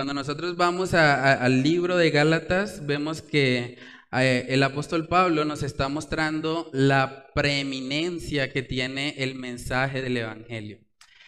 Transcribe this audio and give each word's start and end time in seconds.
Cuando 0.00 0.14
nosotros 0.14 0.56
vamos 0.56 0.94
al 0.94 1.62
libro 1.62 1.98
de 1.98 2.10
Gálatas, 2.10 2.86
vemos 2.86 3.20
que 3.20 3.76
eh, 4.12 4.46
el 4.48 4.62
apóstol 4.62 5.08
Pablo 5.08 5.44
nos 5.44 5.62
está 5.62 5.90
mostrando 5.90 6.70
la 6.72 7.26
preeminencia 7.34 8.50
que 8.50 8.62
tiene 8.62 9.14
el 9.18 9.34
mensaje 9.34 10.00
del 10.00 10.16
Evangelio. 10.16 10.78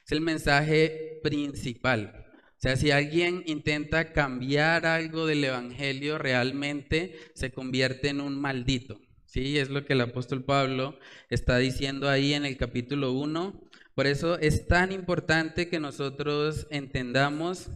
Es 0.07 0.13
el 0.13 0.23
mensaje 0.23 1.21
principal. 1.23 2.22
O 2.63 2.69
sea, 2.69 2.77
si 2.77 2.93
alguien 2.93 3.43
intenta 3.47 4.13
cambiar 4.13 4.87
algo 4.87 5.27
del 5.27 5.43
Evangelio, 5.43 6.17
realmente 6.17 7.19
se 7.35 7.51
convierte 7.51 8.11
en 8.11 8.21
un 8.21 8.41
maldito. 8.41 9.01
Sí, 9.25 9.59
es 9.59 9.69
lo 9.69 9.85
que 9.85 9.95
el 9.95 10.01
apóstol 10.01 10.45
Pablo 10.45 10.97
está 11.29 11.59
diciendo 11.59 12.09
ahí 12.09 12.35
en 12.35 12.45
el 12.45 12.57
capítulo 12.57 13.15
1. 13.15 13.61
Por 13.97 14.07
eso 14.07 14.39
es 14.39 14.69
tan 14.69 14.93
importante 14.93 15.69
que 15.69 15.81
nosotros 15.81 16.69
entendamos 16.71 17.69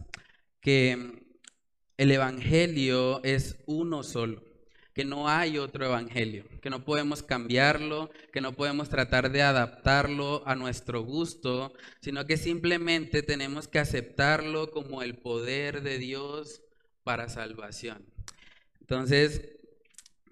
que 0.61 1.35
el 1.97 2.09
Evangelio 2.09 3.21
es 3.25 3.61
uno 3.65 4.03
solo, 4.03 4.41
que 4.97 5.05
no 5.05 5.29
hay 5.29 5.59
otro 5.59 5.85
Evangelio, 5.85 6.43
que 6.59 6.71
no 6.71 6.83
podemos 6.83 7.21
cambiarlo, 7.21 8.09
que 8.33 8.41
no 8.41 8.53
podemos 8.53 8.89
tratar 8.89 9.31
de 9.31 9.43
adaptarlo 9.43 10.41
a 10.47 10.55
nuestro 10.55 11.03
gusto, 11.03 11.71
sino 12.01 12.25
que 12.25 12.35
simplemente 12.35 13.21
tenemos 13.21 13.67
que 13.67 13.77
aceptarlo 13.77 14.71
como 14.71 15.03
el 15.03 15.15
poder 15.15 15.83
de 15.83 15.99
Dios 15.99 16.63
para 17.03 17.29
salvación. 17.29 18.07
Entonces, 18.81 19.59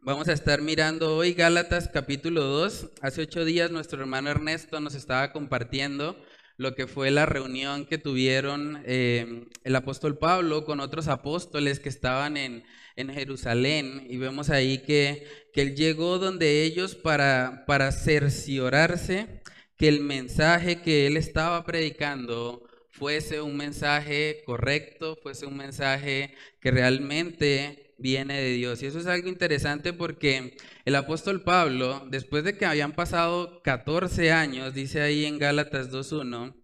vamos 0.01 0.29
a 0.29 0.33
estar 0.33 0.63
mirando 0.63 1.15
hoy 1.15 1.33
Gálatas 1.33 1.87
capítulo 1.87 2.41
2. 2.45 2.89
Hace 3.01 3.21
ocho 3.21 3.45
días 3.45 3.69
nuestro 3.69 4.01
hermano 4.01 4.31
Ernesto 4.31 4.79
nos 4.79 4.95
estaba 4.95 5.31
compartiendo 5.31 6.19
lo 6.57 6.73
que 6.73 6.87
fue 6.87 7.11
la 7.11 7.27
reunión 7.27 7.85
que 7.85 7.99
tuvieron 7.99 8.81
eh, 8.85 9.45
el 9.63 9.75
apóstol 9.75 10.17
Pablo 10.17 10.65
con 10.65 10.79
otros 10.79 11.07
apóstoles 11.07 11.79
que 11.79 11.89
estaban 11.89 12.35
en, 12.35 12.63
Jerusalén 12.97 14.07
y 14.09 14.17
vemos 14.17 14.49
ahí 14.49 14.79
que, 14.79 15.27
que, 15.53 15.61
él 15.61 15.75
llegó 15.75 16.17
donde 16.17 16.63
ellos 16.63 16.95
para, 16.95 17.65
para 17.67 17.91
cerciorarse 17.91 19.41
que 19.77 19.87
el 19.89 19.99
mensaje 19.99 20.81
que 20.81 21.07
él 21.07 21.17
estaba 21.17 21.65
predicando 21.65 22.65
fuese 22.89 23.41
un 23.41 23.57
mensaje 23.57 24.43
correcto, 24.45 25.17
fuese 25.21 25.45
un 25.45 25.57
mensaje 25.57 26.33
que 26.61 26.71
realmente 26.71 27.93
viene 27.97 28.41
de 28.41 28.53
Dios. 28.53 28.81
Y 28.81 28.87
eso 28.87 28.99
es 28.99 29.07
algo 29.07 29.27
interesante 29.27 29.93
porque 29.93 30.55
el 30.85 30.95
apóstol 30.95 31.43
Pablo, 31.43 32.07
después 32.09 32.43
de 32.43 32.57
que 32.57 32.65
habían 32.65 32.93
pasado 32.93 33.61
14 33.63 34.31
años, 34.31 34.73
dice 34.73 35.01
ahí 35.01 35.25
en 35.25 35.39
Gálatas 35.39 35.91
2.1, 35.91 36.55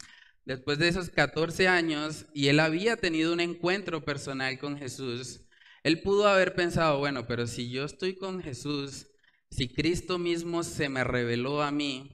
después 0.45 0.79
de 0.79 0.87
esos 0.87 1.09
14 1.09 1.67
años, 1.67 2.25
y 2.33 2.47
él 2.47 2.59
había 2.59 2.97
tenido 2.97 3.33
un 3.33 3.39
encuentro 3.39 4.03
personal 4.03 4.57
con 4.57 4.77
Jesús, 4.77 5.41
él 5.83 6.01
pudo 6.01 6.27
haber 6.27 6.53
pensado, 6.53 6.99
bueno, 6.99 7.25
pero 7.27 7.47
si 7.47 7.69
yo 7.69 7.85
estoy 7.85 8.15
con 8.15 8.41
Jesús, 8.41 9.07
si 9.49 9.67
Cristo 9.67 10.17
mismo 10.17 10.63
se 10.63 10.89
me 10.89 11.03
reveló 11.03 11.61
a 11.61 11.71
mí, 11.71 12.11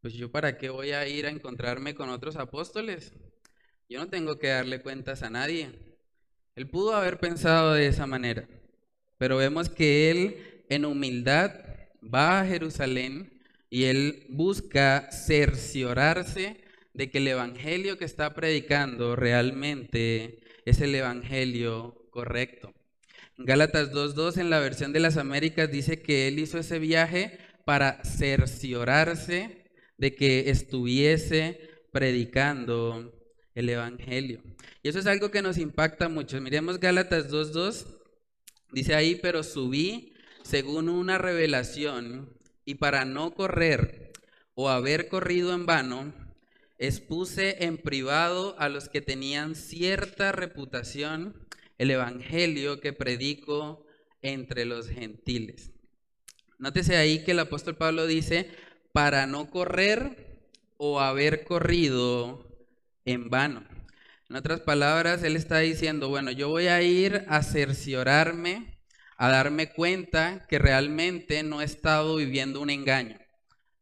pues 0.00 0.14
yo 0.14 0.30
para 0.30 0.58
qué 0.58 0.68
voy 0.68 0.92
a 0.92 1.08
ir 1.08 1.26
a 1.26 1.30
encontrarme 1.30 1.94
con 1.94 2.08
otros 2.10 2.36
apóstoles? 2.36 3.12
Yo 3.88 4.00
no 4.00 4.08
tengo 4.08 4.38
que 4.38 4.48
darle 4.48 4.82
cuentas 4.82 5.22
a 5.22 5.30
nadie. 5.30 5.72
Él 6.54 6.68
pudo 6.68 6.94
haber 6.94 7.18
pensado 7.18 7.72
de 7.72 7.86
esa 7.86 8.06
manera, 8.06 8.48
pero 9.18 9.38
vemos 9.38 9.68
que 9.70 10.10
él 10.10 10.64
en 10.68 10.84
humildad 10.84 11.52
va 12.02 12.40
a 12.40 12.46
Jerusalén 12.46 13.42
y 13.70 13.84
él 13.84 14.26
busca 14.28 15.10
cerciorarse 15.10 16.62
de 16.92 17.10
que 17.10 17.18
el 17.18 17.28
evangelio 17.28 17.98
que 17.98 18.04
está 18.04 18.34
predicando 18.34 19.16
realmente 19.16 20.40
es 20.64 20.80
el 20.80 20.94
evangelio 20.94 22.08
correcto. 22.10 22.73
Gálatas 23.36 23.90
2.2 23.90 24.38
en 24.38 24.48
la 24.48 24.60
versión 24.60 24.92
de 24.92 25.00
las 25.00 25.16
Américas 25.16 25.70
dice 25.70 26.00
que 26.00 26.28
él 26.28 26.38
hizo 26.38 26.58
ese 26.58 26.78
viaje 26.78 27.38
para 27.64 28.04
cerciorarse 28.04 29.64
de 29.98 30.14
que 30.14 30.50
estuviese 30.50 31.58
predicando 31.90 33.12
el 33.54 33.68
Evangelio. 33.68 34.40
Y 34.82 34.88
eso 34.88 35.00
es 35.00 35.06
algo 35.06 35.32
que 35.32 35.42
nos 35.42 35.58
impacta 35.58 36.08
mucho. 36.08 36.40
Miremos 36.40 36.78
Gálatas 36.78 37.28
2.2. 37.28 37.86
Dice 38.72 38.94
ahí, 38.94 39.16
pero 39.16 39.42
subí 39.42 40.14
según 40.42 40.88
una 40.88 41.18
revelación 41.18 42.38
y 42.64 42.76
para 42.76 43.04
no 43.04 43.34
correr 43.34 44.12
o 44.54 44.68
haber 44.68 45.08
corrido 45.08 45.54
en 45.54 45.66
vano, 45.66 46.12
expuse 46.78 47.64
en 47.64 47.78
privado 47.78 48.54
a 48.58 48.68
los 48.68 48.88
que 48.88 49.00
tenían 49.00 49.56
cierta 49.56 50.30
reputación 50.32 51.43
el 51.78 51.90
Evangelio 51.90 52.80
que 52.80 52.92
predico 52.92 53.84
entre 54.22 54.64
los 54.64 54.88
gentiles. 54.88 55.72
Nótese 56.58 56.96
ahí 56.96 57.24
que 57.24 57.32
el 57.32 57.40
apóstol 57.40 57.76
Pablo 57.76 58.06
dice, 58.06 58.50
para 58.92 59.26
no 59.26 59.50
correr 59.50 60.48
o 60.76 61.00
haber 61.00 61.44
corrido 61.44 62.48
en 63.04 63.28
vano. 63.28 63.66
En 64.30 64.36
otras 64.36 64.60
palabras, 64.60 65.22
él 65.22 65.36
está 65.36 65.58
diciendo, 65.58 66.08
bueno, 66.08 66.30
yo 66.30 66.48
voy 66.48 66.68
a 66.68 66.80
ir 66.80 67.24
a 67.28 67.42
cerciorarme, 67.42 68.78
a 69.16 69.28
darme 69.28 69.72
cuenta 69.72 70.46
que 70.48 70.58
realmente 70.58 71.42
no 71.42 71.60
he 71.60 71.64
estado 71.64 72.16
viviendo 72.16 72.60
un 72.60 72.70
engaño, 72.70 73.18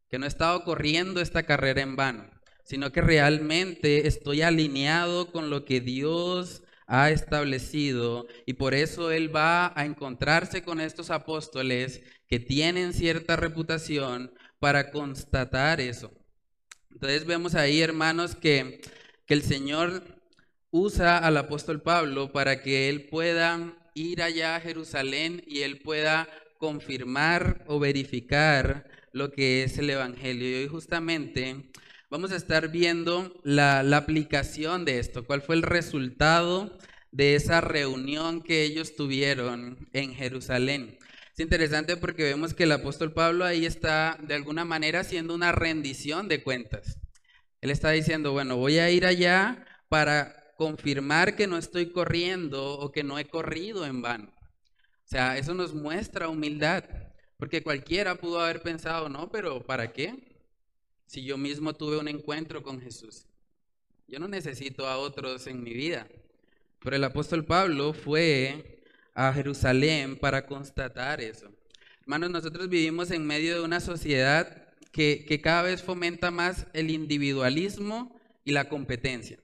que 0.09 0.19
no 0.19 0.25
he 0.25 0.27
estado 0.27 0.63
corriendo 0.63 1.21
esta 1.21 1.43
carrera 1.43 1.81
en 1.81 1.95
vano, 1.95 2.29
sino 2.65 2.91
que 2.91 3.01
realmente 3.01 4.07
estoy 4.07 4.41
alineado 4.41 5.31
con 5.31 5.49
lo 5.49 5.63
que 5.63 5.79
Dios 5.79 6.62
ha 6.87 7.11
establecido 7.11 8.27
y 8.45 8.53
por 8.53 8.73
eso 8.73 9.11
él 9.11 9.35
va 9.35 9.71
a 9.79 9.85
encontrarse 9.85 10.63
con 10.63 10.79
estos 10.79 11.09
apóstoles 11.09 12.01
que 12.27 12.39
tienen 12.39 12.93
cierta 12.93 13.35
reputación 13.35 14.33
para 14.59 14.91
constatar 14.91 15.81
eso. 15.81 16.11
Entonces 16.91 17.25
vemos 17.25 17.55
ahí, 17.55 17.81
hermanos, 17.81 18.35
que 18.35 18.81
que 19.25 19.33
el 19.33 19.43
Señor 19.43 20.03
usa 20.71 21.17
al 21.17 21.37
apóstol 21.37 21.81
Pablo 21.81 22.31
para 22.31 22.61
que 22.61 22.89
él 22.89 23.07
pueda 23.09 23.73
ir 23.93 24.21
allá 24.21 24.55
a 24.55 24.61
Jerusalén 24.61 25.43
y 25.47 25.61
él 25.61 25.79
pueda 25.79 26.27
confirmar 26.57 27.63
o 27.67 27.79
verificar 27.79 28.89
lo 29.11 29.31
que 29.31 29.63
es 29.63 29.77
el 29.77 29.89
Evangelio. 29.89 30.61
Y 30.63 30.67
justamente 30.67 31.69
vamos 32.13 32.31
a 32.31 32.35
estar 32.35 32.69
viendo 32.69 33.33
la, 33.41 33.79
aplicación 33.97 34.85
de 34.85 34.99
esto, 34.99 35.25
cuál 35.25 35.41
fue 35.41 35.55
el 35.55 35.63
resultado 35.63 36.77
de 37.11 37.33
esa 37.33 37.59
reunión 37.59 38.43
que 38.43 38.61
ellos 38.61 38.95
tuvieron 38.95 39.89
en 39.93 40.13
Jerusalén. 40.13 40.99
Es 41.33 41.39
interesante 41.39 41.97
porque 41.97 42.21
vemos 42.21 42.53
que 42.53 42.65
el 42.65 42.71
apóstol 42.71 43.13
Pablo 43.13 43.45
ahí 43.45 43.65
está 43.65 44.19
de 44.21 44.35
alguna 44.35 44.63
manera 44.63 44.99
haciendo 44.99 45.33
una 45.33 45.53
rendición 45.53 46.27
de 46.27 46.43
cuentas. 46.43 46.99
Él 47.61 47.71
está 47.71 47.89
diciendo, 47.89 48.31
bueno, 48.31 48.57
voy 48.57 48.77
a 48.77 48.91
ir 48.91 49.07
allá 49.07 49.65
para 49.89 50.53
confirmar 50.55 51.35
que 51.35 51.47
no 51.47 51.57
estoy 51.57 51.91
corriendo 51.91 52.77
o 52.77 52.91
que 52.91 53.03
no 53.03 53.17
he 53.17 53.25
corrido 53.25 53.87
en 53.87 54.03
vano. 54.03 54.31
O 54.35 55.07
sea, 55.07 55.39
eso 55.39 55.55
nos 55.55 55.73
muestra 55.73 56.29
humildad, 56.29 56.83
porque 57.37 57.63
cualquiera 57.63 58.13
pudo 58.13 58.39
haber 58.39 58.61
pensado, 58.61 59.09
no, 59.09 59.31
pero 59.31 59.65
¿para 59.65 59.93
qué? 59.93 60.32
Si 61.05 61.23
yo 61.23 61.37
mismo 61.37 61.73
tuve 61.73 61.97
un 61.97 62.07
encuentro 62.07 62.63
con 62.63 62.81
Jesús. 62.81 63.25
Yo 64.07 64.19
no 64.19 64.27
necesito 64.27 64.87
a 64.87 64.97
otros 64.97 65.47
en 65.47 65.63
mi 65.63 65.73
vida. 65.73 66.07
Pero 66.79 66.95
el 66.95 67.03
apóstol 67.03 67.45
Pablo 67.45 67.93
fue 67.93 68.81
a 69.13 69.31
Jerusalén 69.33 70.17
para 70.17 70.45
constatar 70.45 71.21
eso. 71.21 71.49
Hermanos, 72.01 72.31
nosotros 72.31 72.67
vivimos 72.67 73.11
en 73.11 73.25
medio 73.25 73.55
de 73.55 73.61
una 73.61 73.79
sociedad 73.79 74.63
que, 74.91 75.39
cada 75.41 75.63
vez 75.63 75.81
fomenta 75.81 76.31
más 76.31 76.67
el 76.73 76.91
individualismo 76.91 78.19
y 78.45 78.51
la 78.51 78.69
competencia. 78.69 79.39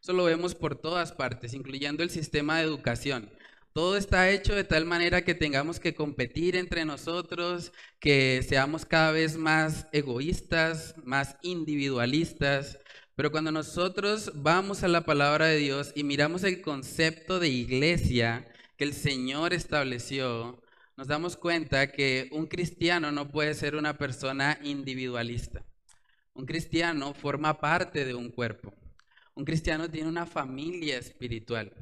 Eso 0.00 0.12
lo 0.12 0.24
vemos 0.24 0.54
por 0.54 0.76
todas 0.76 1.12
partes, 1.12 1.54
incluyendo 1.54 2.02
el 2.02 2.10
sistema 2.10 2.58
de 2.58 2.64
educación. 2.64 3.30
Todo 3.74 3.96
está 3.96 4.30
hecho 4.30 4.54
de 4.54 4.62
tal 4.62 4.84
manera 4.84 5.24
que 5.24 5.34
tengamos 5.34 5.80
que 5.80 5.96
competir 5.96 6.54
entre 6.54 6.84
nosotros, 6.84 7.72
que 7.98 8.40
seamos 8.48 8.86
cada 8.86 9.10
vez 9.10 9.36
más 9.36 9.88
egoístas, 9.90 10.94
más 11.04 11.36
individualistas. 11.42 12.78
Pero 13.16 13.32
cuando 13.32 13.50
nosotros 13.50 14.30
vamos 14.36 14.84
a 14.84 14.88
la 14.88 15.04
palabra 15.04 15.46
de 15.46 15.56
Dios 15.56 15.90
y 15.96 16.04
miramos 16.04 16.44
el 16.44 16.62
concepto 16.62 17.40
de 17.40 17.48
iglesia 17.48 18.46
que 18.76 18.84
el 18.84 18.92
Señor 18.92 19.52
estableció, 19.52 20.62
nos 20.96 21.08
damos 21.08 21.36
cuenta 21.36 21.90
que 21.90 22.28
un 22.30 22.46
cristiano 22.46 23.10
no 23.10 23.28
puede 23.32 23.54
ser 23.54 23.74
una 23.74 23.98
persona 23.98 24.56
individualista. 24.62 25.64
Un 26.32 26.46
cristiano 26.46 27.12
forma 27.12 27.58
parte 27.58 28.04
de 28.04 28.14
un 28.14 28.30
cuerpo. 28.30 28.72
Un 29.34 29.44
cristiano 29.44 29.90
tiene 29.90 30.08
una 30.08 30.26
familia 30.26 30.96
espiritual. 30.96 31.72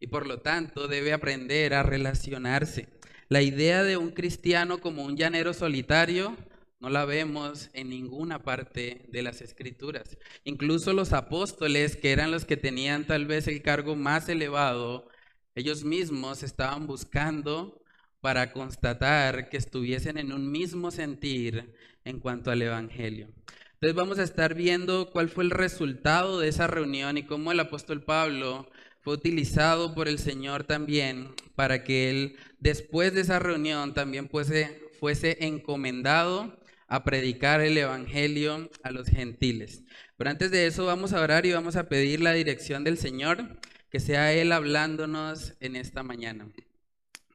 Y 0.00 0.08
por 0.08 0.26
lo 0.26 0.40
tanto 0.40 0.88
debe 0.88 1.12
aprender 1.12 1.74
a 1.74 1.82
relacionarse. 1.82 2.88
La 3.28 3.42
idea 3.42 3.82
de 3.82 3.96
un 3.96 4.10
cristiano 4.10 4.80
como 4.80 5.04
un 5.04 5.16
llanero 5.16 5.52
solitario 5.52 6.36
no 6.80 6.90
la 6.90 7.04
vemos 7.04 7.70
en 7.72 7.90
ninguna 7.90 8.42
parte 8.42 9.06
de 9.08 9.22
las 9.22 9.42
escrituras. 9.42 10.16
Incluso 10.44 10.92
los 10.92 11.12
apóstoles, 11.12 11.96
que 11.96 12.12
eran 12.12 12.30
los 12.30 12.44
que 12.44 12.56
tenían 12.56 13.06
tal 13.06 13.26
vez 13.26 13.48
el 13.48 13.62
cargo 13.62 13.96
más 13.96 14.28
elevado, 14.28 15.08
ellos 15.54 15.84
mismos 15.84 16.42
estaban 16.42 16.86
buscando 16.86 17.82
para 18.20 18.52
constatar 18.52 19.48
que 19.48 19.56
estuviesen 19.56 20.18
en 20.18 20.32
un 20.32 20.50
mismo 20.50 20.90
sentir 20.90 21.74
en 22.04 22.20
cuanto 22.20 22.50
al 22.50 22.62
Evangelio. 22.62 23.28
Entonces 23.74 23.94
vamos 23.94 24.18
a 24.18 24.24
estar 24.24 24.54
viendo 24.54 25.10
cuál 25.10 25.28
fue 25.28 25.44
el 25.44 25.50
resultado 25.50 26.40
de 26.40 26.48
esa 26.48 26.66
reunión 26.66 27.16
y 27.16 27.24
cómo 27.24 27.52
el 27.52 27.60
apóstol 27.60 28.02
Pablo 28.02 28.68
fue 29.00 29.14
utilizado 29.14 29.94
por 29.94 30.08
el 30.08 30.18
Señor 30.18 30.64
también 30.64 31.34
para 31.54 31.84
que 31.84 32.10
él 32.10 32.36
después 32.58 33.14
de 33.14 33.22
esa 33.22 33.38
reunión 33.38 33.94
también 33.94 34.28
fuese, 34.28 34.80
fuese 34.98 35.38
encomendado 35.46 36.58
a 36.88 37.04
predicar 37.04 37.60
el 37.60 37.76
Evangelio 37.76 38.70
a 38.82 38.90
los 38.90 39.08
gentiles. 39.08 39.84
Pero 40.16 40.30
antes 40.30 40.50
de 40.50 40.66
eso 40.66 40.86
vamos 40.86 41.12
a 41.12 41.20
orar 41.20 41.46
y 41.46 41.52
vamos 41.52 41.76
a 41.76 41.88
pedir 41.88 42.20
la 42.20 42.32
dirección 42.32 42.82
del 42.82 42.98
Señor, 42.98 43.60
que 43.90 44.00
sea 44.00 44.32
Él 44.32 44.52
hablándonos 44.52 45.54
en 45.60 45.76
esta 45.76 46.02
mañana. 46.02 46.50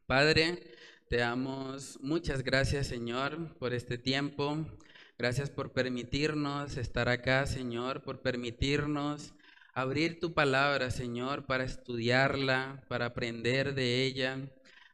Padre, 0.06 0.60
te 1.08 1.18
damos 1.18 2.00
muchas 2.02 2.44
gracias, 2.44 2.88
Señor, 2.88 3.56
por 3.58 3.74
este 3.74 3.98
tiempo. 3.98 4.66
Gracias 5.18 5.50
por 5.50 5.72
permitirnos 5.72 6.78
estar 6.78 7.08
acá, 7.08 7.46
Señor, 7.46 8.02
por 8.04 8.22
permitirnos 8.22 9.34
abrir 9.74 10.20
tu 10.20 10.34
palabra, 10.34 10.92
Señor, 10.92 11.46
para 11.46 11.64
estudiarla, 11.64 12.84
para 12.88 13.08
aprender 13.08 13.74
de 13.74 14.04
ella. 14.04 14.40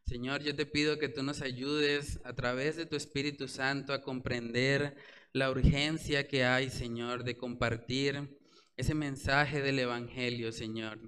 Señor, 0.05 0.41
yo 0.41 0.55
te 0.55 0.65
pido 0.65 0.97
que 0.97 1.09
tú 1.09 1.21
nos 1.21 1.41
ayudes 1.41 2.19
a 2.23 2.33
través 2.33 2.77
de 2.77 2.85
tu 2.85 2.95
Espíritu 2.95 3.47
Santo 3.47 3.93
a 3.93 4.01
comprender 4.01 4.95
la 5.33 5.51
urgencia 5.51 6.27
que 6.27 6.45
hay, 6.45 6.69
Señor, 6.69 7.23
de 7.23 7.37
compartir 7.37 8.39
ese 8.77 8.95
mensaje 8.95 9.61
del 9.61 9.79
Evangelio, 9.79 10.51
Señor. 10.51 10.99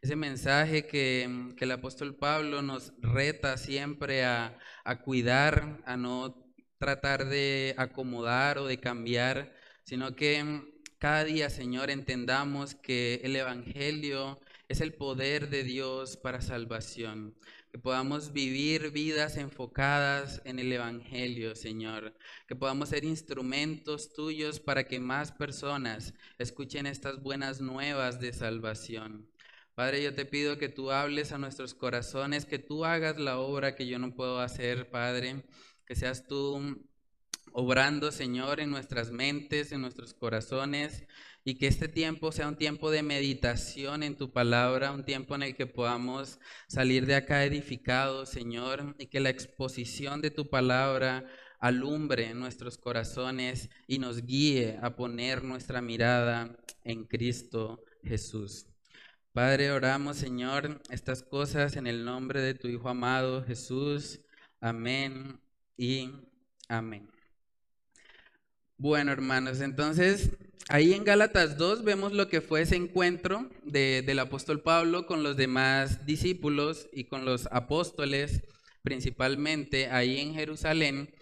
Ese 0.00 0.16
mensaje 0.16 0.86
que, 0.86 1.54
el 1.58 1.70
apóstol 1.70 2.16
Pablo 2.16 2.62
nos 2.62 2.92
reta 3.00 3.56
siempre 3.58 4.24
a, 4.24 4.58
a 4.84 5.02
cuidar, 5.02 5.82
a 5.84 5.96
no 5.96 6.48
tratar 6.78 7.26
de 7.28 7.74
acomodar 7.76 8.58
o 8.58 8.66
de 8.66 8.78
cambiar, 8.78 9.52
sino 9.84 10.14
que 10.16 10.77
cada 10.98 11.24
día, 11.24 11.50
Señor, 11.50 11.90
entendamos 11.90 12.74
que 12.74 13.20
el 13.24 13.36
Evangelio 13.36 14.40
es 14.68 14.80
el 14.80 14.94
poder 14.94 15.48
de 15.48 15.62
Dios 15.64 16.16
para 16.16 16.40
salvación 16.40 17.34
que 17.70 17.78
podamos 17.78 18.32
vivir 18.32 18.90
vidas 18.90 19.36
enfocadas 19.36 20.40
en 20.44 20.58
el 20.58 20.72
Evangelio, 20.72 21.54
Señor, 21.54 22.16
que 22.46 22.56
podamos 22.56 22.88
ser 22.88 23.04
instrumentos 23.04 24.12
tuyos 24.14 24.58
para 24.58 24.84
que 24.84 25.00
más 25.00 25.32
personas 25.32 26.14
escuchen 26.38 26.86
estas 26.86 27.22
buenas 27.22 27.60
nuevas 27.60 28.20
de 28.20 28.32
salvación. 28.32 29.28
Padre, 29.74 30.02
yo 30.02 30.14
te 30.14 30.24
pido 30.24 30.58
que 30.58 30.68
tú 30.68 30.90
hables 30.90 31.32
a 31.32 31.38
nuestros 31.38 31.74
corazones, 31.74 32.46
que 32.46 32.58
tú 32.58 32.84
hagas 32.84 33.18
la 33.18 33.38
obra 33.38 33.76
que 33.76 33.86
yo 33.86 33.98
no 33.98 34.14
puedo 34.14 34.40
hacer, 34.40 34.90
Padre, 34.90 35.44
que 35.84 35.94
seas 35.94 36.26
tú 36.26 36.87
obrando, 37.52 38.12
Señor, 38.12 38.60
en 38.60 38.70
nuestras 38.70 39.10
mentes, 39.10 39.72
en 39.72 39.80
nuestros 39.80 40.14
corazones, 40.14 41.04
y 41.44 41.54
que 41.54 41.66
este 41.66 41.88
tiempo 41.88 42.30
sea 42.32 42.48
un 42.48 42.56
tiempo 42.56 42.90
de 42.90 43.02
meditación 43.02 44.02
en 44.02 44.16
tu 44.16 44.32
palabra, 44.32 44.92
un 44.92 45.04
tiempo 45.04 45.34
en 45.34 45.42
el 45.42 45.56
que 45.56 45.66
podamos 45.66 46.38
salir 46.68 47.06
de 47.06 47.14
acá 47.14 47.44
edificados, 47.44 48.28
Señor, 48.28 48.94
y 48.98 49.06
que 49.06 49.20
la 49.20 49.30
exposición 49.30 50.20
de 50.20 50.30
tu 50.30 50.50
palabra 50.50 51.24
alumbre 51.58 52.34
nuestros 52.34 52.78
corazones 52.78 53.70
y 53.86 53.98
nos 53.98 54.24
guíe 54.24 54.78
a 54.82 54.94
poner 54.94 55.42
nuestra 55.42 55.80
mirada 55.80 56.56
en 56.84 57.04
Cristo 57.04 57.82
Jesús. 58.02 58.66
Padre, 59.32 59.70
oramos, 59.70 60.16
Señor, 60.16 60.82
estas 60.90 61.22
cosas 61.22 61.76
en 61.76 61.86
el 61.86 62.04
nombre 62.04 62.40
de 62.40 62.54
tu 62.54 62.68
Hijo 62.68 62.88
amado 62.88 63.44
Jesús. 63.44 64.20
Amén 64.60 65.40
y 65.76 66.10
amén. 66.68 67.17
Bueno, 68.80 69.10
hermanos, 69.10 69.60
entonces 69.60 70.30
ahí 70.68 70.92
en 70.92 71.02
Gálatas 71.02 71.58
2 71.58 71.82
vemos 71.82 72.12
lo 72.12 72.28
que 72.28 72.40
fue 72.40 72.62
ese 72.62 72.76
encuentro 72.76 73.50
del 73.64 74.18
apóstol 74.20 74.62
Pablo 74.62 75.04
con 75.04 75.24
los 75.24 75.36
demás 75.36 76.06
discípulos 76.06 76.88
y 76.92 77.02
con 77.04 77.24
los 77.24 77.48
apóstoles, 77.50 78.40
principalmente 78.82 79.88
ahí 79.88 80.20
en 80.20 80.32
Jerusalén. 80.32 81.12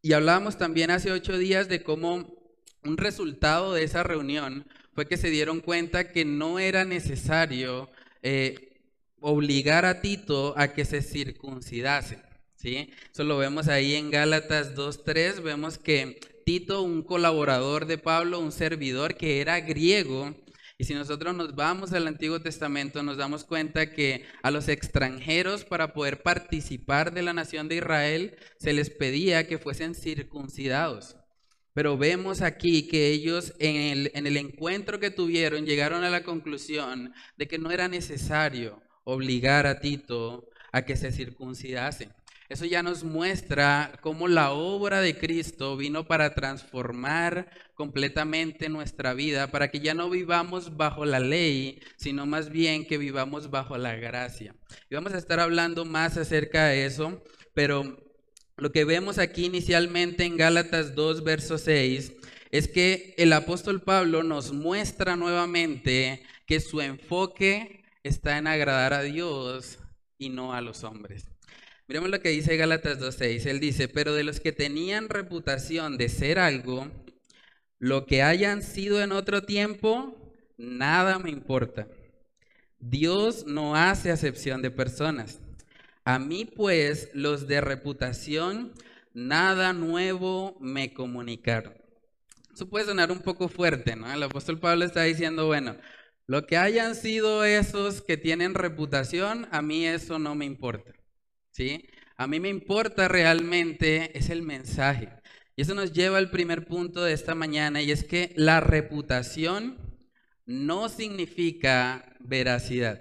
Y 0.00 0.14
hablábamos 0.14 0.56
también 0.56 0.90
hace 0.90 1.12
ocho 1.12 1.36
días 1.36 1.68
de 1.68 1.82
cómo 1.82 2.34
un 2.82 2.96
resultado 2.96 3.74
de 3.74 3.84
esa 3.84 4.02
reunión 4.02 4.66
fue 4.94 5.06
que 5.06 5.18
se 5.18 5.28
dieron 5.28 5.60
cuenta 5.60 6.12
que 6.12 6.24
no 6.24 6.58
era 6.58 6.86
necesario 6.86 7.90
eh, 8.22 8.80
obligar 9.20 9.84
a 9.84 10.00
Tito 10.00 10.54
a 10.56 10.72
que 10.72 10.86
se 10.86 11.02
circuncidase. 11.02 12.22
¿sí? 12.56 12.90
Eso 13.12 13.22
lo 13.22 13.36
vemos 13.36 13.68
ahí 13.68 13.96
en 13.96 14.10
Gálatas 14.10 14.74
2.3, 14.74 15.42
vemos 15.42 15.76
que 15.76 16.20
Tito, 16.44 16.82
un 16.82 17.02
colaborador 17.02 17.86
de 17.86 17.98
Pablo, 17.98 18.38
un 18.38 18.52
servidor 18.52 19.16
que 19.16 19.40
era 19.40 19.60
griego. 19.60 20.34
Y 20.76 20.84
si 20.84 20.94
nosotros 20.94 21.34
nos 21.34 21.54
vamos 21.54 21.92
al 21.92 22.06
Antiguo 22.06 22.40
Testamento, 22.40 23.02
nos 23.02 23.16
damos 23.16 23.44
cuenta 23.44 23.92
que 23.92 24.24
a 24.42 24.50
los 24.50 24.68
extranjeros 24.68 25.64
para 25.64 25.94
poder 25.94 26.22
participar 26.22 27.14
de 27.14 27.22
la 27.22 27.32
nación 27.32 27.68
de 27.68 27.76
Israel 27.76 28.36
se 28.58 28.72
les 28.72 28.90
pedía 28.90 29.46
que 29.46 29.58
fuesen 29.58 29.94
circuncidados. 29.94 31.16
Pero 31.72 31.96
vemos 31.96 32.40
aquí 32.40 32.86
que 32.86 33.10
ellos 33.10 33.52
en 33.58 33.76
el, 33.76 34.10
en 34.14 34.26
el 34.26 34.36
encuentro 34.36 35.00
que 35.00 35.10
tuvieron 35.10 35.66
llegaron 35.66 36.04
a 36.04 36.10
la 36.10 36.22
conclusión 36.22 37.12
de 37.36 37.48
que 37.48 37.58
no 37.58 37.70
era 37.70 37.88
necesario 37.88 38.82
obligar 39.04 39.66
a 39.66 39.80
Tito 39.80 40.48
a 40.72 40.82
que 40.82 40.96
se 40.96 41.12
circuncidase. 41.12 42.10
Eso 42.54 42.66
ya 42.66 42.84
nos 42.84 43.02
muestra 43.02 43.98
cómo 44.00 44.28
la 44.28 44.52
obra 44.52 45.00
de 45.00 45.18
Cristo 45.18 45.76
vino 45.76 46.06
para 46.06 46.36
transformar 46.36 47.50
completamente 47.74 48.68
nuestra 48.68 49.12
vida, 49.12 49.50
para 49.50 49.72
que 49.72 49.80
ya 49.80 49.92
no 49.92 50.08
vivamos 50.08 50.76
bajo 50.76 51.04
la 51.04 51.18
ley, 51.18 51.80
sino 51.96 52.26
más 52.26 52.50
bien 52.50 52.86
que 52.86 52.96
vivamos 52.96 53.50
bajo 53.50 53.76
la 53.76 53.96
gracia. 53.96 54.54
Y 54.88 54.94
vamos 54.94 55.14
a 55.14 55.18
estar 55.18 55.40
hablando 55.40 55.84
más 55.84 56.16
acerca 56.16 56.66
de 56.66 56.86
eso, 56.86 57.24
pero 57.54 57.98
lo 58.56 58.70
que 58.70 58.84
vemos 58.84 59.18
aquí 59.18 59.46
inicialmente 59.46 60.22
en 60.22 60.36
Gálatas 60.36 60.94
2, 60.94 61.24
verso 61.24 61.58
6, 61.58 62.12
es 62.52 62.68
que 62.68 63.16
el 63.18 63.32
apóstol 63.32 63.82
Pablo 63.82 64.22
nos 64.22 64.52
muestra 64.52 65.16
nuevamente 65.16 66.22
que 66.46 66.60
su 66.60 66.80
enfoque 66.80 67.82
está 68.04 68.38
en 68.38 68.46
agradar 68.46 68.92
a 68.92 69.02
Dios 69.02 69.80
y 70.18 70.28
no 70.28 70.52
a 70.52 70.60
los 70.60 70.84
hombres. 70.84 71.33
Miremos 71.86 72.08
lo 72.08 72.20
que 72.20 72.30
dice 72.30 72.56
Gálatas 72.56 72.98
2.6. 72.98 73.46
Él 73.46 73.60
dice, 73.60 73.88
pero 73.88 74.14
de 74.14 74.24
los 74.24 74.40
que 74.40 74.52
tenían 74.52 75.08
reputación 75.08 75.98
de 75.98 76.08
ser 76.08 76.38
algo, 76.38 76.90
lo 77.78 78.06
que 78.06 78.22
hayan 78.22 78.62
sido 78.62 79.02
en 79.02 79.12
otro 79.12 79.42
tiempo, 79.42 80.32
nada 80.56 81.18
me 81.18 81.30
importa. 81.30 81.86
Dios 82.78 83.46
no 83.46 83.76
hace 83.76 84.10
acepción 84.10 84.62
de 84.62 84.70
personas. 84.70 85.40
A 86.04 86.18
mí 86.18 86.46
pues 86.46 87.10
los 87.12 87.46
de 87.48 87.60
reputación, 87.60 88.72
nada 89.12 89.72
nuevo 89.72 90.56
me 90.60 90.94
comunicaron. 90.94 91.74
Eso 92.54 92.68
puede 92.68 92.86
sonar 92.86 93.10
un 93.10 93.20
poco 93.20 93.48
fuerte, 93.48 93.96
¿no? 93.96 94.10
El 94.12 94.22
apóstol 94.22 94.58
Pablo 94.58 94.84
está 94.84 95.02
diciendo, 95.02 95.46
bueno, 95.46 95.76
lo 96.26 96.46
que 96.46 96.56
hayan 96.56 96.94
sido 96.94 97.44
esos 97.44 98.00
que 98.00 98.16
tienen 98.16 98.54
reputación, 98.54 99.48
a 99.50 99.60
mí 99.60 99.86
eso 99.86 100.18
no 100.18 100.34
me 100.34 100.44
importa. 100.46 100.92
¿Sí? 101.54 101.88
A 102.16 102.26
mí 102.26 102.40
me 102.40 102.48
importa 102.48 103.08
realmente 103.08 104.16
es 104.18 104.28
el 104.30 104.42
mensaje. 104.42 105.08
Y 105.56 105.62
eso 105.62 105.74
nos 105.74 105.92
lleva 105.92 106.18
al 106.18 106.30
primer 106.30 106.66
punto 106.66 107.02
de 107.04 107.12
esta 107.12 107.34
mañana 107.34 107.80
y 107.80 107.92
es 107.92 108.04
que 108.04 108.32
la 108.36 108.60
reputación 108.60 109.78
no 110.46 110.88
significa 110.88 112.16
veracidad. 112.20 113.00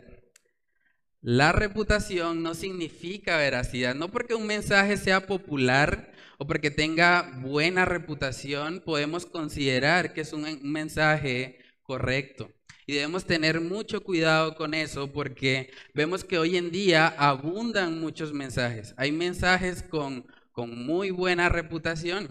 La 1.21 1.51
reputación 1.51 2.43
no 2.43 2.53
significa 2.53 3.37
veracidad. 3.37 3.95
No 3.95 4.09
porque 4.11 4.35
un 4.35 4.45
mensaje 4.45 4.97
sea 4.97 5.25
popular 5.25 6.11
o 6.37 6.45
porque 6.45 6.69
tenga 6.69 7.39
buena 7.41 7.85
reputación 7.85 8.81
podemos 8.85 9.25
considerar 9.25 10.13
que 10.13 10.21
es 10.21 10.33
un 10.33 10.59
mensaje 10.63 11.59
correcto. 11.81 12.51
Y 12.85 12.93
debemos 12.93 13.25
tener 13.25 13.61
mucho 13.61 14.03
cuidado 14.03 14.55
con 14.55 14.73
eso 14.73 15.11
porque 15.11 15.71
vemos 15.93 16.23
que 16.23 16.37
hoy 16.37 16.57
en 16.57 16.71
día 16.71 17.07
abundan 17.07 17.99
muchos 17.99 18.33
mensajes. 18.33 18.93
Hay 18.97 19.11
mensajes 19.11 19.83
con, 19.83 20.25
con 20.51 20.85
muy 20.85 21.11
buena 21.11 21.49
reputación, 21.49 22.27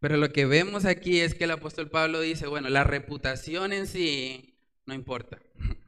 pero 0.00 0.16
lo 0.16 0.30
que 0.32 0.46
vemos 0.46 0.84
aquí 0.84 1.20
es 1.20 1.34
que 1.34 1.44
el 1.44 1.50
apóstol 1.50 1.90
Pablo 1.90 2.20
dice, 2.20 2.46
bueno, 2.46 2.68
la 2.68 2.84
reputación 2.84 3.72
en 3.72 3.86
sí 3.86 4.58
no 4.86 4.94
importa. 4.94 5.38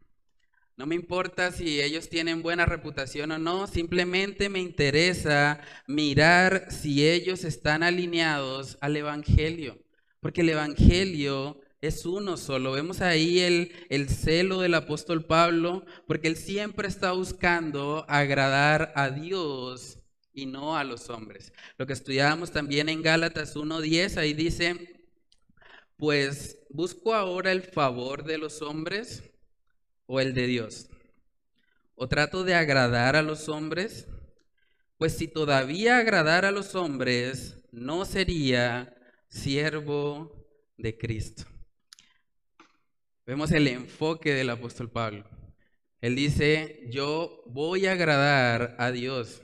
No 0.77 0.87
me 0.87 0.95
importa 0.95 1.53
si 1.53 1.79
ellos 1.83 2.09
tienen 2.09 2.41
buena 2.41 2.65
reputación 2.65 3.33
o 3.33 3.39
no, 3.39 3.67
simplemente 3.67 4.49
me 4.49 4.61
interesa 4.61 5.61
mirar 5.87 6.69
si 6.71 7.07
ellos 7.07 7.45
están 7.45 7.83
alineados 7.83 8.79
al 8.81 8.97
Evangelio, 8.97 9.77
porque 10.21 10.41
el 10.41 10.49
Evangelio 10.49 11.61
es 11.81 12.05
uno 12.05 12.37
solo. 12.37 12.73
Vemos 12.73 13.01
ahí 13.01 13.41
el, 13.41 13.73
el, 13.89 14.09
celo 14.09 14.61
del 14.61 14.75
apóstol 14.75 15.25
Pablo, 15.25 15.85
porque 16.07 16.29
él 16.29 16.37
siempre 16.37 16.89
está 16.89 17.13
buscando 17.13 18.05
agradar 18.09 18.93
a 18.97 19.11
Dios 19.11 19.99
y 20.33 20.47
no 20.47 20.77
a 20.77 20.85
los 20.85 21.11
hombres. 21.11 21.53
Lo 21.79 21.87
que 21.87 21.93
estudiábamos 21.93 22.51
también 22.51 22.89
en 22.89 23.03
Gálatas 23.03 23.57
1.10, 23.57 24.17
ahí 24.19 24.35
dice, 24.35 25.01
pues 25.97 26.59
busco 26.71 27.15
ahora 27.15 27.53
el 27.53 27.63
favor 27.63 28.25
de 28.25 28.39
los 28.39 28.63
hombres 28.63 29.23
o 30.07 30.21
el 30.21 30.35
de 30.35 30.47
Dios? 30.47 30.89
¿O 31.95 32.09
trato 32.09 32.45
de 32.45 32.55
agradar 32.55 33.17
a 33.17 33.23
los 33.23 33.49
hombres? 33.49 34.07
Pues 34.99 35.17
si 35.17 35.29
todavía 35.29 35.99
agradar 35.99 36.45
a 36.45 36.51
los 36.51 36.75
hombres, 36.75 37.57
no 37.71 38.05
sería 38.05 38.95
siervo 39.29 40.47
de 40.77 40.97
Cristo. 40.99 41.50
Vemos 43.27 43.53
el 43.53 43.69
enfoque 43.69 44.35
del 44.35 44.51
apóstol 44.51 44.91
Pablo. 44.91 45.25
Él 46.01 46.17
dice, 46.17 46.81
yo 46.91 47.43
voy 47.47 47.87
a 47.87 47.93
agradar 47.93 48.75
a 48.79 48.91
Dios. 48.91 49.43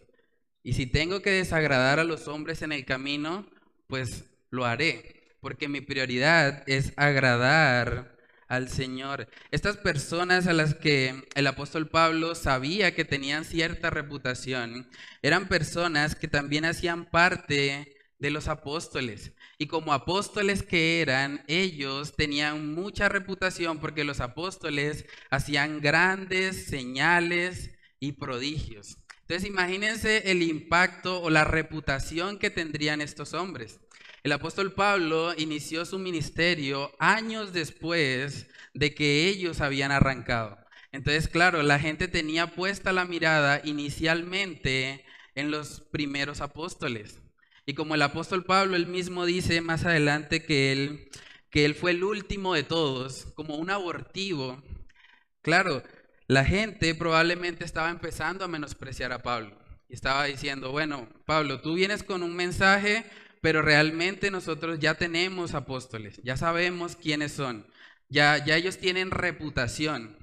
Y 0.62 0.72
si 0.72 0.86
tengo 0.86 1.20
que 1.20 1.30
desagradar 1.30 2.00
a 2.00 2.04
los 2.04 2.26
hombres 2.28 2.62
en 2.62 2.72
el 2.72 2.84
camino, 2.84 3.48
pues 3.86 4.24
lo 4.50 4.64
haré, 4.64 5.36
porque 5.40 5.68
mi 5.68 5.80
prioridad 5.80 6.64
es 6.66 6.92
agradar 6.96 8.16
al 8.48 8.68
Señor. 8.68 9.28
Estas 9.50 9.76
personas 9.76 10.46
a 10.46 10.52
las 10.52 10.74
que 10.74 11.24
el 11.34 11.46
apóstol 11.46 11.88
Pablo 11.88 12.34
sabía 12.34 12.94
que 12.94 13.04
tenían 13.04 13.44
cierta 13.44 13.90
reputación, 13.90 14.88
eran 15.22 15.48
personas 15.48 16.14
que 16.14 16.28
también 16.28 16.64
hacían 16.64 17.04
parte 17.04 17.94
de 18.18 18.30
los 18.30 18.48
apóstoles. 18.48 19.32
Y 19.58 19.68
como 19.68 19.94
apóstoles 19.94 20.62
que 20.62 21.00
eran, 21.00 21.42
ellos 21.48 22.14
tenían 22.14 22.74
mucha 22.74 23.08
reputación 23.08 23.78
porque 23.78 24.04
los 24.04 24.20
apóstoles 24.20 25.06
hacían 25.30 25.80
grandes 25.80 26.66
señales 26.66 27.70
y 27.98 28.12
prodigios. 28.12 28.98
Entonces 29.22 29.48
imagínense 29.48 30.30
el 30.30 30.42
impacto 30.42 31.22
o 31.22 31.30
la 31.30 31.44
reputación 31.44 32.38
que 32.38 32.50
tendrían 32.50 33.00
estos 33.00 33.32
hombres. 33.32 33.80
El 34.22 34.32
apóstol 34.32 34.72
Pablo 34.72 35.34
inició 35.38 35.84
su 35.84 35.98
ministerio 35.98 36.92
años 36.98 37.52
después 37.52 38.48
de 38.74 38.94
que 38.94 39.28
ellos 39.28 39.60
habían 39.60 39.90
arrancado. 39.90 40.58
Entonces, 40.92 41.28
claro, 41.28 41.62
la 41.62 41.78
gente 41.78 42.08
tenía 42.08 42.54
puesta 42.54 42.92
la 42.92 43.04
mirada 43.04 43.60
inicialmente 43.64 45.04
en 45.34 45.50
los 45.50 45.80
primeros 45.80 46.40
apóstoles. 46.40 47.20
Y 47.66 47.74
como 47.74 47.94
el 47.94 48.02
apóstol 48.02 48.44
Pablo 48.44 48.76
él 48.76 48.86
mismo 48.86 49.26
dice 49.26 49.60
más 49.60 49.84
adelante 49.84 50.44
que 50.44 50.72
él, 50.72 51.10
que 51.50 51.64
él 51.64 51.74
fue 51.74 51.90
el 51.90 52.04
último 52.04 52.54
de 52.54 52.62
todos, 52.62 53.26
como 53.34 53.56
un 53.56 53.70
abortivo, 53.70 54.62
claro, 55.42 55.82
la 56.28 56.44
gente 56.44 56.94
probablemente 56.94 57.64
estaba 57.64 57.90
empezando 57.90 58.44
a 58.44 58.48
menospreciar 58.48 59.12
a 59.12 59.22
Pablo. 59.22 59.58
Y 59.88 59.94
estaba 59.94 60.24
diciendo, 60.24 60.72
bueno, 60.72 61.08
Pablo, 61.26 61.60
tú 61.60 61.74
vienes 61.74 62.02
con 62.02 62.22
un 62.22 62.34
mensaje 62.34 63.04
pero 63.46 63.62
realmente 63.62 64.32
nosotros 64.32 64.80
ya 64.80 64.94
tenemos 64.94 65.54
apóstoles, 65.54 66.20
ya 66.24 66.36
sabemos 66.36 66.96
quiénes 66.96 67.30
son, 67.30 67.64
ya, 68.08 68.44
ya 68.44 68.56
ellos 68.56 68.78
tienen 68.78 69.12
reputación. 69.12 70.16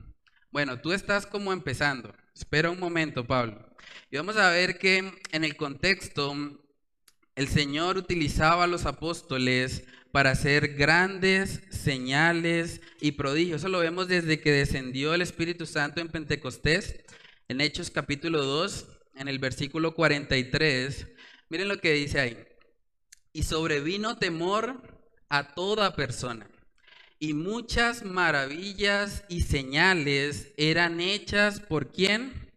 Bueno, 0.52 0.82
tú 0.82 0.92
estás 0.92 1.26
como 1.26 1.54
empezando. 1.54 2.14
Espera 2.36 2.70
un 2.70 2.82
momento, 2.82 3.26
Pablo. 3.26 3.66
Y 4.12 4.18
vamos 4.18 4.36
a 4.36 4.50
ver 4.50 4.78
que 4.78 5.14
en 5.32 5.44
el 5.46 5.56
contexto 5.56 6.36
el 7.36 7.48
Señor 7.48 7.98
utilizaba 7.98 8.66
a 8.66 8.68
los 8.68 8.86
apóstoles 8.86 9.84
para 10.12 10.32
hacer 10.32 10.76
grandes 10.76 11.62
señales 11.72 12.82
y 13.02 13.14
prodigios. 13.14 13.62
Eso 13.62 13.70
lo 13.70 13.80
vemos 13.80 14.08
desde 14.08 14.40
que 14.40 14.52
descendió 14.52 15.14
el 15.14 15.22
Espíritu 15.22 15.66
Santo 15.66 16.02
en 16.02 16.10
Pentecostés, 16.10 17.00
en 17.48 17.62
Hechos 17.62 17.90
capítulo 17.90 18.44
2, 18.44 18.86
en 19.16 19.28
el 19.28 19.40
versículo 19.40 19.96
43. 19.96 21.08
Miren 21.50 21.68
lo 21.68 21.80
que 21.80 21.94
dice 21.94 22.20
ahí 22.20 22.38
y 23.34 23.44
sobrevino 23.44 24.18
temor 24.18 24.82
a 25.28 25.56
toda 25.56 25.96
persona. 25.96 26.48
Y 27.20 27.34
muchas 27.34 28.04
maravillas 28.04 29.24
y 29.30 29.42
señales 29.42 30.54
eran 30.58 31.02
hechas 31.02 31.60
por 31.60 31.92
quién? 31.92 32.52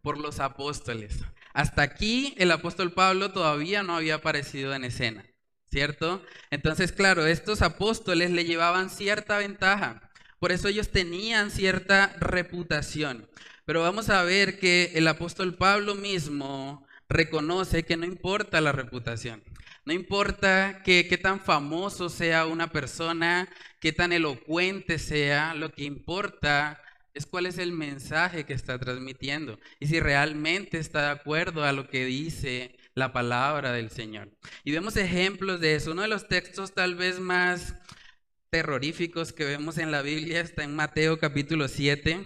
Por 0.00 0.18
los 0.18 0.40
apóstoles. 0.40 1.18
Hasta 1.52 1.82
aquí 1.82 2.34
el 2.38 2.50
apóstol 2.52 2.92
Pablo 2.92 3.32
todavía 3.32 3.82
no 3.82 3.96
había 3.96 4.16
aparecido 4.16 4.74
en 4.74 4.84
escena, 4.84 5.24
¿cierto? 5.70 6.22
Entonces, 6.50 6.92
claro, 6.92 7.26
estos 7.26 7.62
apóstoles 7.62 8.30
le 8.30 8.44
llevaban 8.44 8.90
cierta 8.90 9.38
ventaja. 9.38 10.10
Por 10.38 10.52
eso 10.52 10.68
ellos 10.68 10.90
tenían 10.90 11.50
cierta 11.50 12.14
reputación. 12.18 13.28
Pero 13.64 13.82
vamos 13.82 14.08
a 14.08 14.22
ver 14.22 14.58
que 14.58 14.92
el 14.94 15.06
apóstol 15.06 15.54
Pablo 15.54 15.94
mismo 15.94 16.86
reconoce 17.08 17.84
que 17.84 17.96
no 17.96 18.06
importa 18.06 18.60
la 18.60 18.72
reputación, 18.72 19.42
no 19.84 19.92
importa 19.92 20.82
qué 20.84 21.18
tan 21.20 21.40
famoso 21.40 22.08
sea 22.08 22.46
una 22.46 22.70
persona, 22.70 23.48
qué 23.80 23.92
tan 23.92 24.12
elocuente 24.12 24.98
sea, 24.98 25.54
lo 25.54 25.72
que 25.72 25.84
importa 25.84 26.80
es 27.14 27.26
cuál 27.26 27.46
es 27.46 27.58
el 27.58 27.72
mensaje 27.72 28.44
que 28.44 28.52
está 28.52 28.78
transmitiendo 28.78 29.58
y 29.78 29.86
si 29.86 30.00
realmente 30.00 30.78
está 30.78 31.02
de 31.02 31.10
acuerdo 31.10 31.64
a 31.64 31.72
lo 31.72 31.88
que 31.88 32.04
dice 32.04 32.76
la 32.94 33.12
palabra 33.12 33.72
del 33.72 33.90
Señor. 33.90 34.30
Y 34.64 34.72
vemos 34.72 34.96
ejemplos 34.96 35.60
de 35.60 35.74
eso. 35.74 35.92
Uno 35.92 36.02
de 36.02 36.08
los 36.08 36.28
textos 36.28 36.74
tal 36.74 36.94
vez 36.94 37.20
más 37.20 37.74
terroríficos 38.50 39.32
que 39.32 39.44
vemos 39.44 39.78
en 39.78 39.90
la 39.90 40.02
Biblia 40.02 40.40
está 40.40 40.64
en 40.64 40.74
Mateo 40.74 41.18
capítulo 41.18 41.68
7. 41.68 42.24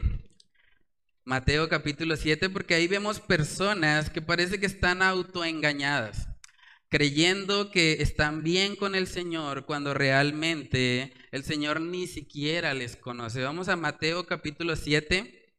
Mateo 1.26 1.70
capítulo 1.70 2.16
7, 2.16 2.50
porque 2.50 2.74
ahí 2.74 2.86
vemos 2.86 3.18
personas 3.18 4.10
que 4.10 4.20
parece 4.20 4.60
que 4.60 4.66
están 4.66 5.00
autoengañadas, 5.00 6.28
creyendo 6.94 7.72
que 7.72 7.94
están 7.94 8.44
bien 8.44 8.76
con 8.76 8.94
el 8.94 9.08
Señor 9.08 9.66
cuando 9.66 9.94
realmente 9.94 11.12
el 11.32 11.42
Señor 11.42 11.80
ni 11.80 12.06
siquiera 12.06 12.72
les 12.72 12.94
conoce. 12.94 13.42
Vamos 13.42 13.68
a 13.68 13.74
Mateo 13.74 14.26
capítulo 14.26 14.76
7. 14.76 15.56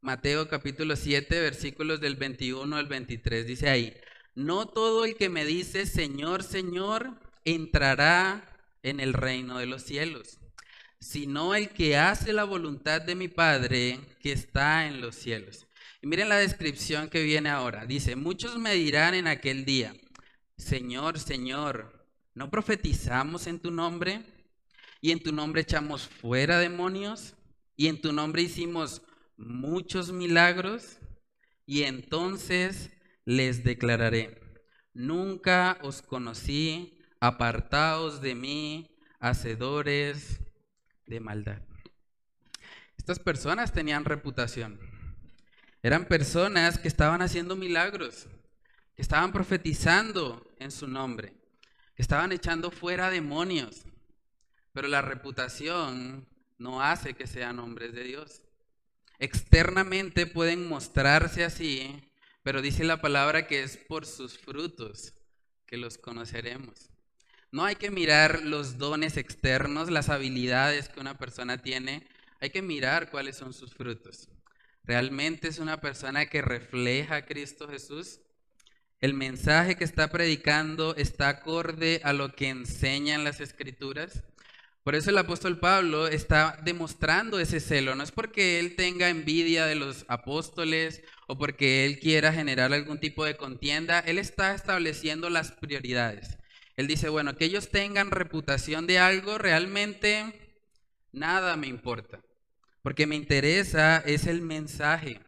Mateo 0.00 0.48
capítulo 0.48 0.96
7, 0.96 1.40
versículos 1.42 2.00
del 2.00 2.16
21 2.16 2.74
al 2.74 2.86
23. 2.86 3.46
Dice 3.46 3.68
ahí, 3.68 3.94
no 4.34 4.66
todo 4.66 5.04
el 5.04 5.14
que 5.14 5.28
me 5.28 5.44
dice 5.44 5.84
Señor, 5.84 6.42
Señor, 6.42 7.20
entrará 7.44 8.48
en 8.82 9.00
el 9.00 9.12
reino 9.12 9.58
de 9.58 9.66
los 9.66 9.82
cielos 9.82 10.38
sino 11.00 11.54
el 11.54 11.68
que 11.68 11.98
hace 11.98 12.32
la 12.32 12.44
voluntad 12.44 13.02
de 13.02 13.14
mi 13.14 13.28
Padre 13.28 14.00
que 14.22 14.32
está 14.32 14.86
en 14.86 15.02
los 15.02 15.16
cielos. 15.16 15.66
Y 16.00 16.06
miren 16.06 16.30
la 16.30 16.38
descripción 16.38 17.10
que 17.10 17.22
viene 17.22 17.50
ahora. 17.50 17.84
Dice, 17.84 18.16
muchos 18.16 18.58
me 18.58 18.72
dirán 18.72 19.12
en 19.12 19.26
aquel 19.26 19.66
día, 19.66 19.94
Señor, 20.56 21.18
Señor, 21.18 22.08
¿no 22.34 22.50
profetizamos 22.50 23.46
en 23.46 23.60
tu 23.60 23.70
nombre? 23.70 24.24
Y 25.00 25.10
en 25.10 25.22
tu 25.22 25.32
nombre 25.32 25.62
echamos 25.62 26.06
fuera 26.06 26.58
demonios? 26.58 27.34
Y 27.76 27.88
en 27.88 28.00
tu 28.00 28.12
nombre 28.12 28.42
hicimos 28.42 29.02
muchos 29.36 30.12
milagros? 30.12 30.98
Y 31.66 31.82
entonces 31.82 32.90
les 33.24 33.64
declararé, 33.64 34.40
nunca 34.92 35.78
os 35.82 36.02
conocí, 36.02 36.98
apartaos 37.20 38.20
de 38.20 38.34
mí, 38.34 38.98
hacedores 39.18 40.40
de 41.06 41.20
maldad. 41.20 41.62
Estas 42.98 43.18
personas 43.18 43.72
tenían 43.72 44.04
reputación. 44.04 44.78
Eran 45.82 46.06
personas 46.06 46.78
que 46.78 46.88
estaban 46.88 47.20
haciendo 47.22 47.56
milagros, 47.56 48.28
que 48.94 49.02
estaban 49.02 49.32
profetizando 49.32 50.46
en 50.58 50.70
su 50.70 50.86
nombre, 50.86 51.32
que 51.94 52.02
estaban 52.02 52.32
echando 52.32 52.70
fuera 52.70 53.10
demonios. 53.10 53.84
Pero 54.72 54.88
la 54.88 55.02
reputación 55.02 56.26
no 56.58 56.82
hace 56.82 57.14
que 57.14 57.26
sean 57.26 57.58
hombres 57.58 57.92
de 57.92 58.04
Dios. 58.04 58.42
Externamente 59.18 60.26
pueden 60.26 60.68
mostrarse 60.68 61.44
así, 61.44 62.02
pero 62.42 62.62
dice 62.62 62.84
la 62.84 63.00
palabra 63.00 63.46
que 63.46 63.62
es 63.62 63.76
por 63.76 64.06
sus 64.06 64.38
frutos 64.38 65.14
que 65.66 65.76
los 65.76 65.98
conoceremos. 65.98 66.90
No 67.50 67.64
hay 67.64 67.76
que 67.76 67.90
mirar 67.90 68.42
los 68.42 68.78
dones 68.78 69.16
externos, 69.16 69.90
las 69.90 70.08
habilidades 70.08 70.88
que 70.88 71.00
una 71.00 71.16
persona 71.16 71.62
tiene, 71.62 72.06
hay 72.40 72.50
que 72.50 72.62
mirar 72.62 73.10
cuáles 73.10 73.36
son 73.36 73.54
sus 73.54 73.74
frutos. 73.74 74.28
¿Realmente 74.82 75.48
es 75.48 75.58
una 75.58 75.80
persona 75.80 76.26
que 76.26 76.42
refleja 76.42 77.16
a 77.16 77.26
Cristo 77.26 77.68
Jesús? 77.68 78.20
¿El 79.04 79.12
mensaje 79.12 79.76
que 79.76 79.84
está 79.84 80.08
predicando 80.08 80.96
está 80.96 81.28
acorde 81.28 82.00
a 82.04 82.14
lo 82.14 82.34
que 82.34 82.48
enseñan 82.48 83.22
las 83.22 83.38
escrituras? 83.38 84.22
Por 84.82 84.94
eso 84.94 85.10
el 85.10 85.18
apóstol 85.18 85.60
Pablo 85.60 86.08
está 86.08 86.58
demostrando 86.64 87.38
ese 87.38 87.60
celo. 87.60 87.94
No 87.94 88.02
es 88.02 88.12
porque 88.12 88.58
él 88.58 88.76
tenga 88.76 89.10
envidia 89.10 89.66
de 89.66 89.74
los 89.74 90.06
apóstoles 90.08 91.02
o 91.26 91.36
porque 91.36 91.84
él 91.84 91.98
quiera 91.98 92.32
generar 92.32 92.72
algún 92.72 92.98
tipo 92.98 93.26
de 93.26 93.36
contienda. 93.36 93.98
Él 93.98 94.18
está 94.18 94.54
estableciendo 94.54 95.28
las 95.28 95.52
prioridades. 95.52 96.38
Él 96.74 96.86
dice, 96.86 97.10
bueno, 97.10 97.36
que 97.36 97.44
ellos 97.44 97.68
tengan 97.68 98.10
reputación 98.10 98.86
de 98.86 99.00
algo, 99.00 99.36
realmente 99.36 100.56
nada 101.12 101.58
me 101.58 101.66
importa. 101.66 102.22
Porque 102.80 103.06
me 103.06 103.16
interesa 103.16 103.98
es 103.98 104.26
el 104.26 104.40
mensaje. 104.40 105.20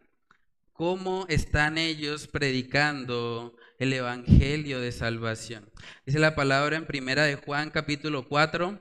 ¿Cómo 0.73 1.27
están 1.29 1.77
ellos 1.77 2.27
predicando 2.27 3.55
el 3.79 3.93
evangelio 3.93 4.81
de 4.81 4.93
salvación? 4.93 5.71
Dice 6.05 6.19
la 6.19 6.35
palabra 6.35 6.77
en 6.77 6.87
Primera 6.87 7.25
de 7.25 7.37
Juan 7.37 7.71
capítulo 7.71 8.29
4, 8.29 8.79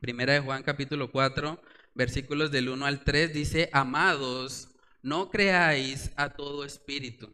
Primera 0.00 0.34
de 0.34 0.40
Juan 0.40 0.62
capítulo 0.62 1.10
4, 1.10 1.60
versículos 1.94 2.50
del 2.50 2.68
1 2.68 2.86
al 2.86 3.04
3 3.04 3.32
dice, 3.32 3.68
"Amados, 3.72 4.68
no 5.02 5.30
creáis 5.30 6.10
a 6.16 6.30
todo 6.30 6.64
espíritu, 6.64 7.32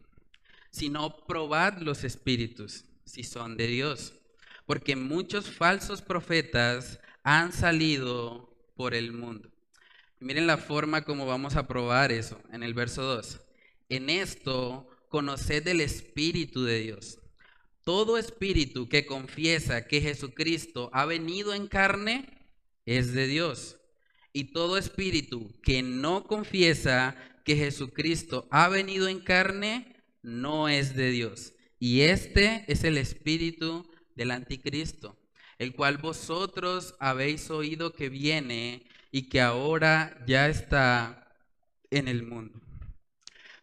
sino 0.70 1.26
probad 1.26 1.78
los 1.78 2.04
espíritus 2.04 2.84
si 3.04 3.22
son 3.22 3.56
de 3.56 3.66
Dios, 3.66 4.14
porque 4.66 4.96
muchos 4.96 5.50
falsos 5.50 6.02
profetas 6.02 6.98
han 7.22 7.52
salido 7.52 8.56
por 8.74 8.94
el 8.94 9.12
mundo." 9.12 9.50
Miren 10.20 10.46
la 10.46 10.56
forma 10.56 11.02
como 11.02 11.26
vamos 11.26 11.56
a 11.56 11.68
probar 11.68 12.10
eso 12.10 12.40
en 12.50 12.62
el 12.62 12.72
verso 12.72 13.02
2. 13.02 13.40
En 13.90 14.08
esto 14.08 14.88
conoced 15.14 15.68
el 15.68 15.80
Espíritu 15.80 16.64
de 16.64 16.80
Dios. 16.80 17.20
Todo 17.84 18.18
espíritu 18.18 18.88
que 18.88 19.06
confiesa 19.06 19.86
que 19.86 20.00
Jesucristo 20.00 20.90
ha 20.92 21.06
venido 21.06 21.54
en 21.54 21.68
carne 21.68 22.48
es 22.84 23.12
de 23.12 23.28
Dios. 23.28 23.76
Y 24.32 24.52
todo 24.52 24.76
espíritu 24.76 25.54
que 25.62 25.84
no 25.84 26.24
confiesa 26.24 27.14
que 27.44 27.54
Jesucristo 27.54 28.48
ha 28.50 28.68
venido 28.68 29.06
en 29.06 29.20
carne 29.20 30.02
no 30.20 30.68
es 30.68 30.96
de 30.96 31.12
Dios. 31.12 31.52
Y 31.78 32.00
este 32.00 32.64
es 32.66 32.82
el 32.82 32.98
espíritu 32.98 33.88
del 34.16 34.32
anticristo, 34.32 35.16
el 35.58 35.76
cual 35.76 35.98
vosotros 35.98 36.96
habéis 36.98 37.50
oído 37.50 37.92
que 37.92 38.08
viene 38.08 38.84
y 39.12 39.28
que 39.28 39.40
ahora 39.40 40.24
ya 40.26 40.48
está 40.48 41.30
en 41.92 42.08
el 42.08 42.24
mundo. 42.24 42.63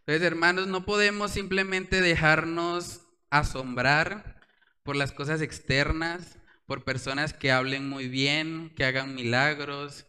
Entonces, 0.02 0.24
hermanos, 0.24 0.68
no 0.68 0.84
podemos 0.84 1.32
simplemente 1.32 2.02
dejarnos 2.02 3.02
asombrar 3.30 4.42
por 4.82 4.96
las 4.96 5.12
cosas 5.12 5.42
externas, 5.42 6.40
por 6.66 6.84
personas 6.84 7.34
que 7.34 7.52
hablen 7.52 7.88
muy 7.88 8.08
bien, 8.08 8.74
que 8.76 8.84
hagan 8.84 9.14
milagros, 9.14 10.08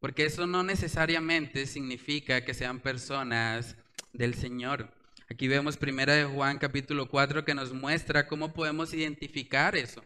porque 0.00 0.24
eso 0.24 0.48
no 0.48 0.64
necesariamente 0.64 1.66
significa 1.66 2.44
que 2.44 2.52
sean 2.52 2.80
personas 2.80 3.76
del 4.12 4.34
Señor. 4.34 4.92
Aquí 5.30 5.46
vemos 5.46 5.76
primera 5.76 6.14
de 6.14 6.24
Juan 6.24 6.58
capítulo 6.58 7.08
4 7.08 7.44
que 7.44 7.54
nos 7.54 7.72
muestra 7.72 8.26
cómo 8.26 8.52
podemos 8.52 8.92
identificar 8.92 9.76
eso. 9.76 10.02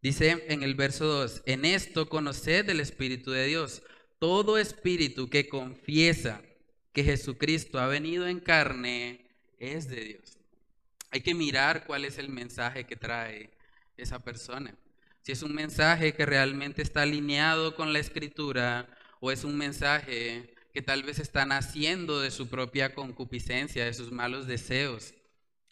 Dice 0.00 0.46
en 0.48 0.62
el 0.62 0.74
verso 0.74 1.04
2, 1.04 1.42
en 1.44 1.66
esto 1.66 2.08
conoced 2.08 2.68
el 2.70 2.80
Espíritu 2.80 3.30
de 3.30 3.46
Dios. 3.46 3.82
Todo 4.18 4.56
espíritu 4.56 5.28
que 5.28 5.48
confiesa 5.48 6.40
que 6.92 7.04
Jesucristo 7.04 7.78
ha 7.78 7.86
venido 7.86 8.26
en 8.26 8.40
carne 8.40 9.26
es 9.58 9.88
de 9.88 10.04
Dios. 10.04 10.38
Hay 11.10 11.20
que 11.20 11.34
mirar 11.34 11.84
cuál 11.86 12.04
es 12.04 12.18
el 12.18 12.28
mensaje 12.28 12.84
que 12.84 12.96
trae 12.96 13.50
esa 13.96 14.18
persona. 14.24 14.74
Si 15.22 15.32
es 15.32 15.42
un 15.42 15.54
mensaje 15.54 16.14
que 16.14 16.26
realmente 16.26 16.82
está 16.82 17.02
alineado 17.02 17.76
con 17.76 17.92
la 17.92 17.98
escritura 17.98 18.88
o 19.20 19.30
es 19.30 19.44
un 19.44 19.56
mensaje 19.56 20.54
que 20.72 20.82
tal 20.82 21.02
vez 21.02 21.18
está 21.18 21.44
naciendo 21.46 22.20
de 22.20 22.30
su 22.30 22.48
propia 22.48 22.94
concupiscencia, 22.94 23.84
de 23.84 23.94
sus 23.94 24.10
malos 24.10 24.46
deseos, 24.46 25.14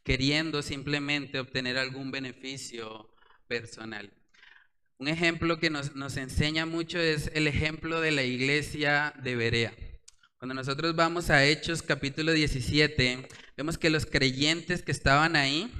queriendo 0.04 0.62
simplemente 0.62 1.38
obtener 1.38 1.78
algún 1.78 2.10
beneficio 2.10 3.10
personal. 3.48 4.12
Un 4.98 5.08
ejemplo 5.08 5.58
que 5.58 5.70
nos, 5.70 6.16
enseña 6.16 6.66
mucho 6.66 6.98
es 6.98 7.30
el 7.34 7.46
ejemplo 7.46 8.00
de 8.00 8.10
la 8.10 8.22
iglesia 8.22 9.14
de 9.22 9.34
Berea. 9.34 9.72
Cuando 10.40 10.54
nosotros 10.54 10.96
vamos 10.96 11.28
a 11.28 11.44
Hechos 11.44 11.82
capítulo 11.82 12.32
17, 12.32 13.28
vemos 13.58 13.76
que 13.76 13.90
los 13.90 14.06
creyentes 14.06 14.80
que 14.80 14.90
estaban 14.90 15.36
ahí, 15.36 15.70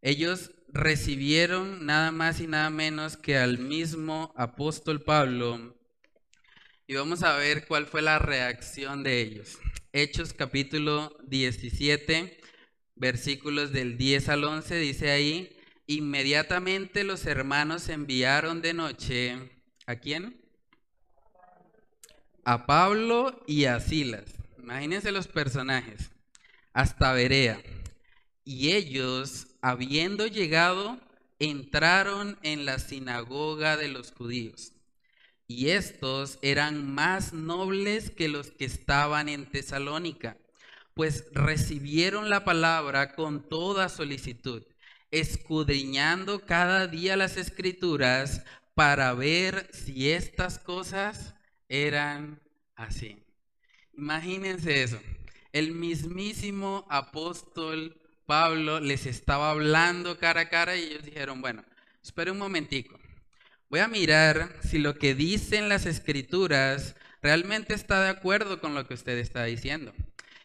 ellos 0.00 0.52
recibieron 0.68 1.86
nada 1.86 2.12
más 2.12 2.38
y 2.40 2.46
nada 2.46 2.70
menos 2.70 3.16
que 3.16 3.36
al 3.36 3.58
mismo 3.58 4.32
apóstol 4.36 5.02
Pablo. 5.02 5.76
Y 6.86 6.94
vamos 6.94 7.24
a 7.24 7.36
ver 7.36 7.66
cuál 7.66 7.86
fue 7.86 8.00
la 8.00 8.20
reacción 8.20 9.02
de 9.02 9.22
ellos. 9.22 9.58
Hechos 9.92 10.34
capítulo 10.34 11.18
17, 11.26 12.38
versículos 12.94 13.72
del 13.72 13.98
10 13.98 14.28
al 14.28 14.44
11, 14.44 14.76
dice 14.76 15.10
ahí, 15.10 15.56
Inmediatamente 15.88 17.02
los 17.02 17.26
hermanos 17.26 17.88
enviaron 17.88 18.62
de 18.62 18.72
noche, 18.72 19.36
¿a 19.86 19.96
quién? 19.96 20.39
A 22.44 22.66
Pablo 22.66 23.42
y 23.46 23.66
a 23.66 23.80
Silas. 23.80 24.34
Imagínense 24.58 25.12
los 25.12 25.28
personajes. 25.28 26.10
Hasta 26.72 27.12
Berea. 27.12 27.60
Y 28.44 28.72
ellos, 28.72 29.48
habiendo 29.62 30.26
llegado, 30.26 30.98
entraron 31.38 32.38
en 32.42 32.64
la 32.64 32.78
sinagoga 32.78 33.76
de 33.76 33.88
los 33.88 34.12
judíos. 34.12 34.72
Y 35.46 35.70
estos 35.70 36.38
eran 36.42 36.94
más 36.94 37.32
nobles 37.32 38.10
que 38.10 38.28
los 38.28 38.50
que 38.50 38.64
estaban 38.64 39.28
en 39.28 39.46
Tesalónica, 39.46 40.36
pues 40.94 41.24
recibieron 41.32 42.30
la 42.30 42.44
palabra 42.44 43.14
con 43.14 43.48
toda 43.48 43.88
solicitud 43.88 44.62
escudriñando 45.10 46.46
cada 46.46 46.86
día 46.86 47.16
las 47.16 47.36
escrituras 47.36 48.44
para 48.74 49.12
ver 49.14 49.68
si 49.72 50.10
estas 50.10 50.58
cosas 50.58 51.34
eran 51.70 52.40
así. 52.74 53.16
Imagínense 53.96 54.82
eso. 54.82 55.00
El 55.52 55.72
mismísimo 55.72 56.86
apóstol 56.90 57.96
Pablo 58.26 58.80
les 58.80 59.06
estaba 59.06 59.50
hablando 59.50 60.18
cara 60.18 60.42
a 60.42 60.48
cara 60.48 60.76
y 60.76 60.82
ellos 60.82 61.04
dijeron, 61.04 61.40
bueno, 61.40 61.64
espere 62.02 62.30
un 62.30 62.38
momentico. 62.38 62.98
Voy 63.68 63.80
a 63.80 63.88
mirar 63.88 64.56
si 64.62 64.78
lo 64.78 64.96
que 64.96 65.14
dicen 65.14 65.68
las 65.68 65.86
escrituras 65.86 66.96
realmente 67.22 67.72
está 67.74 68.02
de 68.02 68.10
acuerdo 68.10 68.60
con 68.60 68.74
lo 68.74 68.86
que 68.86 68.94
usted 68.94 69.16
está 69.18 69.44
diciendo. 69.44 69.92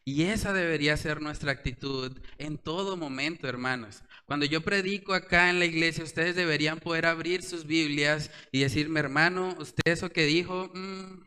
Y 0.03 0.23
esa 0.23 0.53
debería 0.53 0.95
ser 0.97 1.21
nuestra 1.21 1.51
actitud 1.51 2.19
en 2.37 2.59
todo 2.59 2.97
momento, 2.97 3.47
hermanos. 3.47 4.03
Cuando 4.25 4.47
yo 4.47 4.61
predico 4.61 5.13
acá 5.13 5.51
en 5.51 5.59
la 5.59 5.65
iglesia, 5.65 6.03
ustedes 6.03 6.35
deberían 6.35 6.79
poder 6.79 7.05
abrir 7.05 7.43
sus 7.43 7.67
Biblias 7.67 8.31
y 8.51 8.61
decirme, 8.61 8.99
hermano, 8.99 9.55
usted 9.59 9.83
eso 9.85 10.09
que 10.09 10.25
dijo, 10.25 10.71
mm, 10.73 11.23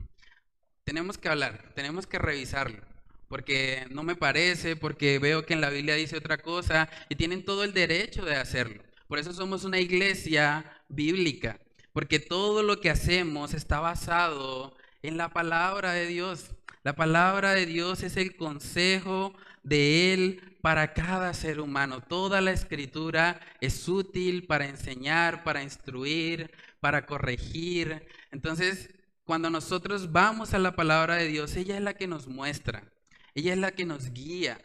tenemos 0.83 1.17
que 1.17 1.29
hablar, 1.29 1.73
tenemos 1.77 2.09
que 2.09 2.19
revisarlo, 2.19 2.83
porque 3.29 3.87
no 3.91 4.03
me 4.03 4.17
parece, 4.17 4.75
porque 4.75 5.21
veo 5.21 5.47
que 5.47 5.55
en 5.55 5.61
la 5.61 5.71
Biblia 5.71 5.95
dice 5.95 6.17
otra 6.17 6.39
cosa 6.39 6.89
y 7.09 7.15
tienen 7.15 7.45
todo 7.45 7.63
el 7.63 7.73
derecho 7.73 8.25
de 8.25 8.35
hacerlo. 8.35 8.83
Por 9.07 9.21
eso 9.21 9.33
somos 9.33 9.63
una 9.65 9.79
iglesia 9.79 10.65
bíblica, 10.89 11.61
porque 11.93 12.19
todo 12.19 12.65
lo 12.65 12.81
que 12.81 12.91
hacemos 12.91 13.55
está 13.55 13.79
basado 13.79 14.77
en 15.03 15.17
la 15.17 15.29
palabra 15.29 15.93
de 15.93 16.07
Dios. 16.09 16.51
La 16.83 16.97
palabra 16.97 17.53
de 17.53 17.67
Dios 17.67 18.03
es 18.03 18.17
el 18.17 18.35
consejo 18.35 19.35
de 19.63 20.13
Él 20.13 20.57
para 20.63 20.93
cada 20.93 21.33
ser 21.35 21.61
humano. 21.61 22.01
Toda 22.01 22.41
la 22.41 22.53
escritura 22.53 23.41
es 23.61 23.89
útil 23.89 24.47
para 24.47 24.67
enseñar, 24.67 25.45
para 25.45 25.63
instruir, 25.63 26.51
para 26.81 27.07
corregir. 27.07 28.07
Entonces, 28.31 28.91
cuando 29.25 29.51
nosotros 29.51 30.13
vamos 30.13 30.55
a 30.55 30.59
la 30.59 30.75
palabra 30.75 31.17
de 31.17 31.29
Dios, 31.29 31.57
ella 31.57 31.77
es 31.77 31.83
la 31.83 31.95
que 31.95 32.07
nos 32.07 32.27
muestra, 32.27 32.83
ella 33.35 33.53
es 33.53 33.59
la 33.59 33.73
que 33.73 33.85
nos 33.85 34.11
guía. 34.13 34.59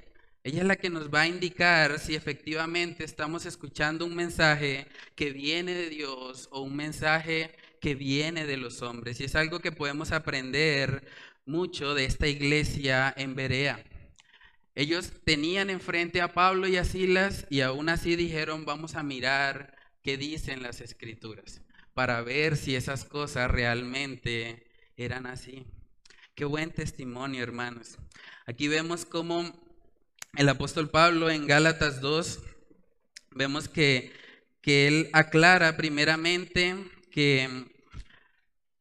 Ella 0.45 0.59
es 0.59 0.67
la 0.67 0.75
que 0.75 0.89
nos 0.89 1.09
va 1.09 1.21
a 1.21 1.27
indicar 1.27 1.99
si 1.99 2.15
efectivamente 2.15 3.05
estamos 3.05 3.45
escuchando 3.45 4.05
un 4.05 4.13
mensaje 4.13 4.87
que 5.15 5.31
viene 5.31 5.73
de 5.73 5.89
Dios 5.89 6.49
o 6.51 6.59
un 6.59 6.75
mensaje 6.75 7.55
que 7.79 7.95
viene 7.95 8.45
de 8.45 8.57
los 8.57 8.81
hombres. 8.81 9.21
Y 9.21 9.23
es 9.23 9.35
algo 9.35 9.59
que 9.59 9.71
podemos 9.71 10.11
aprender 10.11 11.07
mucho 11.45 11.93
de 11.95 12.03
esta 12.03 12.27
iglesia 12.27 13.13
en 13.15 13.35
Berea. 13.35 13.81
Ellos 14.75 15.11
tenían 15.23 15.69
enfrente 15.69 16.21
a 16.21 16.33
Pablo 16.33 16.67
y 16.67 16.77
a 16.77 16.83
Silas 16.83 17.45
y 17.49 17.61
aún 17.61 17.89
así 17.89 18.15
dijeron, 18.15 18.65
vamos 18.65 18.95
a 18.95 19.03
mirar 19.03 19.75
qué 20.01 20.17
dicen 20.17 20.63
las 20.63 20.81
escrituras 20.81 21.61
para 21.93 22.21
ver 22.21 22.57
si 22.57 22.75
esas 22.75 23.05
cosas 23.05 23.51
realmente 23.51 24.65
eran 24.97 25.27
así. 25.27 25.65
Qué 26.33 26.45
buen 26.45 26.71
testimonio, 26.71 27.43
hermanos. 27.43 27.97
Aquí 28.47 28.67
vemos 28.67 29.05
cómo 29.05 29.53
el 30.35 30.49
apóstol 30.49 30.89
Pablo 30.89 31.29
en 31.29 31.45
Gálatas 31.45 32.01
2, 32.01 32.39
vemos 33.31 33.69
que, 33.69 34.11
que 34.61 34.87
él 34.87 35.09
aclara 35.13 35.77
primeramente 35.77 36.75
que 37.11 37.67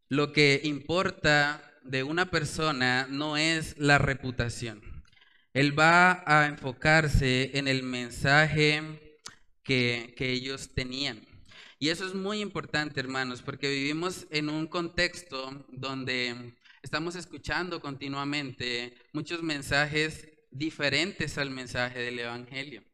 lo 0.08 0.32
que 0.32 0.62
importa 0.64 1.62
de 1.82 2.02
una 2.02 2.30
persona 2.30 3.06
no 3.10 3.36
es 3.36 3.76
la 3.76 3.98
reputación. 3.98 4.91
Él 5.54 5.78
va 5.78 6.22
a 6.26 6.46
enfocarse 6.46 7.50
en 7.58 7.68
el 7.68 7.82
mensaje 7.82 9.18
que, 9.62 10.14
que 10.16 10.30
ellos 10.30 10.70
tenían. 10.74 11.26
Y 11.78 11.88
eso 11.88 12.06
es 12.06 12.14
muy 12.14 12.40
importante, 12.40 13.00
hermanos, 13.00 13.42
porque 13.42 13.68
vivimos 13.68 14.26
en 14.30 14.48
un 14.48 14.66
contexto 14.66 15.66
donde 15.68 16.54
estamos 16.82 17.16
escuchando 17.16 17.80
continuamente 17.80 18.94
muchos 19.12 19.42
mensajes 19.42 20.28
diferentes 20.50 21.38
al 21.38 21.50
mensaje 21.50 21.98
del 21.98 22.20
Evangelio. 22.20 22.84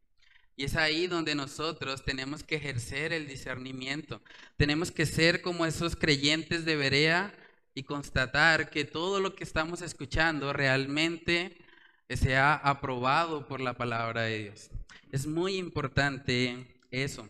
Y 0.55 0.65
es 0.65 0.75
ahí 0.75 1.07
donde 1.07 1.35
nosotros 1.35 2.03
tenemos 2.03 2.43
que 2.43 2.55
ejercer 2.55 3.13
el 3.13 3.27
discernimiento. 3.27 4.21
Tenemos 4.57 4.91
que 4.91 5.05
ser 5.05 5.41
como 5.41 5.65
esos 5.65 5.95
creyentes 5.95 6.65
de 6.65 6.75
Berea 6.75 7.33
y 7.73 7.83
constatar 7.83 8.69
que 8.69 8.83
todo 8.83 9.21
lo 9.21 9.35
que 9.35 9.45
estamos 9.45 9.81
escuchando 9.81 10.51
realmente 10.51 11.55
sea 12.17 12.55
aprobado 12.55 13.47
por 13.47 13.61
la 13.61 13.73
palabra 13.73 14.23
de 14.23 14.43
Dios. 14.43 14.71
Es 15.11 15.27
muy 15.27 15.55
importante 15.57 16.67
eso. 16.91 17.29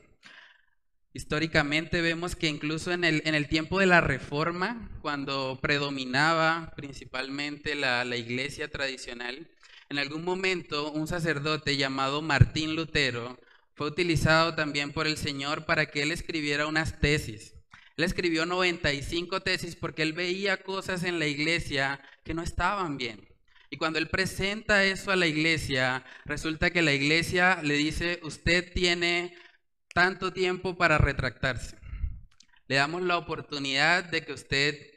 Históricamente 1.13 2.01
vemos 2.01 2.35
que 2.35 2.47
incluso 2.47 2.91
en 2.91 3.03
el, 3.03 3.21
en 3.25 3.35
el 3.35 3.47
tiempo 3.47 3.79
de 3.79 3.87
la 3.87 3.99
Reforma, 3.99 4.89
cuando 5.01 5.57
predominaba 5.61 6.73
principalmente 6.75 7.75
la, 7.75 8.05
la 8.05 8.15
iglesia 8.15 8.69
tradicional, 8.69 9.49
en 9.89 9.97
algún 9.97 10.23
momento 10.23 10.91
un 10.91 11.07
sacerdote 11.07 11.77
llamado 11.77 12.21
Martín 12.21 12.75
Lutero 12.75 13.39
fue 13.75 13.87
utilizado 13.87 14.55
también 14.55 14.91
por 14.91 15.07
el 15.07 15.17
Señor 15.17 15.65
para 15.65 15.87
que 15.87 16.03
él 16.03 16.11
escribiera 16.11 16.67
unas 16.67 16.99
tesis. 16.99 17.55
Él 17.97 18.03
escribió 18.03 18.45
95 18.45 19.41
tesis 19.41 19.75
porque 19.75 20.03
él 20.03 20.13
veía 20.13 20.57
cosas 20.57 21.03
en 21.03 21.17
la 21.17 21.27
iglesia 21.27 22.01
que 22.23 22.33
no 22.33 22.43
estaban 22.43 22.97
bien. 22.97 23.28
Y 23.69 23.77
cuando 23.77 23.99
él 23.99 24.07
presenta 24.07 24.83
eso 24.83 25.11
a 25.11 25.15
la 25.15 25.27
iglesia, 25.27 26.03
resulta 26.25 26.71
que 26.71 26.81
la 26.81 26.93
iglesia 26.93 27.61
le 27.61 27.75
dice, 27.75 28.19
usted 28.23 28.73
tiene 28.73 29.35
tanto 29.93 30.33
tiempo 30.33 30.75
para 30.75 30.97
retractarse. 30.97 31.77
Le 32.67 32.75
damos 32.75 33.03
la 33.03 33.17
oportunidad 33.17 34.03
de 34.03 34.23
que 34.23 34.33
usted 34.33 34.91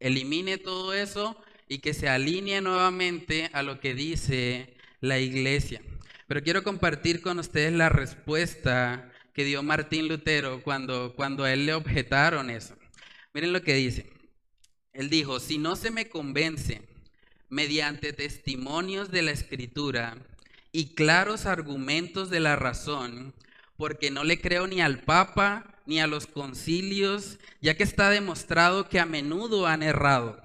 elimine 0.00 0.58
todo 0.58 0.94
eso 0.94 1.36
y 1.68 1.78
que 1.78 1.94
se 1.94 2.08
alinee 2.08 2.60
nuevamente 2.60 3.50
a 3.52 3.62
lo 3.62 3.80
que 3.80 3.94
dice 3.94 4.76
la 5.00 5.18
iglesia. 5.18 5.82
Pero 6.26 6.42
quiero 6.42 6.62
compartir 6.62 7.20
con 7.20 7.38
ustedes 7.38 7.72
la 7.72 7.90
respuesta 7.90 9.10
que 9.34 9.44
dio 9.44 9.62
Martín 9.62 10.08
Lutero 10.08 10.62
cuando, 10.62 11.14
cuando 11.16 11.44
a 11.44 11.52
él 11.52 11.66
le 11.66 11.74
objetaron 11.74 12.48
eso. 12.48 12.76
Miren 13.34 13.52
lo 13.52 13.62
que 13.62 13.74
dice. 13.74 14.10
Él 14.92 15.10
dijo, 15.10 15.40
si 15.40 15.58
no 15.58 15.76
se 15.76 15.90
me 15.90 16.08
convence 16.08 16.93
mediante 17.48 18.12
testimonios 18.12 19.10
de 19.10 19.22
la 19.22 19.30
escritura 19.30 20.16
y 20.72 20.94
claros 20.94 21.46
argumentos 21.46 22.30
de 22.30 22.40
la 22.40 22.56
razón, 22.56 23.34
porque 23.76 24.10
no 24.10 24.24
le 24.24 24.40
creo 24.40 24.66
ni 24.66 24.80
al 24.80 25.00
Papa 25.00 25.80
ni 25.86 26.00
a 26.00 26.06
los 26.06 26.26
concilios, 26.26 27.38
ya 27.60 27.76
que 27.76 27.82
está 27.82 28.10
demostrado 28.10 28.88
que 28.88 29.00
a 29.00 29.06
menudo 29.06 29.66
han 29.66 29.82
errado 29.82 30.44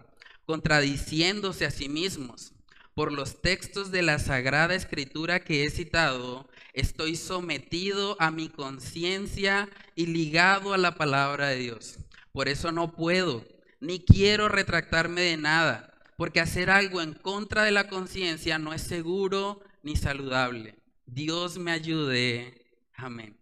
contradiciéndose 0.49 1.67
a 1.67 1.69
sí 1.69 1.89
mismos. 1.89 2.53
Por 2.95 3.11
los 3.11 3.39
textos 3.39 3.91
de 3.91 4.01
la 4.01 4.17
Sagrada 4.17 4.73
Escritura 4.73 5.41
que 5.41 5.63
he 5.63 5.69
citado, 5.69 6.49
estoy 6.73 7.17
sometido 7.17 8.17
a 8.19 8.31
mi 8.31 8.49
conciencia 8.49 9.69
y 9.93 10.07
ligado 10.07 10.73
a 10.73 10.79
la 10.79 10.95
palabra 10.95 11.49
de 11.49 11.57
Dios. 11.57 11.99
Por 12.31 12.49
eso 12.49 12.71
no 12.71 12.95
puedo, 12.95 13.45
ni 13.79 13.99
quiero 13.99 14.49
retractarme 14.49 15.21
de 15.21 15.37
nada, 15.37 15.88
porque 16.19 16.41
hacer 16.41 16.69
algo 16.69 17.01
en 17.01 17.13
contra 17.13 17.63
de 17.63 17.71
la 17.71 17.87
conciencia 17.87 18.59
no 18.59 18.73
es 18.73 18.81
seguro 18.81 19.63
ni 19.83 19.95
saludable. 19.95 20.75
Dios 21.05 21.57
me 21.57 21.71
ayude. 21.71 22.65
Amén. 22.93 23.39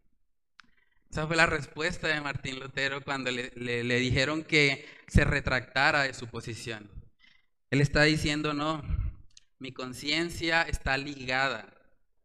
Esa 1.09 1.25
fue 1.25 1.35
la 1.35 1.47
respuesta 1.47 2.07
de 2.07 2.21
Martín 2.21 2.59
Lutero 2.59 3.03
cuando 3.03 3.31
le, 3.31 3.99
dijeron 3.99 4.43
que 4.43 4.85
se 5.07 5.25
retractara 5.25 6.03
de 6.03 6.13
su 6.13 6.27
posición. 6.27 6.87
Él 7.71 7.81
está 7.81 8.03
diciendo, 8.03 8.53
no, 8.53 8.83
mi 9.57 9.71
conciencia 9.71 10.61
está 10.61 10.99
ligada 10.99 11.73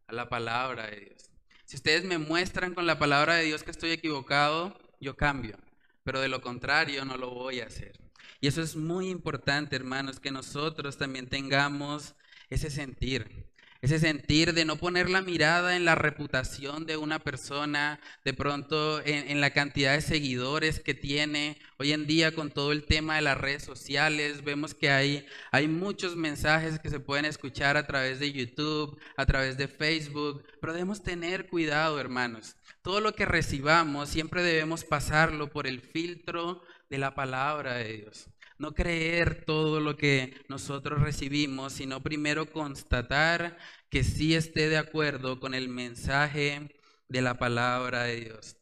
a 0.06 0.12
la 0.12 0.28
palabra 0.28 0.86
de 0.88 1.00
Dios. 1.00 1.30
Si 1.64 1.76
ustedes 1.76 2.04
me 2.04 2.18
muestran 2.18 2.74
con 2.74 2.84
la 2.84 2.98
palabra 2.98 3.36
de 3.36 3.44
Dios 3.44 3.62
que 3.62 3.70
estoy 3.70 3.92
equivocado, 3.92 4.78
yo 5.00 5.16
cambio, 5.16 5.56
pero 6.04 6.20
de 6.20 6.28
lo 6.28 6.42
contrario 6.42 7.06
no 7.06 7.16
lo 7.16 7.30
voy 7.30 7.60
a 7.60 7.68
hacer. 7.68 8.02
Y 8.42 8.48
eso 8.48 8.60
es 8.60 8.74
muy 8.74 9.08
importante, 9.08 9.76
hermanos, 9.76 10.18
que 10.18 10.32
nosotros 10.32 10.98
también 10.98 11.28
tengamos 11.28 12.16
ese 12.50 12.70
sentir. 12.70 13.46
Ese 13.80 14.00
sentir 14.00 14.52
de 14.52 14.64
no 14.64 14.74
poner 14.74 15.08
la 15.08 15.22
mirada 15.22 15.76
en 15.76 15.84
la 15.84 15.94
reputación 15.94 16.84
de 16.84 16.96
una 16.96 17.20
persona, 17.20 18.00
de 18.24 18.34
pronto 18.34 19.00
en, 19.04 19.40
la 19.40 19.50
cantidad 19.50 19.94
de 19.94 20.00
seguidores 20.00 20.80
que 20.80 20.92
tiene. 20.92 21.56
Hoy 21.78 21.92
en 21.92 22.08
día 22.08 22.34
con 22.34 22.50
todo 22.50 22.72
el 22.72 22.84
tema 22.84 23.14
de 23.14 23.22
las 23.22 23.38
redes 23.38 23.62
sociales, 23.62 24.42
vemos 24.42 24.74
que 24.74 24.90
hay, 24.90 25.24
hay 25.52 25.68
muchos 25.68 26.16
mensajes 26.16 26.80
que 26.80 26.90
se 26.90 26.98
pueden 26.98 27.26
escuchar 27.26 27.76
a 27.76 27.86
través 27.86 28.18
de 28.18 28.32
YouTube, 28.32 28.98
a 29.16 29.24
través 29.24 29.56
de 29.56 29.68
Facebook, 29.68 30.44
pero 30.60 30.72
debemos 30.72 31.04
tener 31.04 31.46
cuidado, 31.46 32.00
hermanos. 32.00 32.56
Todo 32.82 33.00
lo 33.00 33.14
que 33.14 33.24
recibamos 33.24 34.08
siempre 34.08 34.42
debemos 34.42 34.82
pasarlo 34.82 35.48
por 35.48 35.68
el 35.68 35.80
filtro 35.80 36.60
de 36.90 36.98
la 36.98 37.14
palabra 37.14 37.74
de 37.74 37.98
Dios. 37.98 38.31
No 38.62 38.76
creer 38.76 39.44
todo 39.44 39.80
lo 39.80 39.96
que 39.96 40.36
nosotros 40.48 41.00
recibimos, 41.00 41.72
sino 41.72 42.00
primero 42.00 42.48
constatar 42.52 43.58
que 43.90 44.04
sí 44.04 44.36
esté 44.36 44.68
de 44.68 44.78
acuerdo 44.78 45.40
con 45.40 45.52
el 45.52 45.68
mensaje 45.68 46.72
de 47.08 47.22
la 47.22 47.38
palabra 47.38 48.04
de 48.04 48.20
Dios. 48.20 48.56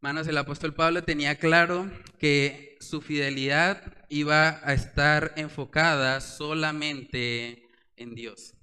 Manos, 0.00 0.28
el 0.28 0.38
apóstol 0.38 0.72
Pablo 0.72 1.02
tenía 1.02 1.34
claro 1.34 1.90
que 2.20 2.76
su 2.78 3.00
fidelidad 3.00 4.06
iba 4.08 4.60
a 4.62 4.72
estar 4.72 5.32
enfocada 5.34 6.20
solamente 6.20 7.68
en 7.96 8.14
Dios. 8.14 8.54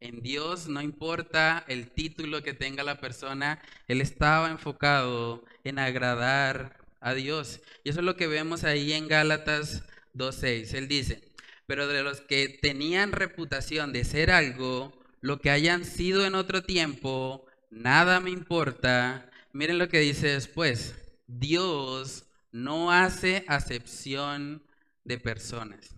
En 0.00 0.22
Dios 0.22 0.68
no 0.68 0.80
importa 0.80 1.66
el 1.68 1.90
título 1.90 2.42
que 2.42 2.54
tenga 2.54 2.82
la 2.82 2.98
persona, 2.98 3.60
él 3.88 4.00
estaba 4.00 4.50
enfocado 4.50 5.44
en 5.64 5.78
agradar 5.78 6.83
a 7.04 7.12
Dios. 7.14 7.60
Y 7.84 7.90
eso 7.90 8.00
es 8.00 8.06
lo 8.06 8.16
que 8.16 8.26
vemos 8.26 8.64
ahí 8.64 8.94
en 8.94 9.08
Gálatas 9.08 9.84
2.6. 10.14 10.74
Él 10.74 10.88
dice, 10.88 11.22
pero 11.66 11.86
de 11.86 12.02
los 12.02 12.22
que 12.22 12.48
tenían 12.48 13.12
reputación 13.12 13.92
de 13.92 14.04
ser 14.04 14.30
algo, 14.30 14.98
lo 15.20 15.38
que 15.38 15.50
hayan 15.50 15.84
sido 15.84 16.24
en 16.24 16.34
otro 16.34 16.62
tiempo, 16.62 17.46
nada 17.70 18.20
me 18.20 18.30
importa. 18.30 19.30
Miren 19.52 19.78
lo 19.78 19.88
que 19.88 20.00
dice 20.00 20.28
después. 20.28 20.94
Dios 21.26 22.24
no 22.52 22.90
hace 22.90 23.44
acepción 23.48 24.64
de 25.04 25.18
personas. 25.18 25.94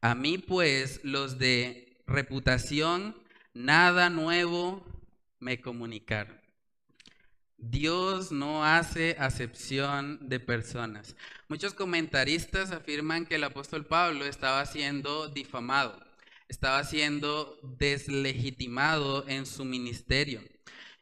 A 0.00 0.14
mí 0.14 0.38
pues 0.38 1.00
los 1.04 1.38
de 1.38 1.98
reputación, 2.06 3.14
nada 3.52 4.08
nuevo 4.08 4.86
me 5.38 5.60
comunicaron. 5.60 6.35
Dios 7.58 8.32
no 8.32 8.64
hace 8.64 9.16
acepción 9.18 10.28
de 10.28 10.40
personas. 10.40 11.16
Muchos 11.48 11.74
comentaristas 11.74 12.70
afirman 12.70 13.26
que 13.26 13.36
el 13.36 13.44
apóstol 13.44 13.86
Pablo 13.86 14.26
estaba 14.26 14.64
siendo 14.66 15.28
difamado, 15.28 15.98
estaba 16.48 16.84
siendo 16.84 17.58
deslegitimado 17.62 19.26
en 19.28 19.46
su 19.46 19.64
ministerio. 19.64 20.42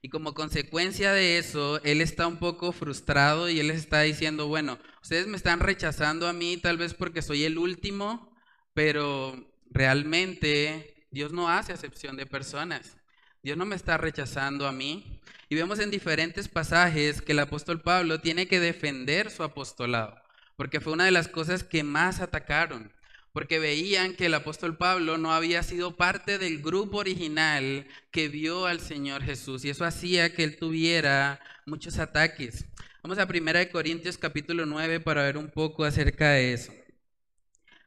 Y 0.00 0.10
como 0.10 0.34
consecuencia 0.34 1.12
de 1.12 1.38
eso, 1.38 1.82
él 1.82 2.02
está 2.02 2.26
un 2.26 2.36
poco 2.36 2.72
frustrado 2.72 3.48
y 3.48 3.58
él 3.58 3.70
está 3.70 4.02
diciendo, 4.02 4.46
bueno, 4.48 4.78
ustedes 5.02 5.26
me 5.26 5.38
están 5.38 5.60
rechazando 5.60 6.28
a 6.28 6.34
mí 6.34 6.58
tal 6.58 6.76
vez 6.76 6.92
porque 6.92 7.22
soy 7.22 7.44
el 7.44 7.56
último, 7.56 8.36
pero 8.74 9.50
realmente 9.70 11.06
Dios 11.10 11.32
no 11.32 11.48
hace 11.48 11.72
acepción 11.72 12.16
de 12.16 12.26
personas. 12.26 12.98
Dios 13.42 13.56
no 13.56 13.64
me 13.64 13.76
está 13.76 13.96
rechazando 13.96 14.66
a 14.66 14.72
mí. 14.72 15.20
Y 15.54 15.56
vemos 15.56 15.78
en 15.78 15.92
diferentes 15.92 16.48
pasajes 16.48 17.22
que 17.22 17.30
el 17.30 17.38
apóstol 17.38 17.80
Pablo 17.80 18.18
tiene 18.18 18.48
que 18.48 18.58
defender 18.58 19.30
su 19.30 19.44
apostolado, 19.44 20.20
porque 20.56 20.80
fue 20.80 20.92
una 20.92 21.04
de 21.04 21.12
las 21.12 21.28
cosas 21.28 21.62
que 21.62 21.84
más 21.84 22.20
atacaron, 22.20 22.92
porque 23.32 23.60
veían 23.60 24.14
que 24.16 24.26
el 24.26 24.34
apóstol 24.34 24.76
Pablo 24.76 25.16
no 25.16 25.32
había 25.32 25.62
sido 25.62 25.94
parte 25.94 26.38
del 26.38 26.60
grupo 26.60 26.96
original 26.96 27.86
que 28.10 28.26
vio 28.26 28.66
al 28.66 28.80
Señor 28.80 29.22
Jesús, 29.22 29.64
y 29.64 29.70
eso 29.70 29.84
hacía 29.84 30.34
que 30.34 30.42
él 30.42 30.56
tuviera 30.56 31.38
muchos 31.66 32.00
ataques. 32.00 32.64
Vamos 33.04 33.18
a 33.18 33.28
1 33.32 33.70
Corintios 33.70 34.18
capítulo 34.18 34.66
9 34.66 34.98
para 34.98 35.22
ver 35.22 35.38
un 35.38 35.52
poco 35.52 35.84
acerca 35.84 36.30
de 36.30 36.52
eso. 36.52 36.72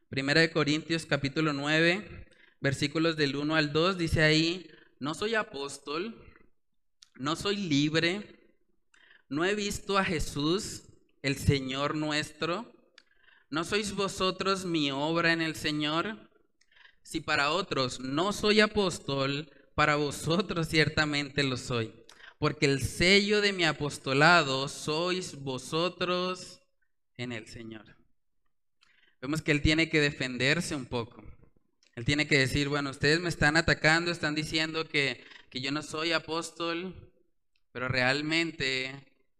1 0.10 0.52
Corintios 0.54 1.06
capítulo 1.06 1.52
9, 1.52 2.28
versículos 2.62 3.18
del 3.18 3.36
1 3.36 3.58
al 3.58 3.74
2, 3.74 3.98
dice 3.98 4.22
ahí, 4.22 4.72
no 5.02 5.14
soy 5.14 5.36
apóstol, 5.36 6.24
no 7.20 7.36
soy 7.36 7.58
libre, 7.58 8.50
no 9.30 9.46
he 9.46 9.56
visto 9.56 9.98
a 9.98 10.06
Jesús, 10.06 10.84
el 11.22 11.38
Señor 11.38 11.96
nuestro, 11.96 12.72
¿No 13.50 13.64
sois 13.64 13.94
vosotros 13.96 14.66
mi 14.66 14.92
obra 14.92 15.32
en 15.32 15.42
el 15.42 15.56
Señor? 15.56 16.18
Si 17.02 17.22
para 17.22 17.52
otros 17.52 18.02
no 18.02 18.34
soy 18.34 18.60
apóstol, 18.60 19.50
para 19.74 19.96
vosotros 19.96 20.68
ciertamente 20.68 21.44
lo 21.44 21.56
soy, 21.56 21.94
porque 22.40 22.66
el 22.66 22.82
sello 22.82 23.40
de 23.40 23.54
mi 23.54 23.64
apostolado 23.64 24.68
sois 24.68 25.42
vosotros 25.42 26.60
en 27.16 27.32
el 27.32 27.48
Señor. 27.48 27.86
Vemos 29.22 29.42
que 29.42 29.54
él 29.54 29.62
tiene 29.62 29.90
que 29.90 30.02
defenderse 30.02 30.76
un 30.76 30.86
poco. 30.86 31.24
Él 31.96 32.04
tiene 32.04 32.28
que 32.28 32.38
decir, 32.38 32.68
bueno, 32.68 32.90
ustedes 32.90 33.22
me 33.22 33.30
están 33.30 33.56
atacando, 33.56 34.12
están 34.12 34.36
diciendo 34.36 34.86
que, 34.90 35.24
que 35.50 35.62
yo 35.62 35.72
no 35.72 35.82
soy 35.82 36.12
apóstol, 36.12 37.07
pero 37.78 37.90
realmente 37.90 38.92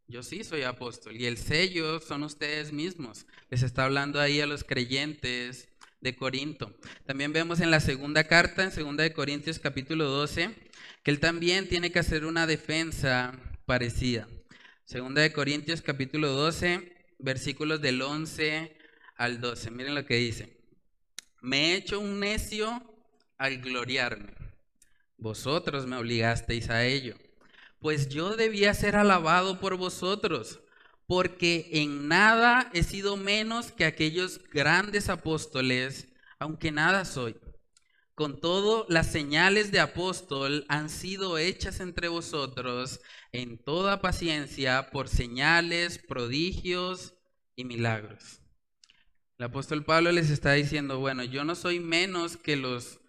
yo 0.08 0.22
sí 0.22 0.44
soy 0.44 0.62
apóstol. 0.62 1.16
Y 1.16 1.26
el 1.26 1.38
sello 1.38 2.00
son 2.00 2.22
ustedes 2.22 2.72
mismos. 2.72 3.26
Les 3.50 3.64
está 3.64 3.86
hablando 3.86 4.22
ahí 4.22 4.40
a 4.42 4.46
los 4.46 4.64
creyentes 4.64 5.70
de 6.02 6.16
Corinto. 6.16 6.72
También 7.08 7.34
vemos 7.34 7.62
en 7.62 7.72
la 7.72 7.80
segunda 7.80 8.26
carta, 8.26 8.64
en 8.64 8.72
segunda 8.72 9.02
de 9.02 9.12
Corintios 9.12 9.58
capítulo 9.58 10.06
12, 10.06 10.54
que 11.02 11.10
él 11.10 11.20
también 11.20 11.68
tiene 11.68 11.92
que 11.92 11.98
hacer 11.98 12.26
una 12.26 12.46
defensa 12.46 13.34
parecida. 13.66 14.28
Segunda 14.86 15.24
de 15.24 15.34
Corintios 15.34 15.82
capítulo 15.82 16.28
12, 16.28 16.96
versículos 17.18 17.82
del 17.82 18.00
11 18.04 18.78
al 19.16 19.42
12. 19.42 19.72
Miren 19.72 19.96
lo 19.96 20.06
que 20.06 20.18
dice. 20.18 20.56
Me 21.42 21.72
he 21.72 21.76
hecho 21.78 22.00
un 22.00 22.20
necio 22.20 22.84
al 23.40 23.58
gloriarme. 23.62 24.34
Vosotros 25.18 25.88
me 25.88 25.96
obligasteis 25.96 26.70
a 26.70 26.86
ello. 26.86 27.16
Pues 27.80 28.10
yo 28.10 28.36
debía 28.36 28.74
ser 28.74 28.96
alabado 28.96 29.60
por 29.60 29.78
vosotros, 29.78 30.60
porque 31.06 31.70
en 31.72 32.08
nada 32.08 32.70
he 32.74 32.84
sido 32.84 33.18
menos 33.18 33.72
que 33.72 33.86
aquellos 33.86 34.42
grandes 34.52 35.10
apóstoles, 35.10 36.08
aunque 36.40 36.72
nada 36.72 37.06
soy. 37.06 37.36
Con 38.18 38.42
todo, 38.42 38.88
las 38.90 39.12
señales 39.12 39.72
de 39.72 39.80
apóstol 39.80 40.66
han 40.70 40.90
sido 40.90 41.38
hechas 41.38 41.80
entre 41.80 42.08
vosotros 42.08 43.00
en 43.32 43.64
toda 43.64 44.02
paciencia 44.02 44.90
por 44.92 45.08
señales, 45.08 46.00
prodigios 46.00 47.14
y 47.56 47.64
milagros. 47.64 48.42
El 49.38 49.46
apóstol 49.46 49.86
Pablo 49.86 50.12
les 50.12 50.32
está 50.32 50.54
diciendo, 50.54 50.98
bueno, 50.98 51.24
yo 51.24 51.44
no 51.44 51.54
soy 51.54 51.80
menos 51.80 52.38
que 52.38 52.56
los 52.56 53.00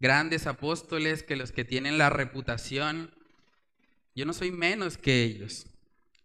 grandes 0.00 0.46
apóstoles, 0.46 1.22
que 1.22 1.36
los 1.36 1.52
que 1.52 1.66
tienen 1.66 1.98
la 1.98 2.08
reputación. 2.08 3.14
Yo 4.14 4.24
no 4.24 4.32
soy 4.32 4.52
menos 4.52 4.96
que 4.96 5.24
ellos. 5.24 5.66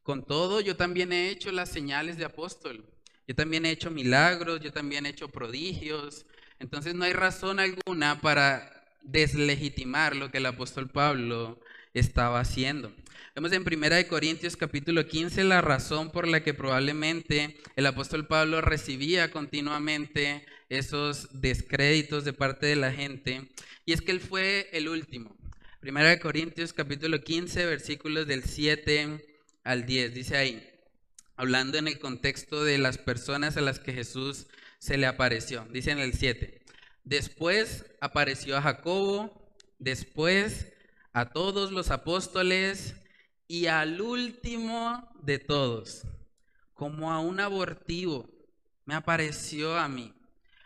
Con 0.03 0.23
todo, 0.25 0.61
yo 0.61 0.75
también 0.75 1.11
he 1.11 1.29
hecho 1.29 1.51
las 1.51 1.69
señales 1.69 2.17
de 2.17 2.25
apóstol. 2.25 2.85
Yo 3.27 3.35
también 3.35 3.65
he 3.65 3.71
hecho 3.71 3.89
milagros, 3.89 4.61
yo 4.61 4.71
también 4.71 5.05
he 5.05 5.09
hecho 5.09 5.29
prodigios. 5.29 6.25
Entonces 6.59 6.93
no 6.93 7.05
hay 7.05 7.13
razón 7.13 7.59
alguna 7.59 8.21
para 8.21 8.83
deslegitimar 9.01 10.15
lo 10.15 10.29
que 10.29 10.37
el 10.37 10.45
apóstol 10.45 10.89
Pablo 10.89 11.59
estaba 11.93 12.39
haciendo. 12.39 12.93
Vemos 13.35 13.51
en 13.53 13.63
1 13.63 14.07
Corintios 14.07 14.57
capítulo 14.57 15.07
15 15.07 15.43
la 15.45 15.61
razón 15.61 16.11
por 16.11 16.27
la 16.27 16.43
que 16.43 16.53
probablemente 16.53 17.57
el 17.75 17.85
apóstol 17.85 18.27
Pablo 18.27 18.61
recibía 18.61 19.31
continuamente 19.31 20.45
esos 20.67 21.41
descréditos 21.41 22.25
de 22.25 22.33
parte 22.33 22.65
de 22.65 22.75
la 22.75 22.91
gente, 22.91 23.49
y 23.85 23.93
es 23.93 24.01
que 24.01 24.11
él 24.11 24.19
fue 24.19 24.69
el 24.73 24.89
último. 24.89 25.38
1 25.81 26.19
Corintios 26.21 26.73
capítulo 26.73 27.21
15 27.21 27.65
versículos 27.65 28.27
del 28.27 28.43
7 28.43 29.39
al 29.63 29.85
10, 29.85 30.13
dice 30.13 30.35
ahí, 30.35 30.69
hablando 31.37 31.77
en 31.77 31.87
el 31.87 31.99
contexto 31.99 32.65
de 32.65 32.77
las 32.77 32.97
personas 32.97 33.55
a 33.55 33.61
las 33.61 33.79
que 33.79 33.93
Jesús 33.93 34.47
se 34.79 34.97
le 34.97 35.07
apareció, 35.07 35.65
dice 35.71 35.91
en 35.91 35.99
el 35.99 36.11
7, 36.11 36.65
después 37.05 37.85
apareció 38.01 38.57
a 38.57 38.61
Jacobo, 38.61 39.55
después 39.77 40.67
a 41.13 41.29
todos 41.29 41.71
los 41.71 41.91
apóstoles, 41.91 42.95
y 43.47 43.67
al 43.67 44.01
último 44.01 45.09
de 45.23 45.39
todos, 45.39 46.01
como 46.73 47.13
a 47.13 47.21
un 47.21 47.39
abortivo, 47.39 48.29
me 48.83 48.95
apareció 48.95 49.77
a 49.77 49.87
mí, 49.87 50.13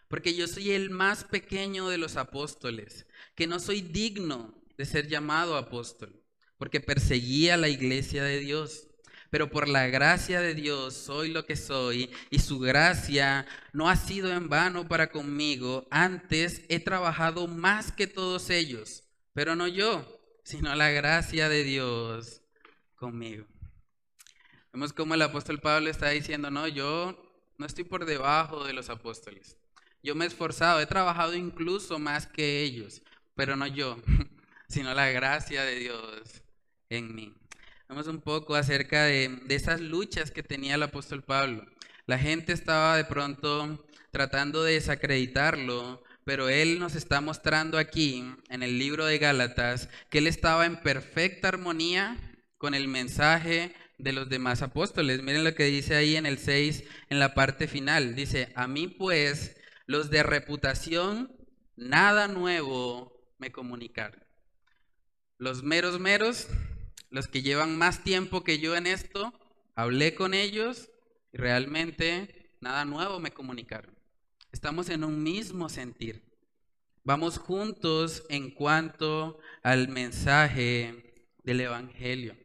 porque 0.08 0.34
yo 0.34 0.47
soy 0.47 0.71
el 0.71 0.89
más 0.89 1.23
pequeño 1.23 1.88
de 1.88 1.99
los 1.99 2.17
apóstoles, 2.17 3.06
que 3.36 3.45
no 3.45 3.60
soy 3.60 3.82
digno 3.82 4.62
de 4.84 4.89
ser 4.89 5.08
llamado 5.08 5.56
apóstol, 5.56 6.22
porque 6.58 6.82
perseguía 6.82 7.56
la 7.56 7.69
iglesia 7.69 8.22
de 8.22 8.39
Dios. 8.39 8.89
Pero 9.30 9.50
por 9.50 9.69
la 9.69 9.88
gracia 9.88 10.41
de 10.41 10.54
Dios 10.54 10.93
soy 10.93 11.30
lo 11.30 11.46
que 11.46 11.56
soy 11.56 12.12
y 12.30 12.39
su 12.39 12.60
gracia 12.60 13.48
no 13.72 13.89
ha 13.89 13.96
sido 13.96 14.32
en 14.34 14.50
vano 14.50 14.86
para 14.88 15.10
conmigo. 15.10 15.88
Antes 15.89 16.63
he 16.67 16.82
trabajado 16.82 17.48
más 17.48 17.93
que 17.93 18.08
todos 18.08 18.50
ellos, 18.50 19.06
pero 19.34 19.56
no 19.56 19.69
yo, 19.69 20.06
sino 20.43 20.76
la 20.76 20.89
gracia 20.89 21.48
de 21.48 21.63
Dios 21.63 22.41
conmigo. 22.96 23.46
Vemos 24.74 24.91
como 24.91 25.13
el 25.13 25.22
apóstol 25.22 25.62
Pablo 25.62 25.89
está 25.89 26.10
diciendo, 26.10 26.52
no, 26.52 26.67
yo 26.67 27.17
no 27.58 27.65
estoy 27.65 27.86
por 27.86 28.06
debajo 28.06 28.65
de 28.65 28.74
los 28.74 28.89
apóstoles. 28.89 29.58
Yo 30.04 30.13
me 30.13 30.26
he 30.26 30.28
esforzado, 30.28 30.82
he 30.82 30.86
trabajado 30.86 31.36
incluso 31.36 31.98
más 32.00 32.28
que 32.28 32.62
ellos, 32.62 33.02
pero 33.34 33.56
no 33.56 33.65
yo, 33.65 33.98
sino 34.74 34.94
la 34.94 35.10
gracia 35.10 35.64
de 35.64 35.76
Dios 35.76 36.44
en 36.90 37.14
mí. 37.14 37.34
Vemos 37.88 38.08
un 38.08 38.22
poco 38.22 38.56
acerca 38.56 39.04
de, 39.04 39.30
de 39.46 39.56
esas 39.56 39.80
luchas 39.80 40.32
que 40.32 40.42
tenía 40.42 40.76
el 40.76 40.84
apóstol 40.84 41.24
Pablo. 41.24 41.66
La 42.08 42.18
gente 42.18 42.54
estaba 42.54 42.98
de 42.98 43.06
pronto 43.06 43.86
tratando 44.12 44.64
de 44.64 44.74
desacreditarlo, 44.74 46.04
pero 46.26 46.50
él 46.50 46.80
nos 46.80 46.96
está 46.96 47.22
mostrando 47.22 47.78
aquí 47.78 48.26
en 48.50 48.64
el 48.64 48.80
libro 48.80 49.06
de 49.06 49.20
Gálatas 49.20 49.90
que 50.10 50.18
él 50.18 50.28
estaba 50.28 50.66
en 50.66 50.82
perfecta 50.82 51.50
armonía 51.50 52.18
con 52.58 52.74
el 52.74 52.88
mensaje 52.88 53.76
de 54.00 54.12
los 54.12 54.28
demás 54.28 54.64
apóstoles. 54.64 55.22
Miren 55.22 55.44
lo 55.44 55.54
que 55.54 55.66
dice 55.66 55.96
ahí 55.96 56.16
en 56.16 56.26
el 56.26 56.40
6, 56.40 56.84
en 57.10 57.20
la 57.20 57.36
parte 57.36 57.68
final. 57.68 58.16
Dice, 58.16 58.52
a 58.56 58.68
mí 58.68 58.88
pues 58.88 59.56
los 59.86 60.10
de 60.10 60.24
reputación, 60.24 61.32
nada 61.76 62.28
nuevo 62.28 63.14
me 63.38 63.52
comunicaron. 63.52 64.23
Los 65.43 65.62
meros 65.62 65.99
meros, 65.99 66.47
los 67.10 67.27
que 67.27 67.41
llevan 67.41 67.77
más 67.77 68.01
tiempo 68.01 68.45
que 68.45 68.60
yo 68.60 68.77
en 68.77 68.88
esto, 68.88 69.34
hablé 69.75 70.15
con 70.15 70.34
ellos 70.34 70.89
y 71.34 71.38
realmente 71.38 72.56
nada 72.62 72.86
nuevo 72.86 73.19
me 73.19 73.32
comunicaron. 73.32 73.93
Estamos 74.53 74.88
en 74.88 75.03
un 75.03 75.21
mismo 75.21 75.67
sentir. 75.67 76.23
Vamos 77.03 77.39
juntos 77.39 78.23
en 78.29 78.51
cuanto 78.51 79.38
al 79.63 79.89
mensaje 79.89 81.27
del 81.43 81.60
Evangelio. 81.60 82.38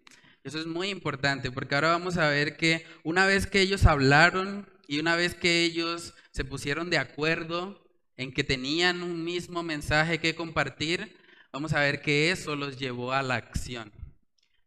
Eso 0.42 0.58
es 0.58 0.66
muy 0.66 0.88
importante 0.88 1.52
porque 1.52 1.76
ahora 1.76 1.90
vamos 1.90 2.16
a 2.16 2.28
ver 2.28 2.56
que 2.56 2.84
una 3.04 3.26
vez 3.26 3.46
que 3.46 3.61
ellos 3.61 3.87
hablaron 3.87 4.68
y 4.88 4.98
una 4.98 5.14
vez 5.14 5.37
que 5.37 5.62
ellos 5.62 6.14
se 6.32 6.44
pusieron 6.44 6.90
de 6.90 6.98
acuerdo 6.98 7.80
en 8.16 8.32
que 8.32 8.42
tenían 8.42 9.04
un 9.04 9.22
mismo 9.22 9.62
mensaje 9.62 10.18
que 10.18 10.34
compartir, 10.34 11.16
vamos 11.52 11.72
a 11.72 11.80
ver 11.80 12.02
que 12.02 12.30
eso 12.30 12.56
los 12.56 12.78
llevó 12.78 13.12
a 13.12 13.22
la 13.22 13.37
acción. 13.37 13.92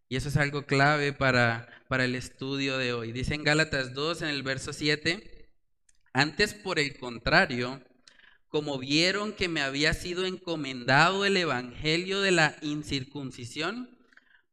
Y 0.09 0.15
eso 0.17 0.29
es 0.29 0.37
algo 0.37 0.65
clave 0.65 1.13
para, 1.13 1.69
para 1.87 2.05
el 2.05 2.15
estudio 2.15 2.77
de 2.77 2.93
hoy. 2.93 3.11
Dice 3.11 3.33
en 3.33 3.43
Gálatas 3.43 3.93
2, 3.93 4.23
en 4.23 4.27
el 4.29 4.43
verso 4.43 4.73
7, 4.73 5.49
antes 6.13 6.53
por 6.53 6.79
el 6.79 6.97
contrario, 6.97 7.81
como 8.49 8.77
vieron 8.77 9.31
que 9.31 9.47
me 9.47 9.61
había 9.61 9.93
sido 9.93 10.25
encomendado 10.25 11.23
el 11.23 11.37
evangelio 11.37 12.19
de 12.21 12.31
la 12.31 12.57
incircuncisión, 12.61 13.97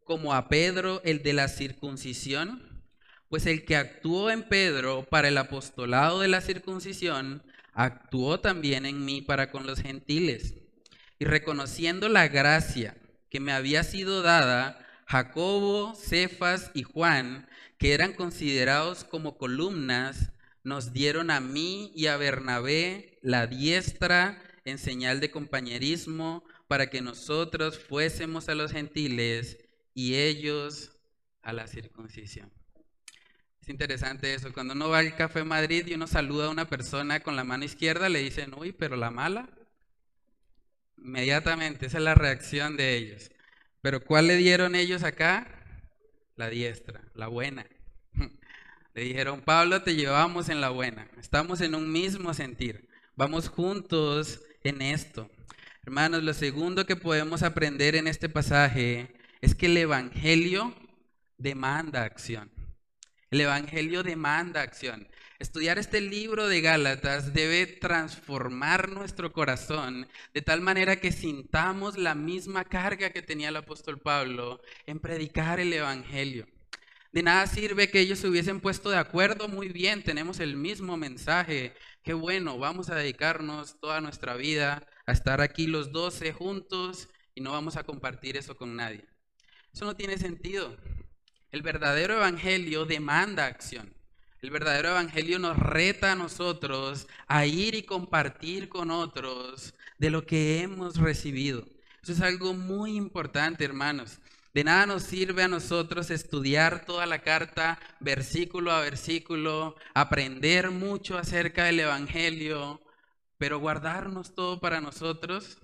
como 0.05 0.33
a 0.33 0.49
Pedro 0.49 1.03
el 1.05 1.23
de 1.23 1.33
la 1.33 1.49
circuncisión? 1.49 2.85
Pues 3.29 3.45
el 3.47 3.65
que 3.65 3.77
actuó 3.77 4.31
en 4.31 4.45
Pedro 4.45 5.05
para 5.11 5.29
el 5.29 5.37
apostolado 5.37 6.21
de 6.21 6.29
la 6.29 6.41
circuncisión, 6.41 7.43
actuó 7.75 8.41
también 8.41 8.87
en 8.87 9.05
mí 9.05 9.21
para 9.21 9.51
con 9.51 9.67
los 9.67 9.81
gentiles. 9.81 10.55
Y 11.19 11.25
reconociendo 11.25 12.09
la 12.09 12.29
gracia 12.29 12.97
que 13.31 13.41
me 13.41 13.53
había 13.53 13.83
sido 13.83 14.23
dada, 14.23 14.87
Jacobo, 15.07 15.95
Cefas 15.95 16.71
y 16.75 16.83
Juan, 16.83 17.49
que 17.79 17.95
eran 17.95 18.13
considerados 18.13 19.05
como 19.05 19.39
columnas, 19.39 20.33
nos 20.65 20.93
dieron 20.93 21.31
a 21.31 21.41
mí 21.41 21.93
y 21.95 22.07
a 22.07 22.17
Bernabé 22.17 23.19
la 23.23 23.47
diestra 23.47 24.43
en 24.65 24.79
señal 24.79 25.21
de 25.21 25.31
compañerismo 25.31 26.45
para 26.67 26.91
que 26.91 27.01
nosotros 27.01 27.79
fuésemos 27.79 28.49
a 28.49 28.55
los 28.55 28.73
gentiles 28.73 29.59
y 29.95 30.17
ellos 30.17 30.93
a 31.43 31.53
la 31.53 31.67
circuncisión. 31.67 32.53
Es 33.63 33.69
interesante 33.69 34.35
eso. 34.35 34.53
Cuando 34.53 34.75
uno 34.75 34.89
va 34.89 34.99
al 34.99 35.17
Café 35.17 35.45
Madrid 35.45 35.87
y 35.87 35.95
uno 35.95 36.07
saluda 36.07 36.47
a 36.47 36.51
una 36.51 36.69
persona 36.69 37.21
con 37.21 37.37
la 37.37 37.45
mano 37.45 37.65
izquierda, 37.65 38.09
le 38.09 38.21
dicen, 38.21 38.53
uy, 38.55 38.73
pero 38.73 38.97
la 38.97 39.11
mala. 39.11 39.49
Inmediatamente, 41.09 41.87
esa 41.87 41.97
es 41.97 42.05
la 42.05 42.15
reacción 42.15 42.77
de 42.77 42.95
ellos. 42.95 43.31
Pero 43.81 44.05
¿cuál 44.05 44.27
le 44.27 44.37
dieron 44.37 44.75
ellos 44.75 45.03
acá? 45.05 45.49
La 46.37 46.51
diestra, 46.51 47.01
la 47.15 47.29
buena. 47.29 47.67
Le 48.95 49.05
dijeron, 49.05 49.41
Pablo, 49.41 49.83
te 49.83 49.95
llevamos 49.95 50.51
en 50.51 50.61
la 50.61 50.69
buena. 50.69 51.09
Estamos 51.19 51.63
en 51.63 51.75
un 51.75 51.91
mismo 51.91 52.35
sentir. 52.35 52.91
Vamos 53.17 53.49
juntos 53.49 54.43
en 54.63 54.83
esto. 54.83 55.31
Hermanos, 55.83 56.23
lo 56.23 56.35
segundo 56.35 56.85
que 56.85 56.97
podemos 56.97 57.43
aprender 57.43 57.97
en 57.97 58.07
este 58.07 58.29
pasaje 58.29 59.15
es 59.41 59.55
que 59.55 59.65
el 59.65 59.79
Evangelio 59.79 60.75
demanda 61.39 62.03
acción. 62.03 62.51
El 63.31 63.43
Evangelio 63.43 64.03
demanda 64.03 64.63
acción. 64.63 65.07
Estudiar 65.39 65.79
este 65.79 66.01
libro 66.01 66.49
de 66.49 66.63
Gálatas 66.63 67.35
debe 67.35 67.67
transformar 67.67 68.89
nuestro 68.89 69.35
corazón 69.35 70.09
de 70.33 70.41
tal 70.41 70.63
manera 70.63 70.97
que 70.97 71.13
sintamos 71.13 71.99
la 71.99 72.15
misma 72.15 72.65
carga 72.65 73.11
que 73.11 73.21
tenía 73.21 73.51
el 73.51 73.57
apóstol 73.57 73.99
Pablo 74.01 74.63
en 74.87 74.99
predicar 74.99 75.61
el 75.61 75.75
Evangelio. 75.75 76.47
De 77.13 77.23
nada 77.23 77.47
sirve 77.47 77.91
que 77.91 78.01
ellos 78.01 78.19
se 78.19 78.29
hubiesen 78.29 78.61
puesto 78.61 78.89
de 78.89 78.97
acuerdo, 78.97 79.47
muy 79.47 79.69
bien, 79.69 80.03
tenemos 80.03 80.41
el 80.41 80.57
mismo 80.57 80.97
mensaje, 80.97 81.75
qué 82.03 82.15
bueno, 82.15 82.59
vamos 82.59 82.89
a 82.89 82.95
dedicarnos 82.95 83.79
toda 83.79 84.01
nuestra 84.01 84.37
vida 84.37 84.87
a 85.05 85.13
estar 85.13 85.43
aquí 85.43 85.67
los 85.67 85.93
doce 85.93 86.33
juntos 86.33 87.11
y 87.35 87.43
no 87.43 87.53
vamos 87.53 87.77
a 87.77 87.85
compartir 87.85 88.39
eso 88.39 88.57
con 88.57 88.75
nadie. 88.75 89.05
Eso 89.71 89.85
no 89.85 89.97
tiene 89.97 90.17
sentido. 90.17 90.79
El 91.51 91.63
verdadero 91.63 92.15
evangelio 92.15 92.85
demanda 92.85 93.47
acción. 93.47 93.95
El 94.43 94.51
verdadero 94.51 94.91
evangelio 94.91 95.39
nos 95.39 95.59
reta 95.59 96.13
a 96.13 96.15
nosotros 96.15 97.09
a 97.27 97.47
ir 97.47 97.75
y 97.75 97.85
compartir 97.85 98.69
con 98.69 98.91
otros 98.91 99.75
de 99.99 100.11
lo 100.11 100.27
que 100.27 100.61
hemos 100.61 100.97
recibido. 100.99 101.67
Eso 102.03 102.13
es 102.13 102.21
algo 102.21 102.53
muy 102.53 102.97
importante, 102.97 103.65
hermanos. 103.65 104.19
De 104.53 104.63
nada 104.63 104.87
nos 104.87 105.05
sirve 105.05 105.43
a 105.43 105.49
nosotros 105.49 106.11
estudiar 106.11 106.85
toda 106.85 107.07
la 107.07 107.21
carta 107.21 107.79
versículo 107.99 108.71
a 108.71 108.81
versículo, 108.81 109.77
aprender 109.95 110.71
mucho 110.71 111.17
acerca 111.17 111.65
del 111.65 111.81
Evangelio, 111.81 112.83
pero 113.39 113.59
guardarnos 113.59 114.35
todo 114.35 114.61
para 114.61 114.81
nosotros. 114.81 115.59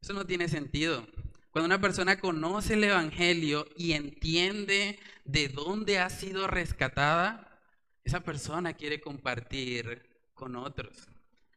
Eso 0.00 0.12
no 0.12 0.24
tiene 0.24 0.48
sentido. 0.48 1.06
Cuando 1.54 1.66
una 1.66 1.80
persona 1.80 2.18
conoce 2.18 2.74
el 2.74 2.82
Evangelio 2.82 3.68
y 3.76 3.92
entiende 3.92 4.98
de 5.24 5.46
dónde 5.46 6.00
ha 6.00 6.10
sido 6.10 6.48
rescatada, 6.48 7.62
esa 8.02 8.24
persona 8.24 8.72
quiere 8.72 9.00
compartir 9.00 10.02
con 10.34 10.56
otros. 10.56 11.06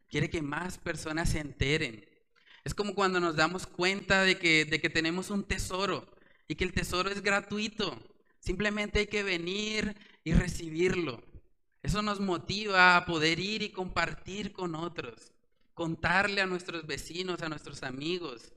Quiere 0.08 0.30
que 0.30 0.44
más 0.44 0.78
personas 0.78 1.32
se 1.32 1.40
enteren. 1.40 2.08
Es 2.64 2.76
como 2.76 2.94
cuando 2.94 3.20
nos 3.20 3.38
damos 3.38 3.66
cuenta 3.66 4.22
de 4.22 4.38
que, 4.38 4.66
de 4.66 4.80
que 4.80 4.92
tenemos 4.92 5.32
un 5.32 5.44
tesoro 5.44 6.08
y 6.48 6.54
que 6.54 6.66
el 6.66 6.74
tesoro 6.74 7.10
es 7.10 7.24
gratuito. 7.24 7.98
Simplemente 8.40 9.00
hay 9.00 9.08
que 9.08 9.24
venir 9.24 9.98
y 10.24 10.34
recibirlo. 10.34 11.24
Eso 11.82 12.04
nos 12.04 12.20
motiva 12.20 12.98
a 12.98 13.06
poder 13.08 13.40
ir 13.40 13.64
y 13.64 13.72
compartir 13.72 14.52
con 14.52 14.76
otros, 14.76 15.32
contarle 15.74 16.42
a 16.42 16.46
nuestros 16.46 16.86
vecinos, 16.86 17.42
a 17.42 17.50
nuestros 17.50 17.82
amigos, 17.82 18.54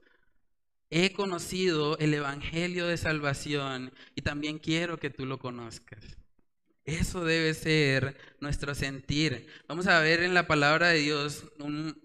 he 0.90 1.12
conocido 1.12 1.96
el 1.98 2.12
Evangelio 2.14 2.87
de 2.87 2.96
Salvación 2.96 3.92
y 4.16 4.22
también 4.22 4.59
quiero 4.59 4.98
que 4.98 5.11
tú 5.11 5.24
lo 5.24 5.38
conozcas. 5.38 6.00
Eso 6.85 7.24
debe 7.24 7.55
ser 7.55 8.16
nuestro 8.40 8.74
sentir. 8.74 9.46
Vamos 9.68 9.87
a 9.87 10.00
ver 10.00 10.22
en 10.22 10.35
la 10.35 10.48
palabra 10.48 10.88
de 10.88 10.98
Dios 10.98 11.44
un, 11.61 11.96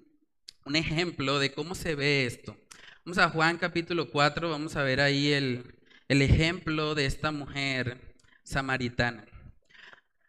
ejemplo 0.76 1.40
de 1.40 1.52
cómo 1.52 1.74
se 1.74 1.96
ve 1.96 2.26
esto. 2.26 2.56
Vamos 3.04 3.18
a 3.18 3.30
Juan 3.30 3.58
capítulo 3.58 4.10
4, 4.12 4.50
vamos 4.50 4.76
a 4.76 4.84
ver 4.84 5.02
ahí 5.02 5.32
el, 5.32 5.76
ejemplo 6.08 6.94
de 6.94 7.08
esta 7.08 7.32
mujer 7.32 8.16
samaritana. 8.44 9.26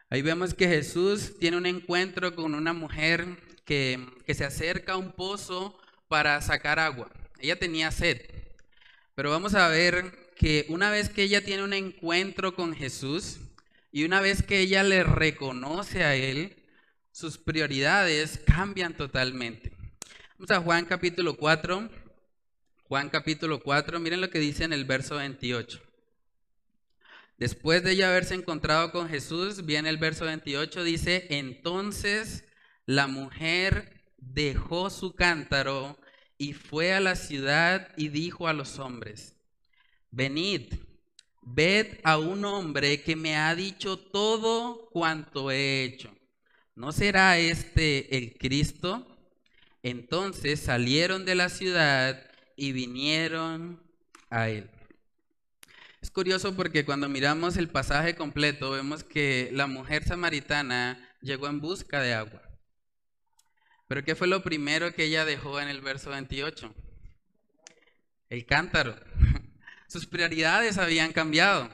Ahí 0.09 0.23
vemos 0.23 0.55
que 0.55 0.69
Jesús 0.69 1.39
tiene 1.39 1.59
un 1.59 1.67
encuentro 1.67 2.35
con 2.35 2.55
una 2.55 2.73
mujer 2.73 3.27
que, 3.67 4.07
que 4.25 4.35
se 4.35 4.45
acerca 4.45 4.93
a 4.93 4.97
un 4.97 5.13
pozo 5.13 5.79
para 6.09 6.41
sacar 6.41 6.79
agua. 6.79 7.11
Ella 7.39 7.59
tenía 7.59 7.91
sed. 7.91 8.36
Pero 9.17 9.31
vamos 9.31 9.55
a 9.55 9.69
ver 9.69 10.13
que 10.37 10.67
una 10.69 10.91
vez 10.91 11.09
que 11.09 11.23
ella 11.23 11.43
tiene 11.43 11.65
un 11.65 11.73
encuentro 11.73 12.55
con 12.55 12.75
Jesús 12.75 13.39
y 13.91 14.05
una 14.05 14.21
vez 14.21 14.43
que 14.43 14.61
ella 14.61 14.83
le 14.83 15.05
reconoce 15.05 16.05
a 16.05 16.15
Él, 16.15 16.55
sus 17.13 17.39
prioridades 17.39 18.39
cambian 18.47 18.95
totalmente. 18.95 19.73
Vamos 20.37 20.51
a 20.51 20.61
Juan 20.61 20.85
capítulo 20.85 21.39
4. 21.39 21.89
Juan 22.89 23.09
capítulo 23.09 23.63
4, 23.63 23.99
miren 24.01 24.21
lo 24.21 24.29
que 24.29 24.39
dice 24.39 24.65
en 24.65 24.75
el 24.75 24.85
verso 24.85 25.17
28. 25.17 25.81
Después 27.39 27.83
de 27.83 27.93
ella 27.93 28.11
haberse 28.11 28.35
encontrado 28.35 28.93
con 28.93 29.09
Jesús, 29.09 29.65
viene 29.65 29.89
el 29.89 29.97
verso 29.97 30.27
28, 30.27 30.85
dice, 30.85 31.27
entonces 31.31 32.45
la 32.85 33.07
mujer 33.07 34.05
dejó 34.19 34.91
su 34.91 35.15
cántaro 35.15 35.99
y 36.39 36.53
fue 36.53 36.93
a 36.93 37.01
la 37.01 37.17
ciudad 37.17 37.89
y 37.97 38.09
dijo 38.09 38.49
a 38.49 38.53
los 38.53 38.79
hombres, 38.79 39.37
venid, 40.11 40.75
ved 41.43 41.99
a 42.05 42.19
un 42.19 42.45
hombre 42.45 43.03
que 43.03 43.17
me 43.17 43.37
ha 43.37 43.55
dicho 43.55 43.99
todo 43.99 44.89
cuanto 44.91 45.51
he 45.51 45.85
hecho. 45.85 46.15
¿No 46.75 46.93
será 46.93 47.39
este 47.39 48.19
el 48.19 48.37
Cristo? 48.37 49.07
Entonces 49.83 50.61
salieron 50.61 51.25
de 51.25 51.35
la 51.35 51.49
ciudad 51.49 52.23
y 52.57 52.73
vinieron 52.73 53.83
a 54.31 54.49
él. 54.49 54.69
Es 56.03 56.11
curioso 56.11 56.55
porque 56.55 56.85
cuando 56.85 57.09
miramos 57.09 57.57
el 57.57 57.69
pasaje 57.69 58.15
completo 58.15 58.73
vemos 58.73 59.05
que 59.05 59.51
la 59.53 59.67
mujer 59.67 60.05
samaritana 60.05 60.99
llegó 61.21 61.49
en 61.49 61.61
busca 61.61 62.01
de 62.01 62.15
agua. 62.15 62.46
Pero 63.89 64.05
¿qué 64.05 64.15
fue 64.15 64.27
lo 64.27 64.43
primero 64.43 64.93
que 64.93 65.05
ella 65.05 65.25
dejó 65.25 65.61
en 65.61 65.69
el 65.69 65.81
verso 65.81 66.11
28? 66.11 66.75
El 68.29 68.47
cántaro. 68.47 68.97
Sus 69.89 70.07
prioridades 70.07 70.79
habían 70.79 71.13
cambiado. 71.13 71.71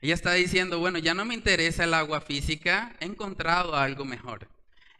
Ella 0.00 0.14
está 0.14 0.32
diciendo, 0.34 0.78
bueno, 0.78 0.98
ya 0.98 1.14
no 1.14 1.24
me 1.24 1.34
interesa 1.34 1.84
el 1.84 1.94
agua 1.94 2.20
física, 2.20 2.94
he 3.00 3.04
encontrado 3.04 3.74
algo 3.74 4.04
mejor. 4.04 4.48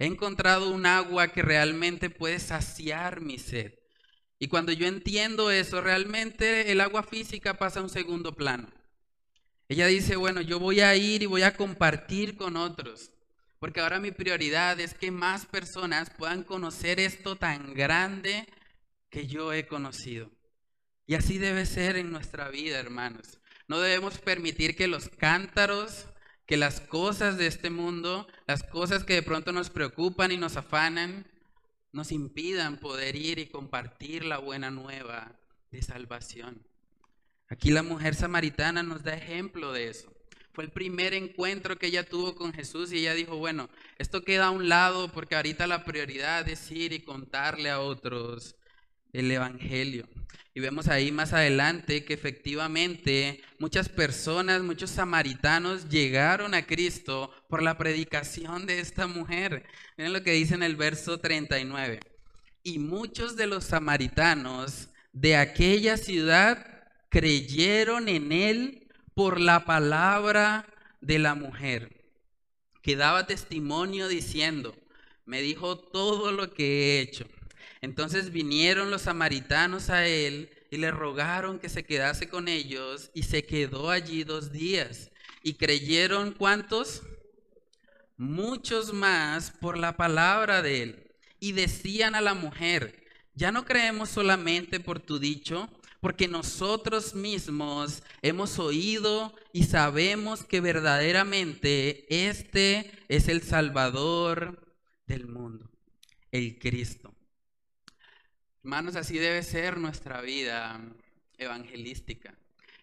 He 0.00 0.06
encontrado 0.06 0.70
un 0.70 0.86
agua 0.86 1.28
que 1.28 1.42
realmente 1.42 2.10
puede 2.10 2.40
saciar 2.40 3.20
mi 3.20 3.38
sed. 3.38 3.74
Y 4.40 4.48
cuando 4.48 4.72
yo 4.72 4.86
entiendo 4.86 5.50
eso, 5.50 5.80
realmente 5.80 6.72
el 6.72 6.80
agua 6.80 7.04
física 7.04 7.54
pasa 7.54 7.80
a 7.80 7.82
un 7.84 7.90
segundo 7.90 8.34
plano. 8.34 8.68
Ella 9.68 9.86
dice, 9.86 10.16
bueno, 10.16 10.40
yo 10.40 10.58
voy 10.58 10.80
a 10.80 10.96
ir 10.96 11.22
y 11.22 11.26
voy 11.26 11.42
a 11.42 11.56
compartir 11.56 12.36
con 12.36 12.56
otros. 12.56 13.12
Porque 13.58 13.80
ahora 13.80 13.98
mi 13.98 14.12
prioridad 14.12 14.78
es 14.78 14.94
que 14.94 15.10
más 15.10 15.46
personas 15.46 16.10
puedan 16.10 16.44
conocer 16.44 17.00
esto 17.00 17.36
tan 17.36 17.74
grande 17.74 18.46
que 19.10 19.26
yo 19.26 19.52
he 19.52 19.66
conocido. 19.66 20.30
Y 21.06 21.14
así 21.14 21.38
debe 21.38 21.66
ser 21.66 21.96
en 21.96 22.12
nuestra 22.12 22.50
vida, 22.50 22.78
hermanos. 22.78 23.40
No 23.66 23.80
debemos 23.80 24.18
permitir 24.18 24.76
que 24.76 24.86
los 24.86 25.08
cántaros, 25.08 26.06
que 26.46 26.56
las 26.56 26.80
cosas 26.80 27.36
de 27.36 27.46
este 27.46 27.70
mundo, 27.70 28.26
las 28.46 28.62
cosas 28.62 29.04
que 29.04 29.14
de 29.14 29.22
pronto 29.22 29.52
nos 29.52 29.70
preocupan 29.70 30.32
y 30.32 30.36
nos 30.36 30.56
afanan, 30.56 31.26
nos 31.92 32.12
impidan 32.12 32.78
poder 32.78 33.16
ir 33.16 33.38
y 33.38 33.48
compartir 33.48 34.24
la 34.24 34.38
buena 34.38 34.70
nueva 34.70 35.38
de 35.70 35.82
salvación. 35.82 36.66
Aquí 37.48 37.70
la 37.70 37.82
mujer 37.82 38.14
samaritana 38.14 38.82
nos 38.82 39.02
da 39.02 39.14
ejemplo 39.14 39.72
de 39.72 39.88
eso. 39.88 40.12
Fue 40.58 40.64
el 40.64 40.72
primer 40.72 41.14
encuentro 41.14 41.78
que 41.78 41.86
ella 41.86 42.02
tuvo 42.02 42.34
con 42.34 42.52
Jesús 42.52 42.92
y 42.92 42.98
ella 42.98 43.14
dijo, 43.14 43.36
bueno, 43.36 43.70
esto 43.96 44.24
queda 44.24 44.46
a 44.46 44.50
un 44.50 44.68
lado 44.68 45.06
porque 45.12 45.36
ahorita 45.36 45.68
la 45.68 45.84
prioridad 45.84 46.48
es 46.48 46.68
ir 46.72 46.92
y 46.92 46.98
contarle 46.98 47.70
a 47.70 47.78
otros 47.78 48.56
el 49.12 49.30
Evangelio. 49.30 50.08
Y 50.54 50.58
vemos 50.58 50.88
ahí 50.88 51.12
más 51.12 51.32
adelante 51.32 52.04
que 52.04 52.14
efectivamente 52.14 53.40
muchas 53.60 53.88
personas, 53.88 54.62
muchos 54.62 54.90
samaritanos 54.90 55.88
llegaron 55.88 56.54
a 56.54 56.66
Cristo 56.66 57.30
por 57.48 57.62
la 57.62 57.78
predicación 57.78 58.66
de 58.66 58.80
esta 58.80 59.06
mujer. 59.06 59.64
Miren 59.96 60.12
lo 60.12 60.24
que 60.24 60.32
dice 60.32 60.54
en 60.56 60.64
el 60.64 60.74
verso 60.74 61.20
39. 61.20 62.00
Y 62.64 62.80
muchos 62.80 63.36
de 63.36 63.46
los 63.46 63.62
samaritanos 63.62 64.88
de 65.12 65.36
aquella 65.36 65.96
ciudad 65.96 66.66
creyeron 67.10 68.08
en 68.08 68.32
él 68.32 68.87
por 69.18 69.40
la 69.40 69.64
palabra 69.64 70.64
de 71.00 71.18
la 71.18 71.34
mujer, 71.34 71.90
que 72.82 72.94
daba 72.94 73.26
testimonio 73.26 74.06
diciendo, 74.06 74.76
me 75.26 75.42
dijo 75.42 75.76
todo 75.76 76.30
lo 76.30 76.54
que 76.54 76.62
he 76.68 77.00
hecho. 77.00 77.26
Entonces 77.80 78.30
vinieron 78.30 78.92
los 78.92 79.02
samaritanos 79.02 79.90
a 79.90 80.06
él 80.06 80.50
y 80.70 80.76
le 80.76 80.92
rogaron 80.92 81.58
que 81.58 81.68
se 81.68 81.84
quedase 81.84 82.28
con 82.28 82.46
ellos 82.46 83.10
y 83.12 83.24
se 83.24 83.44
quedó 83.44 83.90
allí 83.90 84.22
dos 84.22 84.52
días. 84.52 85.10
¿Y 85.42 85.54
creyeron 85.54 86.30
cuántos? 86.30 87.02
Muchos 88.16 88.92
más 88.92 89.50
por 89.50 89.78
la 89.78 89.96
palabra 89.96 90.62
de 90.62 90.82
él. 90.82 91.10
Y 91.40 91.50
decían 91.54 92.14
a 92.14 92.20
la 92.20 92.34
mujer, 92.34 93.04
ya 93.34 93.50
no 93.50 93.64
creemos 93.64 94.10
solamente 94.10 94.78
por 94.78 95.00
tu 95.00 95.18
dicho, 95.18 95.68
porque 96.00 96.28
nosotros 96.28 97.14
mismos 97.14 98.02
hemos 98.22 98.58
oído 98.58 99.34
y 99.52 99.64
sabemos 99.64 100.44
que 100.44 100.60
verdaderamente 100.60 102.06
este 102.28 102.90
es 103.08 103.28
el 103.28 103.42
Salvador 103.42 104.74
del 105.06 105.26
mundo, 105.26 105.68
el 106.30 106.58
Cristo. 106.58 107.14
Hermanos, 108.62 108.96
así 108.96 109.18
debe 109.18 109.42
ser 109.42 109.78
nuestra 109.78 110.20
vida 110.20 110.80
evangelística. 111.38 112.34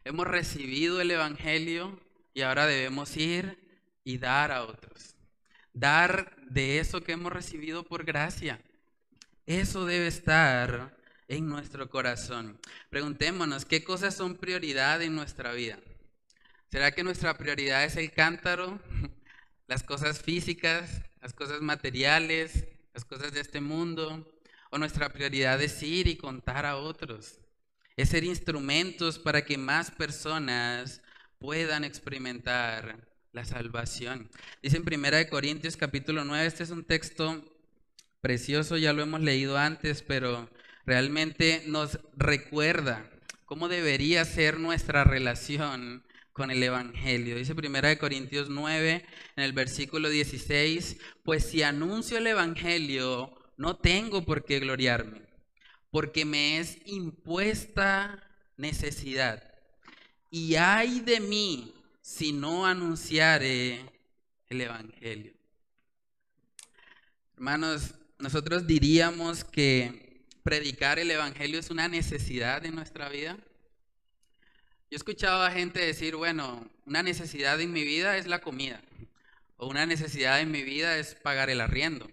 Hemos 0.04 0.28
recibido 0.28 1.00
el 1.02 1.12
Evangelio 1.12 2.00
y 2.34 2.42
ahora 2.42 2.66
debemos 2.66 3.16
ir 3.18 3.58
y 4.04 4.18
dar 4.18 4.52
a 4.52 4.64
otros. 4.64 5.16
Dar 5.74 6.36
de 6.50 6.80
eso 6.80 7.02
que 7.02 7.14
hemos 7.14 7.32
recibido 7.32 7.84
por 7.84 8.04
gracia. 8.04 8.62
Eso 9.46 9.86
debe 9.86 10.08
estar 10.08 10.96
en 11.28 11.48
nuestro 11.48 11.90
corazón. 11.90 12.60
Preguntémonos, 12.90 13.66
¿qué 13.66 13.84
cosas 13.84 14.16
son 14.16 14.36
prioridad 14.36 15.02
en 15.02 15.16
nuestra 15.16 15.54
vida? 15.54 15.80
¿Será 16.72 16.92
que 16.92 17.04
nuestra 17.04 17.38
prioridad 17.38 17.84
es 17.84 17.96
el 17.96 18.12
cántaro, 18.12 18.80
las 19.68 19.84
cosas 19.84 20.22
físicas, 20.22 21.02
las 21.22 21.34
cosas 21.34 21.62
materiales, 21.62 22.66
las 22.94 23.06
cosas 23.06 23.32
de 23.34 23.42
este 23.42 23.62
mundo? 23.62 24.32
¿O 24.72 24.78
nuestra 24.78 25.10
prioridad 25.10 25.62
es 25.62 25.82
ir 25.84 26.08
y 26.08 26.18
contar 26.18 26.66
a 26.66 26.78
otros? 26.78 27.40
Es 27.96 28.10
ser 28.10 28.24
instrumentos 28.24 29.20
para 29.20 29.46
que 29.46 29.58
más 29.58 29.90
personas 29.92 31.02
puedan 31.40 31.84
experimentar 31.84 32.98
la 33.32 33.46
salvación. 33.46 34.30
Dice 34.62 34.78
en 34.78 34.84
1 34.84 35.30
Corintios 35.30 35.78
capítulo 35.78 36.26
9, 36.26 36.46
este 36.46 36.64
es 36.64 36.72
un 36.72 36.84
texto 36.84 37.44
precioso, 38.22 38.78
ya 38.78 38.94
lo 38.94 39.04
hemos 39.04 39.22
leído 39.22 39.58
antes, 39.58 40.02
pero 40.02 40.50
realmente 40.86 41.64
nos 41.68 42.00
recuerda 42.16 43.10
cómo 43.46 43.68
debería 43.68 44.26
ser 44.26 44.60
nuestra 44.60 45.04
relación 45.04 46.04
con 46.34 46.52
el 46.52 46.62
Evangelio. 46.62 47.38
Dice 47.38 47.54
1 47.54 47.98
Corintios 48.00 48.50
9, 48.50 49.06
en 49.38 49.44
el 49.44 49.54
versículo 49.54 50.10
16, 50.10 50.98
pues 51.24 51.46
si 51.46 51.64
anuncio 51.64 52.18
el 52.18 52.28
Evangelio, 52.28 53.34
no 53.58 53.78
tengo 53.78 54.26
por 54.26 54.44
qué 54.44 54.60
gloriarme, 54.60 55.22
porque 55.92 56.26
me 56.26 56.60
es 56.60 56.80
impuesta 56.86 58.22
necesidad. 58.58 59.44
Y 60.30 60.56
hay 60.56 61.00
de 61.00 61.22
mí 61.22 61.74
si 62.02 62.34
no 62.34 62.66
anunciare 62.66 63.80
el 64.48 64.62
Evangelio. 64.62 65.34
Hermanos, 67.36 67.96
nosotros 68.20 68.68
diríamos 68.68 69.44
que 69.44 70.05
predicar 70.46 71.00
el 71.00 71.10
Evangelio 71.10 71.60
es 71.60 71.72
una 71.72 71.88
necesidad 71.88 72.64
en 72.68 72.76
nuestra 72.76 73.10
vida? 73.10 73.36
Yo 74.92 74.92
he 74.92 74.96
escuchado 74.96 75.42
a 75.42 75.50
gente 75.50 75.80
decir, 75.80 76.16
bueno, 76.16 76.70
una 76.86 77.02
necesidad 77.02 77.60
en 77.60 77.74
mi 77.74 77.84
vida 77.84 78.16
es 78.16 78.28
la 78.28 78.42
comida, 78.42 78.80
o 79.58 79.68
una 79.68 79.88
necesidad 79.88 80.40
en 80.40 80.52
mi 80.52 80.62
vida 80.62 81.00
es 81.00 81.16
pagar 81.16 81.50
el 81.50 81.62
arriendo, 81.62 82.08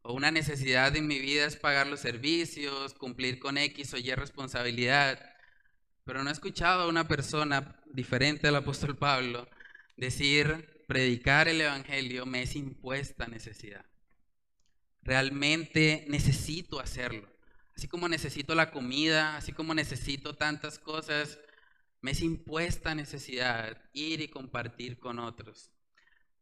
o 0.00 0.14
una 0.14 0.30
necesidad 0.30 0.96
en 0.96 1.06
mi 1.06 1.18
vida 1.18 1.44
es 1.44 1.56
pagar 1.56 1.86
los 1.86 2.00
servicios, 2.00 2.94
cumplir 2.94 3.38
con 3.38 3.58
X 3.58 3.92
o 3.92 3.98
Y 3.98 4.10
responsabilidad. 4.14 5.20
Pero 6.04 6.24
no 6.24 6.30
he 6.30 6.32
escuchado 6.32 6.84
a 6.84 6.88
una 6.88 7.08
persona 7.08 7.76
diferente 7.92 8.48
al 8.48 8.56
apóstol 8.56 8.96
Pablo 8.96 9.46
decir, 9.98 10.82
predicar 10.88 11.46
el 11.46 11.60
Evangelio 11.60 12.24
me 12.24 12.40
es 12.40 12.56
impuesta 12.56 13.26
necesidad. 13.28 13.84
Realmente 15.02 16.06
necesito 16.08 16.80
hacerlo. 16.80 17.29
Así 17.80 17.88
como 17.88 18.10
necesito 18.10 18.54
la 18.54 18.70
comida, 18.70 19.38
así 19.38 19.54
como 19.54 19.72
necesito 19.72 20.36
tantas 20.36 20.78
cosas, 20.78 21.38
me 22.02 22.10
es 22.10 22.20
impuesta 22.20 22.94
necesidad 22.94 23.82
ir 23.94 24.20
y 24.20 24.28
compartir 24.28 24.98
con 24.98 25.18
otros. 25.18 25.70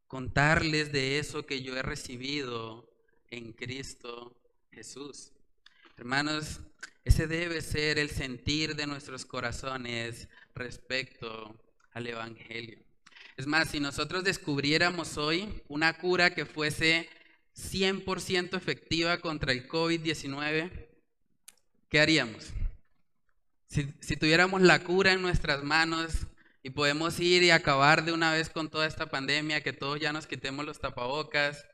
Contarles 0.09 0.91
de 0.91 1.21
eso 1.21 1.47
que 1.47 1.63
yo 1.63 1.77
he 1.77 1.83
recibido 1.83 2.91
en 3.31 3.53
Cristo 3.53 4.37
Jesús. 4.73 5.31
Hermanos, 5.97 6.59
ese 7.05 7.29
debe 7.29 7.63
ser 7.63 8.01
el 8.01 8.11
sentir 8.11 8.75
de 8.75 8.89
nuestros 8.89 9.25
corazones 9.25 10.29
respecto 10.57 11.57
al 11.93 12.09
Evangelio. 12.09 12.81
Es 13.37 13.47
más, 13.47 13.71
si 13.71 13.79
nosotros 13.79 14.25
descubriéramos 14.25 15.17
hoy 15.17 15.63
una 15.69 15.99
cura 15.99 16.35
que 16.35 16.47
fuese 16.47 17.09
100% 17.55 18.57
efectiva 18.57 19.19
contra 19.21 19.53
el 19.53 19.69
COVID-19, 19.69 20.88
¿qué 21.89 22.01
haríamos? 22.01 22.53
Si, 23.69 24.17
tuviéramos 24.17 24.63
la 24.63 24.83
cura 24.83 25.13
en 25.13 25.23
nuestras 25.23 25.63
manos 25.63 26.27
y 26.63 26.71
podemos 26.71 27.21
ir 27.21 27.43
y 27.43 27.51
acabar 27.51 28.05
de 28.05 28.13
una 28.13 28.33
vez 28.33 28.49
con 28.49 28.71
toda 28.71 28.87
esta 28.87 29.07
pandemia, 29.07 29.63
que 29.63 29.73
todos 29.73 30.01
ya 30.01 30.13
nos 30.13 30.27
quitemos 30.27 30.65
los 30.65 30.81
tapabocas, 30.81 31.67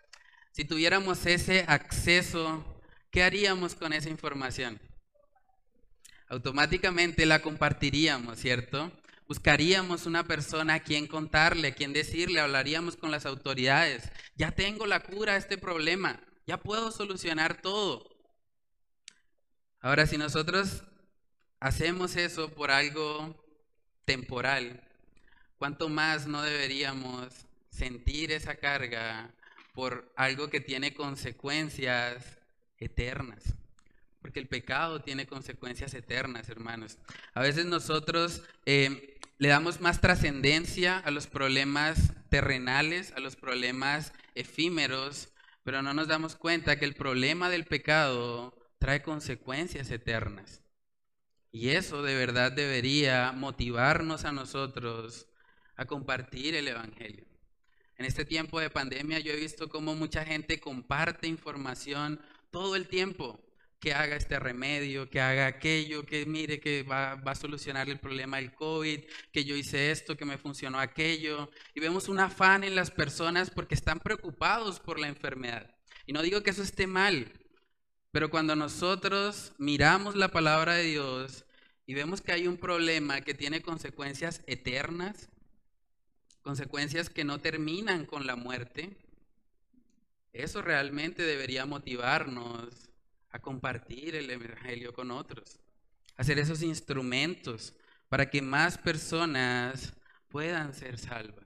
si 0.50 0.64
tuviéramos 0.64 1.24
ese 1.26 1.64
acceso, 1.68 2.64
¿qué 3.10 3.22
haríamos 3.22 3.74
con 3.74 3.92
esa 3.92 4.08
información? 4.08 4.80
Automáticamente 6.28 7.26
la 7.26 7.42
compartiríamos, 7.42 8.38
¿cierto? 8.38 8.92
Buscaríamos 9.26 10.06
una 10.06 10.24
persona 10.24 10.74
a 10.74 10.80
quien 10.80 11.06
contarle, 11.06 11.68
a 11.68 11.74
quien 11.74 11.92
decirle, 11.92 12.40
hablaríamos 12.40 12.96
con 12.96 13.10
las 13.10 13.24
autoridades. 13.24 14.10
Ya 14.36 14.50
tengo 14.50 14.86
la 14.86 15.00
cura 15.00 15.34
a 15.34 15.36
este 15.36 15.58
problema, 15.58 16.20
ya 16.46 16.58
puedo 16.58 16.90
solucionar 16.90 17.60
todo. 17.60 18.13
Ahora, 19.84 20.06
si 20.06 20.16
nosotros 20.16 20.82
hacemos 21.60 22.16
eso 22.16 22.48
por 22.48 22.70
algo 22.70 23.36
temporal, 24.06 24.80
¿cuánto 25.58 25.90
más 25.90 26.26
no 26.26 26.40
deberíamos 26.40 27.28
sentir 27.68 28.32
esa 28.32 28.54
carga 28.54 29.30
por 29.74 30.10
algo 30.16 30.48
que 30.48 30.62
tiene 30.62 30.94
consecuencias 30.94 32.38
eternas? 32.78 33.42
Porque 34.22 34.40
el 34.40 34.48
pecado 34.48 35.02
tiene 35.02 35.26
consecuencias 35.26 35.92
eternas, 35.92 36.48
hermanos. 36.48 36.96
A 37.34 37.42
veces 37.42 37.66
nosotros 37.66 38.40
eh, 38.64 39.18
le 39.36 39.48
damos 39.48 39.82
más 39.82 40.00
trascendencia 40.00 40.96
a 40.96 41.10
los 41.10 41.26
problemas 41.26 42.14
terrenales, 42.30 43.12
a 43.12 43.20
los 43.20 43.36
problemas 43.36 44.14
efímeros, 44.34 45.28
pero 45.62 45.82
no 45.82 45.92
nos 45.92 46.08
damos 46.08 46.36
cuenta 46.36 46.78
que 46.78 46.86
el 46.86 46.94
problema 46.94 47.50
del 47.50 47.66
pecado 47.66 48.54
trae 48.84 49.00
consecuencias 49.00 49.90
eternas. 49.90 50.60
Y 51.50 51.70
eso 51.70 52.02
de 52.02 52.14
verdad 52.14 52.52
debería 52.52 53.32
motivarnos 53.32 54.26
a 54.26 54.32
nosotros 54.32 55.26
a 55.74 55.86
compartir 55.86 56.54
el 56.54 56.68
Evangelio. 56.68 57.24
En 57.96 58.04
este 58.04 58.26
tiempo 58.26 58.60
de 58.60 58.68
pandemia 58.68 59.20
yo 59.20 59.32
he 59.32 59.36
visto 59.36 59.70
cómo 59.70 59.94
mucha 59.94 60.22
gente 60.26 60.60
comparte 60.60 61.26
información 61.26 62.20
todo 62.50 62.76
el 62.76 62.86
tiempo, 62.86 63.40
que 63.80 63.94
haga 63.94 64.16
este 64.16 64.38
remedio, 64.38 65.08
que 65.08 65.22
haga 65.22 65.46
aquello, 65.46 66.04
que 66.04 66.26
mire 66.26 66.60
que 66.60 66.82
va, 66.82 67.14
va, 67.14 67.32
a 67.32 67.36
solucionar 67.36 67.88
el 67.88 68.00
problema 68.00 68.36
del 68.36 68.52
COVID, 68.52 69.00
que 69.32 69.46
yo 69.46 69.56
hice 69.56 69.92
esto, 69.92 70.14
que 70.14 70.26
me 70.26 70.36
funcionó 70.36 70.78
aquello. 70.78 71.50
Y 71.74 71.80
vemos 71.80 72.10
un 72.10 72.20
afán 72.20 72.64
en 72.64 72.74
las 72.74 72.90
personas 72.90 73.48
porque 73.48 73.76
están 73.76 73.98
preocupados 73.98 74.78
por 74.78 75.00
la 75.00 75.08
enfermedad. 75.08 75.74
Y 76.04 76.12
no 76.12 76.20
digo 76.20 76.42
que 76.42 76.50
eso 76.50 76.62
esté 76.62 76.86
mal, 76.86 77.32
pero 78.14 78.30
cuando 78.30 78.54
nosotros 78.54 79.50
miramos 79.58 80.14
la 80.14 80.28
palabra 80.28 80.74
de 80.74 80.84
Dios 80.84 81.44
y 81.84 81.94
vemos 81.94 82.20
que 82.20 82.30
hay 82.30 82.46
un 82.46 82.58
problema 82.58 83.22
que 83.22 83.34
tiene 83.34 83.60
consecuencias 83.60 84.40
eternas, 84.46 85.28
consecuencias 86.40 87.10
que 87.10 87.24
no 87.24 87.40
terminan 87.40 88.06
con 88.06 88.24
la 88.24 88.36
muerte, 88.36 88.96
eso 90.32 90.62
realmente 90.62 91.24
debería 91.24 91.66
motivarnos 91.66 92.88
a 93.30 93.40
compartir 93.40 94.14
el 94.14 94.30
Evangelio 94.30 94.94
con 94.94 95.10
otros, 95.10 95.58
hacer 96.16 96.38
esos 96.38 96.62
instrumentos 96.62 97.74
para 98.08 98.30
que 98.30 98.40
más 98.40 98.78
personas 98.78 99.92
puedan 100.28 100.72
ser 100.72 101.00
salvas. 101.00 101.43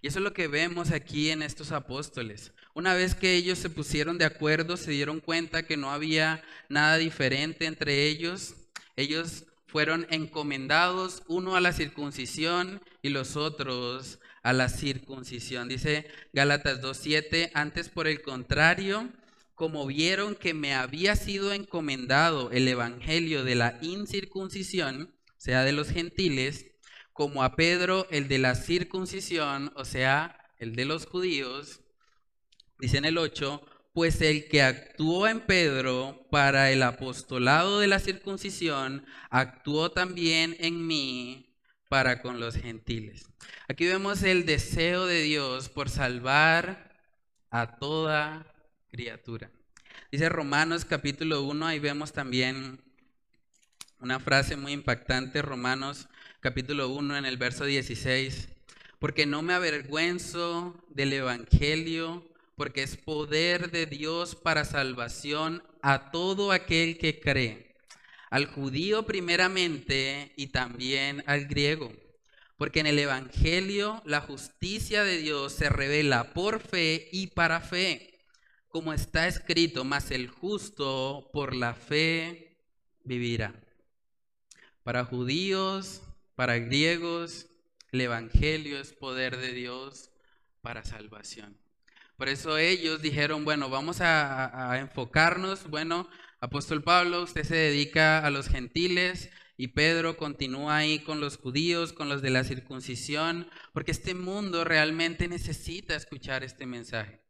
Y 0.00 0.08
eso 0.08 0.18
es 0.18 0.24
lo 0.24 0.32
que 0.32 0.46
vemos 0.46 0.90
aquí 0.92 1.30
en 1.30 1.42
estos 1.42 1.72
apóstoles. 1.72 2.52
Una 2.74 2.94
vez 2.94 3.14
que 3.14 3.34
ellos 3.34 3.58
se 3.58 3.70
pusieron 3.70 4.18
de 4.18 4.24
acuerdo, 4.24 4.76
se 4.76 4.92
dieron 4.92 5.20
cuenta 5.20 5.64
que 5.64 5.76
no 5.76 5.90
había 5.90 6.42
nada 6.68 6.98
diferente 6.98 7.66
entre 7.66 8.06
ellos. 8.06 8.54
Ellos 8.96 9.44
fueron 9.66 10.06
encomendados, 10.10 11.22
uno 11.26 11.56
a 11.56 11.60
la 11.60 11.72
circuncisión 11.72 12.80
y 13.02 13.08
los 13.08 13.36
otros 13.36 14.20
a 14.42 14.52
la 14.52 14.68
circuncisión. 14.68 15.68
Dice 15.68 16.06
Gálatas 16.32 16.80
2.7, 16.80 17.50
antes 17.54 17.88
por 17.88 18.06
el 18.06 18.22
contrario, 18.22 19.08
como 19.56 19.84
vieron 19.86 20.36
que 20.36 20.54
me 20.54 20.74
había 20.74 21.16
sido 21.16 21.52
encomendado 21.52 22.52
el 22.52 22.68
evangelio 22.68 23.42
de 23.42 23.56
la 23.56 23.78
incircuncisión, 23.82 25.12
sea, 25.38 25.64
de 25.64 25.72
los 25.72 25.88
gentiles, 25.90 26.66
como 27.18 27.42
a 27.42 27.56
Pedro 27.56 28.06
el 28.12 28.28
de 28.28 28.38
la 28.38 28.54
circuncisión, 28.54 29.72
o 29.74 29.84
sea, 29.84 30.38
el 30.56 30.76
de 30.76 30.84
los 30.84 31.04
judíos, 31.04 31.80
Dice 32.78 32.98
en 32.98 33.06
el 33.06 33.18
8, 33.18 33.60
pues 33.92 34.20
el 34.20 34.48
que 34.48 34.62
actuó 34.62 35.26
en 35.26 35.40
Pedro 35.40 36.28
para 36.30 36.70
el 36.70 36.80
apostolado 36.84 37.80
de 37.80 37.88
la 37.88 37.98
circuncisión, 37.98 39.04
actuó 39.30 39.90
también 39.90 40.54
en 40.60 40.86
mí 40.86 41.58
para 41.88 42.22
con 42.22 42.38
los 42.38 42.54
gentiles. 42.54 43.28
Aquí 43.66 43.84
vemos 43.84 44.22
el 44.22 44.46
deseo 44.46 45.06
de 45.06 45.22
Dios 45.22 45.68
por 45.70 45.90
salvar 45.90 47.00
a 47.50 47.78
toda 47.78 48.46
criatura. 48.92 49.50
Dice 50.12 50.28
Romanos 50.28 50.84
capítulo 50.84 51.42
1, 51.42 51.66
ahí 51.66 51.80
vemos 51.80 52.12
también 52.12 52.80
una 53.98 54.20
frase 54.20 54.54
muy 54.54 54.70
impactante, 54.70 55.42
Romanos 55.42 56.08
capítulo 56.40 56.88
1 56.90 57.16
en 57.16 57.24
el 57.24 57.36
verso 57.36 57.64
16, 57.64 58.48
porque 59.00 59.26
no 59.26 59.42
me 59.42 59.54
avergüenzo 59.54 60.80
del 60.88 61.12
Evangelio, 61.12 62.24
porque 62.54 62.84
es 62.84 62.96
poder 62.96 63.72
de 63.72 63.86
Dios 63.86 64.36
para 64.36 64.64
salvación 64.64 65.64
a 65.82 66.12
todo 66.12 66.52
aquel 66.52 66.96
que 66.96 67.18
cree, 67.18 67.74
al 68.30 68.46
judío 68.46 69.04
primeramente 69.04 70.32
y 70.36 70.48
también 70.48 71.24
al 71.26 71.46
griego. 71.46 71.92
Porque 72.56 72.80
en 72.80 72.86
el 72.86 73.00
Evangelio 73.00 74.00
la 74.04 74.20
justicia 74.20 75.02
de 75.02 75.18
Dios 75.18 75.52
se 75.52 75.68
revela 75.68 76.34
por 76.34 76.60
fe 76.60 77.08
y 77.10 77.28
para 77.28 77.60
fe, 77.60 78.20
como 78.68 78.92
está 78.92 79.26
escrito, 79.26 79.84
mas 79.84 80.12
el 80.12 80.28
justo 80.28 81.30
por 81.32 81.54
la 81.54 81.74
fe 81.74 82.56
vivirá. 83.02 83.54
Para 84.84 85.04
judíos, 85.04 86.02
para 86.38 86.56
griegos, 86.60 87.48
el 87.90 88.02
Evangelio 88.02 88.78
es 88.78 88.92
poder 88.92 89.38
de 89.38 89.52
Dios 89.52 90.12
para 90.60 90.84
salvación. 90.84 91.58
Por 92.16 92.28
eso 92.28 92.58
ellos 92.58 93.02
dijeron, 93.02 93.44
bueno, 93.44 93.68
vamos 93.70 94.00
a, 94.00 94.78
enfocarnos, 94.78 95.68
bueno, 95.68 96.08
apóstol 96.38 96.84
Pablo, 96.84 97.24
usted 97.24 97.42
se 97.42 97.56
dedica 97.56 98.24
a 98.24 98.30
los 98.30 98.46
gentiles 98.46 99.30
y 99.56 99.66
Pedro 99.66 100.16
continúa 100.16 100.76
ahí 100.76 101.00
con 101.00 101.18
los 101.18 101.38
judíos, 101.38 101.92
con 101.92 102.08
los 102.08 102.22
de 102.22 102.30
la 102.30 102.44
circuncisión, 102.44 103.50
porque 103.72 103.90
este 103.90 104.14
mundo 104.14 104.62
realmente 104.62 105.26
necesita 105.26 105.96
escuchar 105.96 106.44
este 106.44 106.66
mensaje. 106.66 107.20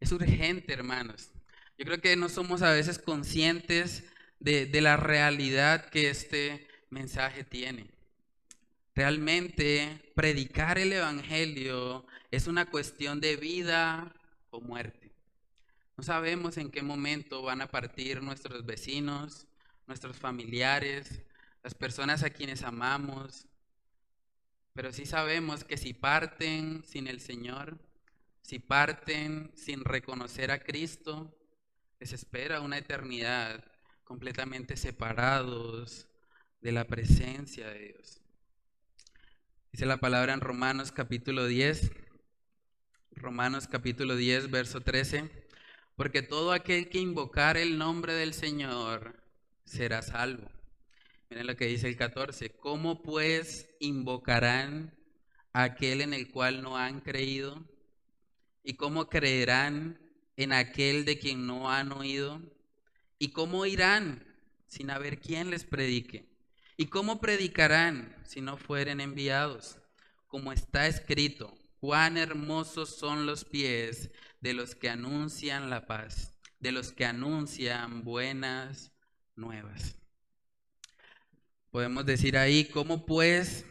Es 0.00 0.12
urgente, 0.12 0.72
hermanos. 0.72 1.28
Yo 1.76 1.84
creo 1.84 2.00
que 2.00 2.16
no 2.16 2.30
somos 2.30 2.62
a 2.62 2.72
veces 2.72 2.98
conscientes 2.98 4.02
de, 4.38 4.80
la 4.80 4.96
realidad 4.96 5.90
que 5.90 6.08
este 6.08 6.66
mensaje 6.88 7.44
tiene. 7.44 7.99
Realmente 9.00 10.12
predicar 10.14 10.76
el 10.76 10.92
Evangelio 10.92 12.04
es 12.30 12.46
una 12.46 12.66
cuestión 12.66 13.18
de 13.18 13.36
vida 13.36 14.14
o 14.50 14.60
muerte. 14.60 15.10
No 15.96 16.04
sabemos 16.04 16.58
en 16.58 16.70
qué 16.70 16.82
momento 16.82 17.40
van 17.40 17.62
a 17.62 17.70
partir 17.70 18.22
nuestros 18.22 18.66
vecinos, 18.66 19.46
nuestros 19.86 20.18
familiares, 20.18 21.22
las 21.62 21.72
personas 21.72 22.22
a 22.24 22.28
quienes 22.28 22.62
amamos, 22.62 23.46
pero 24.74 24.92
sí 24.92 25.06
sabemos 25.06 25.64
que 25.64 25.78
si 25.78 25.94
parten 25.94 26.84
sin 26.84 27.06
el 27.06 27.22
Señor, 27.22 27.78
si 28.42 28.58
parten 28.58 29.50
sin 29.56 29.82
reconocer 29.82 30.50
a 30.50 30.62
Cristo, 30.62 31.34
les 32.00 32.12
espera 32.12 32.60
una 32.60 32.76
eternidad 32.76 33.64
completamente 34.04 34.76
separados 34.76 36.06
de 36.60 36.72
la 36.72 36.84
presencia 36.84 37.70
de 37.70 37.94
Dios. 37.94 38.19
Dice 39.72 39.86
la 39.86 39.98
palabra 39.98 40.34
en 40.34 40.40
Romanos 40.40 40.90
capítulo 40.90 41.46
10, 41.46 41.92
Romanos 43.12 43.68
capítulo 43.68 44.16
10, 44.16 44.50
verso 44.50 44.80
13, 44.80 45.30
porque 45.94 46.22
todo 46.22 46.50
aquel 46.50 46.88
que 46.88 46.98
invocar 46.98 47.56
el 47.56 47.78
nombre 47.78 48.12
del 48.14 48.34
Señor 48.34 49.22
será 49.64 50.02
salvo. 50.02 50.50
Miren 51.30 51.46
lo 51.46 51.54
que 51.54 51.66
dice 51.66 51.86
el 51.86 51.96
14, 51.96 52.50
¿cómo 52.56 53.00
pues 53.00 53.68
invocarán 53.78 54.92
a 55.52 55.62
aquel 55.62 56.00
en 56.00 56.14
el 56.14 56.32
cual 56.32 56.62
no 56.62 56.76
han 56.76 57.00
creído? 57.00 57.64
¿Y 58.64 58.74
cómo 58.74 59.08
creerán 59.08 60.00
en 60.36 60.52
aquel 60.52 61.04
de 61.04 61.20
quien 61.20 61.46
no 61.46 61.70
han 61.70 61.92
oído? 61.92 62.42
¿Y 63.20 63.28
cómo 63.28 63.64
irán 63.66 64.26
sin 64.66 64.90
haber 64.90 65.20
quien 65.20 65.50
les 65.50 65.62
predique? 65.62 66.29
¿Y 66.80 66.86
cómo 66.86 67.20
predicarán 67.20 68.16
si 68.24 68.40
no 68.40 68.56
fueren 68.56 69.02
enviados? 69.02 69.76
Como 70.28 70.50
está 70.50 70.86
escrito, 70.86 71.54
cuán 71.78 72.16
hermosos 72.16 72.96
son 72.96 73.26
los 73.26 73.44
pies 73.44 74.08
de 74.40 74.54
los 74.54 74.74
que 74.74 74.88
anuncian 74.88 75.68
la 75.68 75.84
paz, 75.84 76.32
de 76.58 76.72
los 76.72 76.92
que 76.92 77.04
anuncian 77.04 78.02
buenas 78.02 78.92
nuevas. 79.36 79.94
Podemos 81.70 82.06
decir 82.06 82.38
ahí, 82.38 82.64
¿cómo 82.64 83.04
pues 83.04 83.66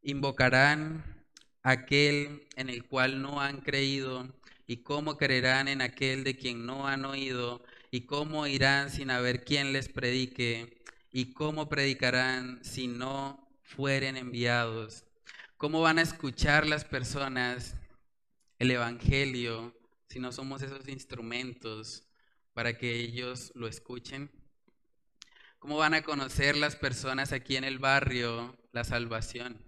invocarán 0.00 1.26
aquel 1.64 2.46
en 2.54 2.68
el 2.70 2.84
cual 2.84 3.22
no 3.22 3.40
han 3.40 3.60
creído? 3.60 4.32
¿Y 4.68 4.84
cómo 4.84 5.16
creerán 5.16 5.66
en 5.66 5.82
aquel 5.82 6.22
de 6.22 6.36
quien 6.36 6.64
no 6.64 6.86
han 6.86 7.06
oído? 7.06 7.64
¿Y 7.90 8.02
cómo 8.02 8.46
irán 8.46 8.90
sin 8.90 9.10
haber 9.10 9.42
quien 9.42 9.72
les 9.72 9.88
predique? 9.88 10.73
¿Y 11.16 11.32
cómo 11.32 11.68
predicarán 11.68 12.58
si 12.64 12.88
no 12.88 13.48
fueren 13.62 14.16
enviados? 14.16 15.04
¿Cómo 15.56 15.80
van 15.80 16.00
a 16.00 16.02
escuchar 16.02 16.66
las 16.66 16.84
personas 16.84 17.76
el 18.58 18.72
Evangelio 18.72 19.78
si 20.08 20.18
no 20.18 20.32
somos 20.32 20.60
esos 20.62 20.88
instrumentos 20.88 22.02
para 22.52 22.76
que 22.76 22.96
ellos 22.96 23.52
lo 23.54 23.68
escuchen? 23.68 24.28
¿Cómo 25.60 25.76
van 25.76 25.94
a 25.94 26.02
conocer 26.02 26.56
las 26.56 26.74
personas 26.74 27.30
aquí 27.30 27.54
en 27.54 27.62
el 27.62 27.78
barrio 27.78 28.58
la 28.72 28.82
salvación? 28.82 29.64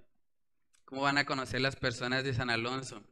¿Cómo 0.84 1.02
van 1.02 1.16
a 1.16 1.26
conocer 1.26 1.60
las 1.60 1.76
personas 1.76 2.24
de 2.24 2.34
San 2.34 2.50
Alonso? 2.50 3.04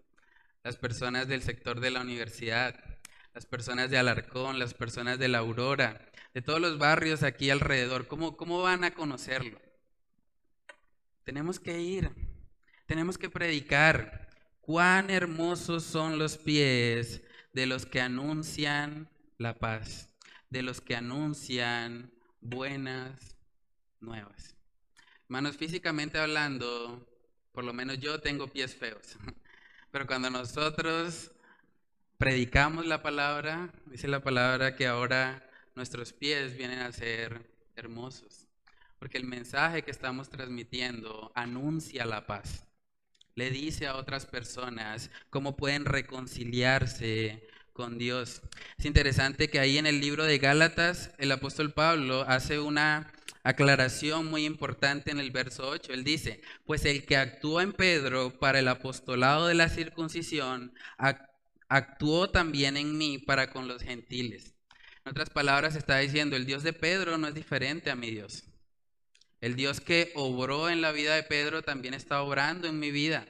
Las 0.64 0.76
personas 0.76 1.28
del 1.28 1.42
sector 1.42 1.78
de 1.78 1.92
la 1.92 2.00
universidad, 2.00 2.93
las 3.34 3.46
personas 3.46 3.90
de 3.90 3.98
Alarcón, 3.98 4.58
las 4.60 4.74
personas 4.74 5.18
de 5.18 5.28
la 5.28 5.38
Aurora, 5.38 6.00
de 6.32 6.40
todos 6.40 6.60
los 6.60 6.78
barrios 6.78 7.22
aquí 7.24 7.50
alrededor, 7.50 8.06
¿cómo, 8.06 8.36
cómo 8.36 8.62
van 8.62 8.84
a 8.84 8.94
conocerlo? 8.94 9.60
Tenemos 11.24 11.58
que 11.58 11.80
ir, 11.80 12.10
tenemos 12.86 13.18
que 13.18 13.28
predicar. 13.28 14.28
Cuán 14.60 15.10
hermosos 15.10 15.84
son 15.84 16.18
los 16.18 16.38
pies 16.38 17.22
de 17.52 17.66
los 17.66 17.86
que 17.86 18.00
anuncian 18.00 19.10
la 19.36 19.58
paz, 19.58 20.08
de 20.48 20.62
los 20.62 20.80
que 20.80 20.96
anuncian 20.96 22.12
buenas 22.40 23.36
nuevas. 24.00 24.56
Hermanos, 25.24 25.56
físicamente 25.56 26.18
hablando, 26.18 27.06
por 27.52 27.64
lo 27.64 27.72
menos 27.72 27.98
yo 27.98 28.20
tengo 28.20 28.46
pies 28.46 28.74
feos, 28.74 29.16
pero 29.90 30.06
cuando 30.06 30.30
nosotros 30.30 31.33
predicamos 32.24 32.86
la 32.86 33.02
palabra, 33.02 33.70
dice 33.84 34.08
la 34.08 34.20
palabra 34.20 34.76
que 34.76 34.86
ahora 34.86 35.46
nuestros 35.74 36.14
pies 36.14 36.56
vienen 36.56 36.78
a 36.78 36.90
ser 36.90 37.50
hermosos, 37.76 38.48
porque 38.98 39.18
el 39.18 39.26
mensaje 39.26 39.82
que 39.82 39.90
estamos 39.90 40.30
transmitiendo 40.30 41.32
anuncia 41.34 42.06
la 42.06 42.26
paz. 42.26 42.64
Le 43.34 43.50
dice 43.50 43.88
a 43.88 43.96
otras 43.96 44.24
personas 44.24 45.10
cómo 45.28 45.54
pueden 45.54 45.84
reconciliarse 45.84 47.46
con 47.74 47.98
Dios. 47.98 48.40
Es 48.78 48.86
interesante 48.86 49.50
que 49.50 49.60
ahí 49.60 49.76
en 49.76 49.84
el 49.84 50.00
libro 50.00 50.24
de 50.24 50.38
Gálatas 50.38 51.10
el 51.18 51.30
apóstol 51.30 51.74
Pablo 51.74 52.22
hace 52.26 52.58
una 52.58 53.12
aclaración 53.42 54.30
muy 54.30 54.46
importante 54.46 55.10
en 55.10 55.18
el 55.18 55.30
verso 55.30 55.68
8. 55.68 55.92
Él 55.92 56.04
dice, 56.04 56.40
pues 56.64 56.86
el 56.86 57.04
que 57.04 57.18
actúa 57.18 57.62
en 57.62 57.74
Pedro 57.74 58.38
para 58.38 58.60
el 58.60 58.68
apostolado 58.68 59.46
de 59.46 59.54
la 59.54 59.68
circuncisión, 59.68 60.72
actuó 61.76 62.30
también 62.30 62.76
en 62.76 62.96
mí 62.96 63.18
para 63.18 63.50
con 63.50 63.68
los 63.68 63.82
gentiles 63.82 64.54
en 65.04 65.10
otras 65.10 65.28
palabras, 65.28 65.76
está 65.76 65.98
diciendo, 65.98 66.34
el 66.34 66.46
Dios 66.46 66.62
de 66.62 66.72
Pedro 66.72 67.18
no 67.18 67.28
es 67.28 67.34
diferente 67.34 67.90
a 67.90 67.96
mi 67.96 68.10
Dios. 68.10 68.44
El 69.42 69.54
Dios 69.54 69.82
que 69.82 70.12
obró 70.14 70.70
en 70.70 70.80
la 70.80 70.92
vida 70.92 71.14
de 71.14 71.22
Pedro 71.22 71.62
también 71.62 71.92
está 71.92 72.22
obrando 72.22 72.68
en 72.68 72.78
mi 72.78 72.90
vida. 72.90 73.26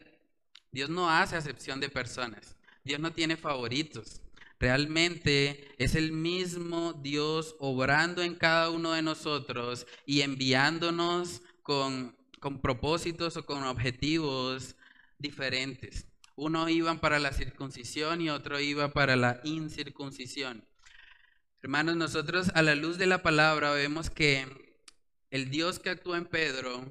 Dios 0.71 0.89
no 0.89 1.11
hace 1.11 1.35
acepción 1.35 1.81
de 1.81 1.89
personas. 1.89 2.57
Dios 2.85 3.01
no 3.01 3.13
tiene 3.13 3.37
favoritos. 3.37 4.21
Realmente 4.61 5.69
es 5.79 5.97
el 5.97 6.13
mismo 6.13 6.93
Dios 6.93 7.57
obrando 7.59 8.23
en 8.23 8.37
cada 8.37 8.71
uno 8.71 8.93
de 8.93 9.03
nosotros 9.03 9.85
y 10.07 10.21
enviándonos 10.21 11.43
con, 11.65 12.17
con 12.39 12.63
propósitos 12.63 13.37
o 13.37 13.45
con 13.45 13.65
objetivos 13.65 14.77
diferentes. 15.19 16.07
Uno 16.37 16.69
iba 16.69 16.95
para 16.97 17.19
la 17.19 17.33
circuncisión 17.33 18.21
y 18.21 18.31
otro 18.31 18.59
iba 18.59 18.93
para 18.93 19.15
la 19.15 19.41
incircuncisión. 19.45 20.65
Hermanos, 21.63 21.97
nosotros 21.97 22.51
a 22.55 22.63
la 22.63 22.75
luz 22.75 22.99
de 22.99 23.07
la 23.07 23.23
palabra 23.23 23.71
vemos 23.71 24.11
que 24.11 24.47
el 25.31 25.51
Dios 25.51 25.79
que 25.79 25.91
actúa 25.91 26.19
en 26.19 26.27
Pedro 26.27 26.85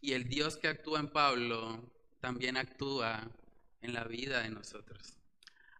y 0.00 0.12
el 0.12 0.28
Dios 0.28 0.56
que 0.56 0.68
actúa 0.68 1.00
en 1.00 1.08
Pablo 1.08 1.90
también 2.20 2.56
actúa 2.56 3.30
en 3.80 3.94
la 3.94 4.04
vida 4.04 4.42
de 4.42 4.50
nosotros. 4.50 5.16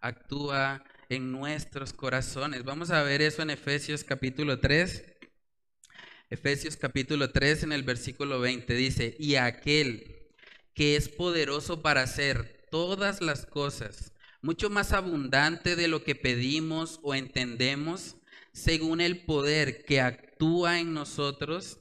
Actúa 0.01 0.83
en 1.11 1.31
nuestros 1.31 1.93
corazones. 1.93 2.65
Vamos 2.65 2.91
a 2.91 3.03
ver 3.03 3.21
eso 3.21 3.43
en 3.43 3.51
Efesios 3.51 4.03
capítulo 4.03 4.61
3. 4.61 5.05
Efesios 6.31 6.77
capítulo 6.77 7.31
3 7.31 7.65
en 7.65 7.73
el 7.73 7.83
versículo 7.83 8.41
20 8.41 8.75
dice, 8.75 9.17
y 9.19 9.35
aquel 9.35 10.29
que 10.75 10.97
es 10.97 11.09
poderoso 11.09 11.83
para 11.83 12.03
hacer 12.03 12.60
todas 12.71 13.21
las 13.21 13.47
cosas, 13.47 14.13
mucho 14.43 14.71
más 14.71 14.93
abundante 14.93 15.77
de 15.77 15.89
lo 15.89 16.03
que 16.03 16.15
pedimos 16.15 17.01
o 17.03 17.15
entendemos, 17.15 18.17
según 18.53 19.01
el 19.01 19.25
poder 19.25 19.85
que 19.85 20.01
actúa 20.01 20.81
en 20.81 20.95
nosotros, 20.95 21.79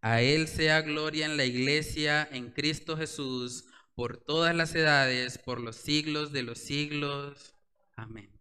a 0.00 0.20
Él 0.22 0.48
sea 0.48 0.80
gloria 0.82 1.26
en 1.26 1.36
la 1.36 1.44
iglesia, 1.44 2.28
en 2.32 2.50
Cristo 2.50 2.96
Jesús, 2.96 3.66
por 3.94 4.16
todas 4.16 4.54
las 4.54 4.74
edades, 4.74 5.38
por 5.38 5.60
los 5.60 5.76
siglos 5.76 6.32
de 6.32 6.42
los 6.42 6.58
siglos. 6.58 7.54
Amén. 7.94 8.31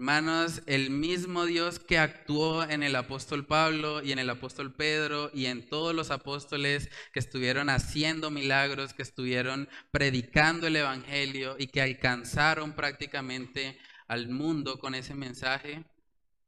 Hermanos, 0.00 0.62
el 0.64 0.88
mismo 0.88 1.44
Dios 1.44 1.78
que 1.78 1.98
actuó 1.98 2.62
en 2.62 2.82
el 2.82 2.96
apóstol 2.96 3.44
Pablo 3.44 4.02
y 4.02 4.12
en 4.12 4.18
el 4.18 4.30
apóstol 4.30 4.72
Pedro 4.72 5.30
y 5.34 5.44
en 5.44 5.68
todos 5.68 5.94
los 5.94 6.10
apóstoles 6.10 6.88
que 7.12 7.18
estuvieron 7.18 7.68
haciendo 7.68 8.30
milagros, 8.30 8.94
que 8.94 9.02
estuvieron 9.02 9.68
predicando 9.90 10.68
el 10.68 10.76
Evangelio 10.76 11.56
y 11.58 11.66
que 11.66 11.82
alcanzaron 11.82 12.72
prácticamente 12.72 13.78
al 14.08 14.30
mundo 14.30 14.78
con 14.78 14.94
ese 14.94 15.14
mensaje, 15.14 15.84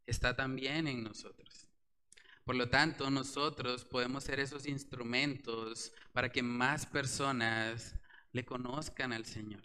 está 0.06 0.34
también 0.34 0.88
en 0.88 1.04
nosotros. 1.04 1.68
Por 2.44 2.54
lo 2.54 2.70
tanto, 2.70 3.10
nosotros 3.10 3.84
podemos 3.84 4.24
ser 4.24 4.40
esos 4.40 4.64
instrumentos 4.64 5.92
para 6.14 6.32
que 6.32 6.42
más 6.42 6.86
personas 6.86 7.96
le 8.32 8.46
conozcan 8.46 9.12
al 9.12 9.26
Señor. 9.26 9.62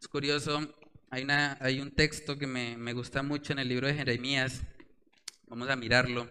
Es 0.00 0.08
curioso, 0.08 0.74
hay, 1.14 1.22
una, 1.22 1.56
hay 1.60 1.78
un 1.78 1.92
texto 1.92 2.36
que 2.38 2.48
me, 2.48 2.76
me 2.76 2.92
gusta 2.92 3.22
mucho 3.22 3.52
en 3.52 3.60
el 3.60 3.68
libro 3.68 3.86
de 3.86 3.94
Jeremías. 3.94 4.62
Vamos 5.46 5.70
a 5.70 5.76
mirarlo. 5.76 6.28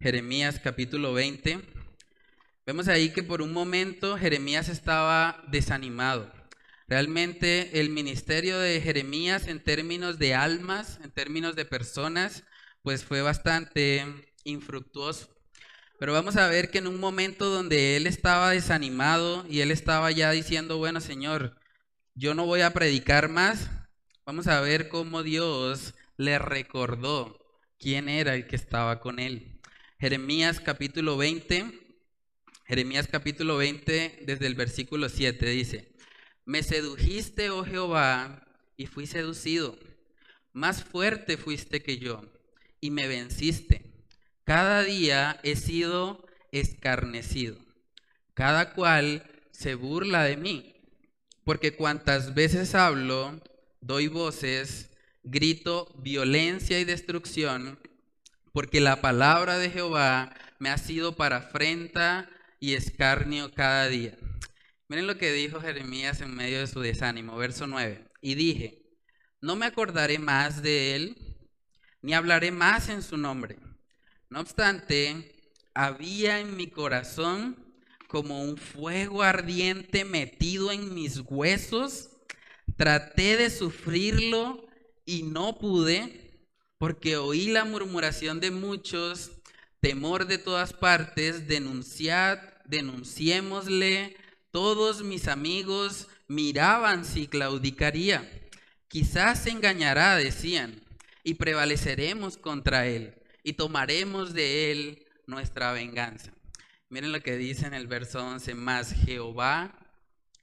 Jeremías 0.00 0.60
capítulo 0.62 1.14
20. 1.14 1.60
Vemos 2.66 2.88
ahí 2.88 3.08
que 3.10 3.22
por 3.22 3.40
un 3.40 3.54
momento 3.54 4.18
Jeremías 4.18 4.68
estaba 4.68 5.42
desanimado. 5.48 6.30
Realmente 6.88 7.80
el 7.80 7.88
ministerio 7.88 8.58
de 8.58 8.82
Jeremías 8.82 9.48
en 9.48 9.64
términos 9.64 10.18
de 10.18 10.34
almas, 10.34 11.00
en 11.02 11.10
términos 11.10 11.56
de 11.56 11.64
personas, 11.64 12.44
pues 12.82 13.04
fue 13.04 13.22
bastante 13.22 14.04
infructuoso. 14.44 15.34
Pero 15.98 16.12
vamos 16.12 16.36
a 16.36 16.48
ver 16.48 16.70
que 16.70 16.78
en 16.78 16.86
un 16.86 17.00
momento 17.00 17.46
donde 17.46 17.96
él 17.96 18.06
estaba 18.06 18.50
desanimado 18.50 19.46
y 19.48 19.60
él 19.60 19.70
estaba 19.70 20.10
ya 20.10 20.30
diciendo, 20.32 20.76
bueno 20.76 21.00
Señor, 21.00 21.58
yo 22.14 22.34
no 22.34 22.44
voy 22.44 22.60
a 22.60 22.74
predicar 22.74 23.30
más, 23.30 23.70
vamos 24.28 24.46
a 24.46 24.60
ver 24.60 24.90
cómo 24.90 25.22
Dios 25.22 25.94
le 26.18 26.38
recordó 26.38 27.38
quién 27.78 28.10
era 28.10 28.34
el 28.34 28.46
que 28.46 28.56
estaba 28.56 29.00
con 29.00 29.20
él. 29.20 29.58
Jeremías 29.98 30.60
capítulo 30.60 31.16
20, 31.16 31.96
Jeremías 32.66 33.08
capítulo 33.10 33.56
20 33.56 34.24
desde 34.26 34.46
el 34.46 34.54
versículo 34.54 35.08
7 35.08 35.48
dice, 35.48 35.94
me 36.44 36.62
sedujiste, 36.62 37.48
oh 37.48 37.64
Jehová, 37.64 38.46
y 38.76 38.84
fui 38.84 39.06
seducido, 39.06 39.78
más 40.52 40.84
fuerte 40.84 41.38
fuiste 41.38 41.82
que 41.82 41.96
yo, 41.96 42.22
y 42.82 42.90
me 42.90 43.08
venciste 43.08 43.90
cada 44.44 44.82
día 44.82 45.40
he 45.42 45.56
sido 45.56 46.26
escarnecido. 46.52 47.56
Cada 48.34 48.74
cual 48.74 49.24
se 49.52 49.74
burla 49.74 50.24
de 50.24 50.36
mí. 50.36 50.74
Porque 51.44 51.74
cuantas 51.74 52.34
veces 52.34 52.74
hablo, 52.74 53.40
doy 53.80 54.08
voces, 54.08 54.90
grito 55.22 55.92
violencia 55.98 56.78
y 56.80 56.84
destrucción, 56.84 57.78
porque 58.52 58.80
la 58.80 59.00
palabra 59.00 59.58
de 59.58 59.70
Jehová 59.70 60.34
me 60.58 60.70
ha 60.70 60.78
sido 60.78 61.16
para 61.16 61.38
afrenta 61.38 62.28
y 62.60 62.74
escarnio 62.74 63.52
cada 63.52 63.88
día. 63.88 64.16
Miren 64.88 65.06
lo 65.06 65.18
que 65.18 65.32
dijo 65.32 65.60
Jeremías 65.60 66.20
en 66.20 66.34
medio 66.34 66.60
de 66.60 66.66
su 66.66 66.80
desánimo, 66.80 67.36
verso 67.36 67.66
9. 67.66 68.04
Y 68.22 68.34
dije, 68.34 68.82
no 69.40 69.54
me 69.54 69.66
acordaré 69.66 70.18
más 70.18 70.62
de 70.62 70.96
él, 70.96 71.16
ni 72.02 72.14
hablaré 72.14 72.50
más 72.50 72.88
en 72.88 73.02
su 73.02 73.16
nombre 73.16 73.58
no 74.30 74.40
obstante, 74.40 75.34
había 75.74 76.40
en 76.40 76.56
mi 76.56 76.66
corazón 76.66 77.56
como 78.08 78.42
un 78.42 78.56
fuego 78.58 79.22
ardiente 79.22 80.04
metido 80.04 80.70
en 80.70 80.94
mis 80.94 81.20
huesos. 81.26 82.10
Traté 82.78 83.36
de 83.36 83.50
sufrirlo 83.50 84.64
y 85.04 85.24
no 85.24 85.58
pude, 85.58 86.46
porque 86.78 87.16
oí 87.16 87.48
la 87.48 87.64
murmuración 87.64 88.38
de 88.38 88.52
muchos, 88.52 89.32
temor 89.80 90.28
de 90.28 90.38
todas 90.38 90.72
partes, 90.72 91.48
denunciad, 91.48 92.38
denunciémosle. 92.66 94.16
Todos 94.52 95.02
mis 95.02 95.26
amigos 95.26 96.06
miraban 96.28 97.04
si 97.04 97.26
claudicaría. 97.26 98.30
Quizás 98.86 99.42
se 99.42 99.50
engañará, 99.50 100.14
decían, 100.14 100.80
y 101.24 101.34
prevaleceremos 101.34 102.36
contra 102.36 102.86
él 102.86 103.16
y 103.42 103.54
tomaremos 103.54 104.34
de 104.34 104.70
él 104.70 105.04
nuestra 105.26 105.72
venganza. 105.72 106.32
Miren 106.90 107.10
lo 107.10 107.20
que 107.22 107.36
dice 107.36 107.66
en 107.66 107.74
el 107.74 107.88
verso 107.88 108.24
11, 108.24 108.54
más 108.54 108.92
Jehová 108.92 109.74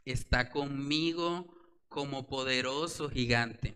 está 0.03 0.49
conmigo 0.49 1.54
como 1.95 2.27
poderoso 2.27 3.09
gigante. 3.09 3.73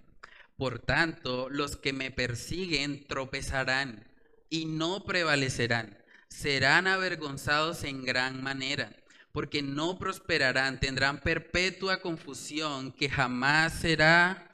Por 0.58 0.80
tanto, 0.80 1.48
los 1.50 1.78
que 1.78 1.94
me 1.94 2.12
persiguen 2.12 3.08
tropezarán 3.08 4.06
y 4.50 4.66
no 4.66 5.06
prevalecerán. 5.06 5.98
Serán 6.28 6.86
avergonzados 6.86 7.86
en 7.86 8.04
gran 8.04 8.44
manera, 8.44 8.94
porque 9.32 9.62
no 9.62 9.98
prosperarán, 9.98 10.82
tendrán 10.82 11.22
perpetua 11.22 12.02
confusión 12.02 12.92
que 12.92 13.10
jamás 13.10 13.80
será 13.80 14.52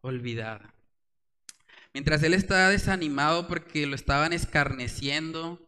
olvidada. 0.00 0.72
Mientras 1.92 2.22
él 2.22 2.32
estaba 2.32 2.70
desanimado 2.70 3.46
porque 3.46 3.86
lo 3.86 3.94
estaban 3.94 4.32
escarneciendo, 4.32 5.60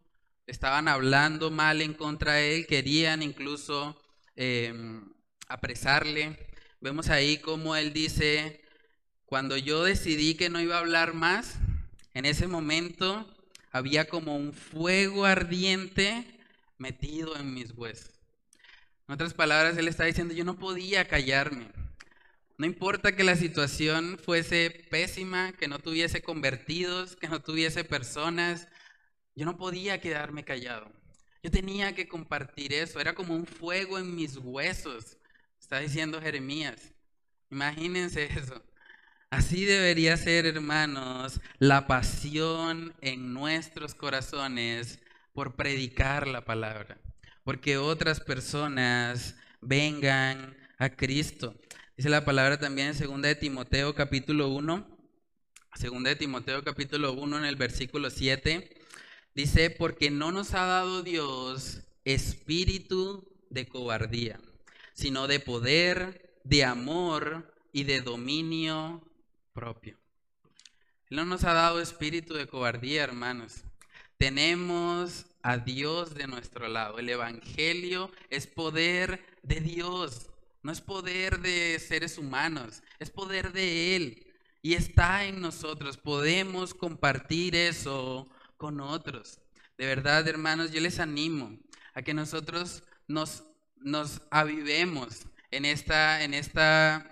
estaban 0.46 0.88
hablando 0.88 1.50
mal 1.50 1.82
en 1.82 1.92
contra 1.92 2.32
de 2.36 2.56
él, 2.56 2.66
querían 2.66 3.22
incluso 3.22 4.00
em, 4.34 5.12
apresarle. 5.46 6.53
Vemos 6.84 7.08
ahí 7.08 7.38
como 7.38 7.76
él 7.76 7.94
dice, 7.94 8.60
cuando 9.24 9.56
yo 9.56 9.84
decidí 9.84 10.34
que 10.34 10.50
no 10.50 10.60
iba 10.60 10.76
a 10.76 10.80
hablar 10.80 11.14
más, 11.14 11.54
en 12.12 12.26
ese 12.26 12.46
momento 12.46 13.26
había 13.72 14.06
como 14.06 14.36
un 14.36 14.52
fuego 14.52 15.24
ardiente 15.24 16.26
metido 16.76 17.38
en 17.38 17.54
mis 17.54 17.70
huesos. 17.70 18.10
En 19.08 19.14
otras 19.14 19.32
palabras, 19.32 19.78
él 19.78 19.88
está 19.88 20.04
diciendo, 20.04 20.34
yo 20.34 20.44
no 20.44 20.58
podía 20.58 21.08
callarme. 21.08 21.68
No 22.58 22.66
importa 22.66 23.16
que 23.16 23.24
la 23.24 23.36
situación 23.36 24.18
fuese 24.22 24.68
pésima, 24.90 25.52
que 25.52 25.68
no 25.68 25.78
tuviese 25.78 26.20
convertidos, 26.20 27.16
que 27.16 27.28
no 27.28 27.40
tuviese 27.40 27.84
personas, 27.84 28.68
yo 29.34 29.46
no 29.46 29.56
podía 29.56 30.02
quedarme 30.02 30.44
callado. 30.44 30.92
Yo 31.42 31.50
tenía 31.50 31.94
que 31.94 32.08
compartir 32.08 32.74
eso, 32.74 33.00
era 33.00 33.14
como 33.14 33.34
un 33.34 33.46
fuego 33.46 33.98
en 33.98 34.14
mis 34.14 34.36
huesos, 34.36 35.16
está 35.64 35.80
diciendo 35.80 36.20
Jeremías. 36.20 36.92
Imagínense 37.50 38.24
eso. 38.38 38.62
Así 39.30 39.64
debería 39.64 40.16
ser, 40.18 40.44
hermanos, 40.44 41.40
la 41.58 41.86
pasión 41.86 42.94
en 43.00 43.32
nuestros 43.32 43.94
corazones 43.94 45.00
por 45.32 45.56
predicar 45.56 46.28
la 46.28 46.44
palabra, 46.44 47.00
porque 47.42 47.78
otras 47.78 48.20
personas 48.20 49.36
vengan 49.60 50.54
a 50.78 50.90
Cristo. 50.90 51.56
Dice 51.96 52.10
la 52.10 52.24
palabra 52.24 52.60
también 52.60 52.88
en 52.88 52.98
2 52.98 53.22
de 53.22 53.34
Timoteo 53.34 53.94
capítulo 53.94 54.48
1, 54.50 54.98
2 55.80 56.02
de 56.04 56.16
Timoteo 56.16 56.62
capítulo 56.62 57.14
1 57.14 57.38
en 57.38 57.44
el 57.46 57.56
versículo 57.56 58.10
7, 58.10 58.70
dice, 59.34 59.70
porque 59.70 60.10
no 60.10 60.30
nos 60.30 60.54
ha 60.54 60.66
dado 60.66 61.02
Dios 61.02 61.80
espíritu 62.04 63.34
de 63.48 63.66
cobardía, 63.66 64.38
sino 64.94 65.26
de 65.26 65.40
poder, 65.40 66.40
de 66.44 66.64
amor 66.64 67.54
y 67.72 67.84
de 67.84 68.00
dominio 68.00 69.02
propio. 69.52 69.98
Él 71.10 71.18
no 71.18 71.26
nos 71.26 71.44
ha 71.44 71.52
dado 71.52 71.80
espíritu 71.80 72.34
de 72.34 72.46
cobardía, 72.46 73.04
hermanos. 73.04 73.64
Tenemos 74.16 75.26
a 75.42 75.58
Dios 75.58 76.14
de 76.14 76.26
nuestro 76.26 76.68
lado. 76.68 76.98
El 76.98 77.10
Evangelio 77.10 78.10
es 78.30 78.46
poder 78.46 79.22
de 79.42 79.60
Dios. 79.60 80.30
No 80.62 80.72
es 80.72 80.80
poder 80.80 81.40
de 81.40 81.78
seres 81.78 82.16
humanos, 82.16 82.82
es 82.98 83.10
poder 83.10 83.52
de 83.52 83.96
Él. 83.96 84.26
Y 84.62 84.72
está 84.74 85.26
en 85.26 85.42
nosotros. 85.42 85.98
Podemos 85.98 86.72
compartir 86.72 87.54
eso 87.54 88.26
con 88.56 88.80
otros. 88.80 89.40
De 89.76 89.86
verdad, 89.86 90.26
hermanos, 90.26 90.72
yo 90.72 90.80
les 90.80 91.00
animo 91.00 91.58
a 91.92 92.00
que 92.00 92.14
nosotros 92.14 92.82
nos, 93.06 93.44
nos 93.84 94.20
avivemos 94.30 95.26
en 95.52 95.64
esta, 95.64 96.24
en 96.24 96.34
esta 96.34 97.08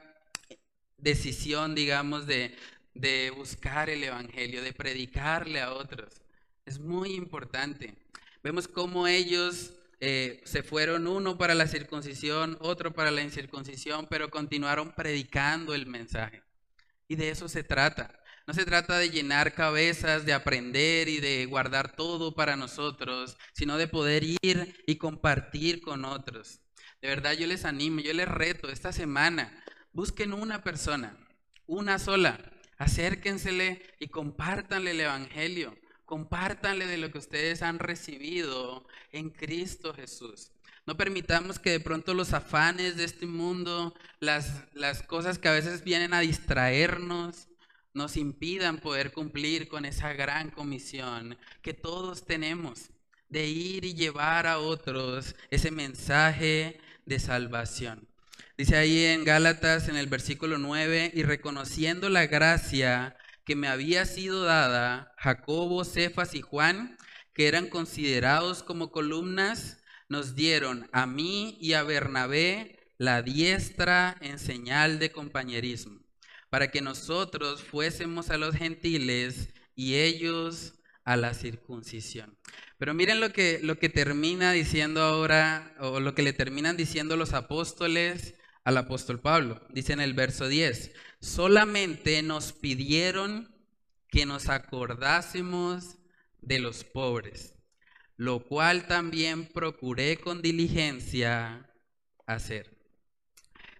decisión, 0.98 1.76
digamos, 1.76 2.26
de 2.26 2.56
de 2.94 3.30
buscar 3.30 3.90
el 3.90 4.04
Evangelio, 4.04 4.62
de 4.62 4.72
predicarle 4.72 5.60
a 5.60 5.72
otros. 5.72 6.20
Es 6.66 6.78
muy 6.78 7.14
importante. 7.14 7.94
Vemos 8.42 8.68
cómo 8.68 9.06
ellos 9.06 9.72
eh, 10.00 10.40
se 10.44 10.62
fueron 10.62 11.06
uno 11.06 11.38
para 11.38 11.54
la 11.54 11.66
circuncisión, 11.66 12.56
otro 12.60 12.92
para 12.92 13.10
la 13.10 13.22
incircuncisión, 13.22 14.06
pero 14.08 14.30
continuaron 14.30 14.92
predicando 14.92 15.74
el 15.74 15.86
mensaje. 15.86 16.42
Y 17.08 17.16
de 17.16 17.30
eso 17.30 17.48
se 17.48 17.62
trata. 17.64 18.21
No 18.46 18.54
se 18.54 18.64
trata 18.64 18.98
de 18.98 19.10
llenar 19.10 19.54
cabezas, 19.54 20.26
de 20.26 20.32
aprender 20.32 21.08
y 21.08 21.20
de 21.20 21.46
guardar 21.46 21.94
todo 21.94 22.34
para 22.34 22.56
nosotros, 22.56 23.36
sino 23.52 23.78
de 23.78 23.86
poder 23.86 24.24
ir 24.42 24.82
y 24.86 24.96
compartir 24.96 25.80
con 25.80 26.04
otros. 26.04 26.60
De 27.00 27.08
verdad 27.08 27.32
yo 27.32 27.46
les 27.46 27.64
animo, 27.64 28.00
yo 28.00 28.12
les 28.12 28.28
reto 28.28 28.68
esta 28.68 28.92
semana, 28.92 29.64
busquen 29.92 30.32
una 30.32 30.62
persona, 30.62 31.16
una 31.66 31.98
sola, 31.98 32.38
acérquensele 32.78 33.82
y 34.00 34.08
compártanle 34.08 34.92
el 34.92 35.00
Evangelio, 35.00 35.76
compártanle 36.04 36.86
de 36.86 36.98
lo 36.98 37.10
que 37.10 37.18
ustedes 37.18 37.62
han 37.62 37.78
recibido 37.78 38.86
en 39.12 39.30
Cristo 39.30 39.94
Jesús. 39.94 40.50
No 40.84 40.96
permitamos 40.96 41.60
que 41.60 41.70
de 41.70 41.80
pronto 41.80 42.12
los 42.12 42.32
afanes 42.32 42.96
de 42.96 43.04
este 43.04 43.26
mundo, 43.26 43.94
las, 44.18 44.64
las 44.74 45.02
cosas 45.04 45.38
que 45.38 45.48
a 45.48 45.52
veces 45.52 45.84
vienen 45.84 46.12
a 46.12 46.20
distraernos, 46.20 47.48
nos 47.94 48.16
impidan 48.16 48.78
poder 48.78 49.12
cumplir 49.12 49.68
con 49.68 49.84
esa 49.84 50.12
gran 50.12 50.50
comisión 50.50 51.36
que 51.62 51.74
todos 51.74 52.24
tenemos 52.24 52.90
de 53.28 53.46
ir 53.46 53.84
y 53.84 53.94
llevar 53.94 54.46
a 54.46 54.58
otros 54.58 55.34
ese 55.50 55.70
mensaje 55.70 56.80
de 57.06 57.18
salvación. 57.18 58.08
Dice 58.58 58.76
ahí 58.76 59.06
en 59.06 59.24
Gálatas 59.24 59.88
en 59.88 59.96
el 59.96 60.06
versículo 60.06 60.58
9, 60.58 61.10
y 61.14 61.22
reconociendo 61.22 62.10
la 62.10 62.26
gracia 62.26 63.16
que 63.44 63.56
me 63.56 63.68
había 63.68 64.04
sido 64.04 64.44
dada, 64.44 65.14
Jacobo, 65.16 65.84
Cefas 65.84 66.34
y 66.34 66.42
Juan, 66.42 66.96
que 67.32 67.48
eran 67.48 67.68
considerados 67.68 68.62
como 68.62 68.90
columnas, 68.90 69.82
nos 70.08 70.34
dieron 70.34 70.88
a 70.92 71.06
mí 71.06 71.56
y 71.60 71.72
a 71.72 71.82
Bernabé 71.82 72.78
la 72.98 73.22
diestra 73.22 74.16
en 74.20 74.38
señal 74.38 74.98
de 74.98 75.10
compañerismo, 75.10 76.01
para 76.52 76.70
que 76.70 76.82
nosotros 76.82 77.62
fuésemos 77.62 78.28
a 78.28 78.36
los 78.36 78.54
gentiles 78.54 79.48
y 79.74 79.94
ellos 79.94 80.74
a 81.02 81.16
la 81.16 81.32
circuncisión. 81.32 82.36
Pero 82.76 82.92
miren 82.92 83.20
lo 83.20 83.32
que, 83.32 83.60
lo 83.62 83.78
que 83.78 83.88
termina 83.88 84.52
diciendo 84.52 85.00
ahora, 85.00 85.74
o 85.80 85.98
lo 85.98 86.14
que 86.14 86.22
le 86.22 86.34
terminan 86.34 86.76
diciendo 86.76 87.16
los 87.16 87.32
apóstoles 87.32 88.34
al 88.64 88.76
apóstol 88.76 89.18
Pablo. 89.18 89.66
Dice 89.70 89.94
en 89.94 90.02
el 90.02 90.12
verso 90.12 90.46
10, 90.46 90.92
solamente 91.22 92.20
nos 92.20 92.52
pidieron 92.52 93.56
que 94.08 94.26
nos 94.26 94.50
acordásemos 94.50 95.96
de 96.42 96.58
los 96.58 96.84
pobres, 96.84 97.54
lo 98.18 98.44
cual 98.46 98.86
también 98.86 99.46
procuré 99.46 100.18
con 100.18 100.42
diligencia 100.42 101.72
hacer. 102.26 102.81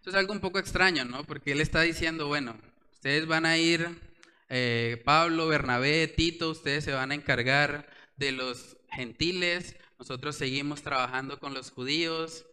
Eso 0.02 0.10
es 0.10 0.16
algo 0.16 0.32
un 0.32 0.40
poco 0.40 0.58
extraño, 0.58 1.04
¿no? 1.04 1.22
Porque 1.22 1.52
él 1.52 1.60
está 1.60 1.82
diciendo, 1.82 2.26
bueno, 2.26 2.56
ustedes 2.90 3.24
van 3.24 3.46
a 3.46 3.56
ir 3.56 4.00
eh, 4.48 5.00
Pablo, 5.04 5.46
Bernabé, 5.46 6.08
Tito, 6.08 6.50
ustedes 6.50 6.82
se 6.82 6.90
van 6.90 7.12
a 7.12 7.14
encargar 7.14 7.88
de 8.16 8.32
los 8.32 8.78
gentiles, 8.90 9.76
nosotros 10.00 10.34
seguimos 10.34 10.82
trabajando 10.82 11.38
con 11.38 11.54
los 11.54 11.70
judíos, 11.70 12.46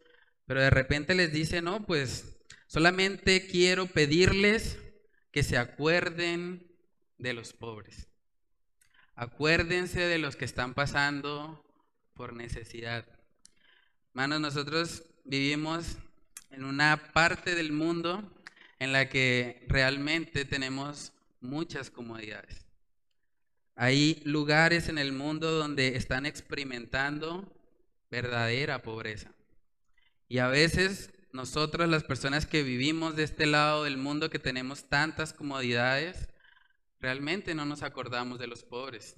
pero 0.46 0.62
de 0.62 0.70
repente 0.70 1.16
les 1.16 1.34
dice, 1.34 1.64
no, 1.64 1.88
pues 1.88 2.38
solamente 2.68 3.48
quiero 3.48 3.88
pedirles 3.88 4.78
que 5.32 5.42
se 5.42 5.58
acuerden 5.58 6.72
de 7.18 7.34
los 7.34 7.54
pobres. 7.54 8.10
Acuérdense 9.16 10.02
de 10.02 10.20
los 10.20 10.36
que 10.36 10.46
están 10.46 10.76
pasando 10.76 11.66
por 12.14 12.34
necesidad. 12.34 13.08
Hermanos, 14.10 14.40
nosotros 14.40 15.04
vivimos 15.26 15.98
en 16.50 16.64
una 16.64 17.12
parte 17.14 17.56
del 17.56 17.72
mundo 17.72 18.24
en 18.80 18.94
la 18.94 19.10
que 19.10 19.66
realmente 19.68 20.46
tenemos 20.46 21.12
muchas 21.42 21.90
comodidades. 21.90 22.66
Hay 23.76 24.22
lugares 24.26 24.90
en 24.90 24.98
el 24.98 25.14
mundo 25.14 25.52
donde 25.52 25.96
están 25.96 26.26
experimentando 26.26 27.50
verdadera 28.12 28.82
pobreza. 28.82 29.32
Y 30.28 30.40
a 30.40 30.48
veces 30.48 31.12
nosotros, 31.32 31.88
las 31.88 32.04
personas 32.04 32.46
que 32.46 32.64
vivimos 32.64 33.16
de 33.16 33.24
este 33.24 33.46
lado 33.46 33.84
del 33.84 33.98
mundo, 33.98 34.30
que 34.30 34.40
tenemos 34.40 34.90
tantas 34.90 35.34
comodidades, 35.34 36.30
realmente 37.00 37.56
no 37.56 37.66
nos 37.66 37.84
acordamos 37.84 38.40
de 38.40 38.48
los 38.48 38.64
pobres. 38.64 39.16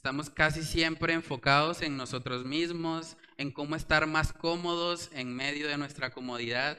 Estamos 0.00 0.30
casi 0.30 0.62
siempre 0.62 1.12
enfocados 1.12 1.82
en 1.82 1.98
nosotros 1.98 2.46
mismos, 2.46 3.18
en 3.36 3.50
cómo 3.50 3.76
estar 3.76 4.06
más 4.06 4.32
cómodos 4.32 5.10
en 5.12 5.36
medio 5.36 5.68
de 5.68 5.76
nuestra 5.76 6.10
comodidad. 6.10 6.78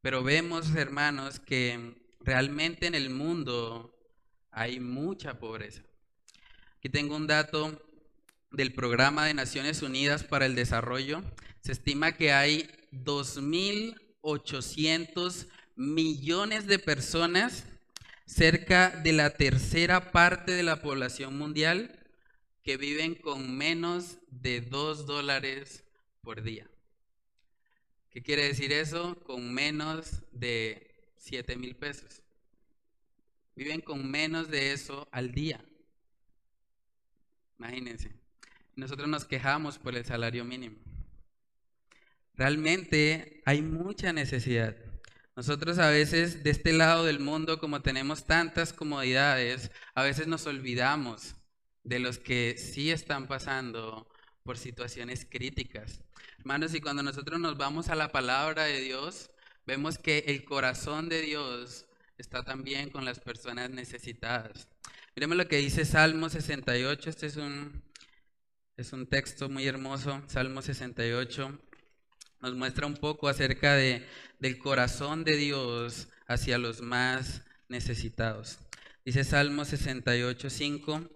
Pero 0.00 0.24
vemos, 0.24 0.74
hermanos, 0.74 1.38
que 1.38 2.00
realmente 2.20 2.86
en 2.86 2.94
el 2.94 3.10
mundo 3.10 3.94
hay 4.50 4.80
mucha 4.80 5.38
pobreza. 5.38 5.82
Aquí 6.78 6.88
tengo 6.88 7.14
un 7.14 7.26
dato 7.26 7.78
del 8.50 8.72
Programa 8.72 9.26
de 9.26 9.34
Naciones 9.34 9.82
Unidas 9.82 10.24
para 10.24 10.46
el 10.46 10.54
Desarrollo. 10.54 11.22
Se 11.60 11.72
estima 11.72 12.12
que 12.12 12.32
hay 12.32 12.70
2.800 12.92 15.46
millones 15.76 16.66
de 16.66 16.78
personas, 16.78 17.66
cerca 18.24 18.88
de 18.88 19.12
la 19.12 19.28
tercera 19.28 20.10
parte 20.10 20.52
de 20.52 20.62
la 20.62 20.80
población 20.80 21.36
mundial, 21.36 21.98
que 22.62 22.76
viven 22.76 23.14
con 23.14 23.56
menos 23.56 24.18
de 24.30 24.60
2 24.60 25.06
dólares 25.06 25.84
por 26.20 26.42
día. 26.42 26.68
¿Qué 28.10 28.22
quiere 28.22 28.44
decir 28.44 28.72
eso? 28.72 29.16
Con 29.24 29.52
menos 29.54 30.22
de 30.32 31.12
7 31.16 31.56
mil 31.56 31.76
pesos. 31.76 32.22
Viven 33.54 33.80
con 33.80 34.10
menos 34.10 34.50
de 34.50 34.72
eso 34.72 35.08
al 35.12 35.32
día. 35.32 35.64
Imagínense. 37.58 38.10
Nosotros 38.74 39.08
nos 39.08 39.24
quejamos 39.24 39.78
por 39.78 39.94
el 39.94 40.04
salario 40.04 40.44
mínimo. 40.44 40.78
Realmente 42.34 43.42
hay 43.44 43.60
mucha 43.60 44.12
necesidad. 44.12 44.76
Nosotros 45.36 45.78
a 45.78 45.90
veces 45.90 46.42
de 46.42 46.50
este 46.50 46.72
lado 46.72 47.04
del 47.04 47.20
mundo, 47.20 47.60
como 47.60 47.82
tenemos 47.82 48.26
tantas 48.26 48.72
comodidades, 48.72 49.70
a 49.94 50.02
veces 50.02 50.26
nos 50.26 50.46
olvidamos 50.46 51.36
de 51.82 51.98
los 51.98 52.18
que 52.18 52.56
sí 52.58 52.90
están 52.90 53.26
pasando 53.26 54.08
por 54.42 54.58
situaciones 54.58 55.26
críticas. 55.28 56.02
Hermanos, 56.38 56.74
y 56.74 56.80
cuando 56.80 57.02
nosotros 57.02 57.40
nos 57.40 57.56
vamos 57.56 57.88
a 57.88 57.94
la 57.94 58.12
palabra 58.12 58.64
de 58.64 58.80
Dios, 58.80 59.30
vemos 59.66 59.98
que 59.98 60.24
el 60.26 60.44
corazón 60.44 61.08
de 61.08 61.22
Dios 61.22 61.86
está 62.18 62.42
también 62.42 62.90
con 62.90 63.04
las 63.04 63.20
personas 63.20 63.70
necesitadas. 63.70 64.68
Miremos 65.14 65.36
lo 65.36 65.48
que 65.48 65.56
dice 65.56 65.84
Salmo 65.84 66.28
68, 66.28 67.10
este 67.10 67.26
es 67.26 67.36
un, 67.36 67.82
es 68.76 68.92
un 68.92 69.06
texto 69.06 69.48
muy 69.48 69.66
hermoso, 69.66 70.22
Salmo 70.28 70.62
68 70.62 71.58
nos 72.40 72.54
muestra 72.54 72.86
un 72.86 72.94
poco 72.94 73.28
acerca 73.28 73.74
de, 73.74 74.06
del 74.38 74.58
corazón 74.58 75.24
de 75.24 75.36
Dios 75.36 76.08
hacia 76.26 76.58
los 76.58 76.80
más 76.80 77.42
necesitados. 77.68 78.58
Dice 79.04 79.24
Salmo 79.24 79.64
68, 79.64 80.50
5, 80.50 81.10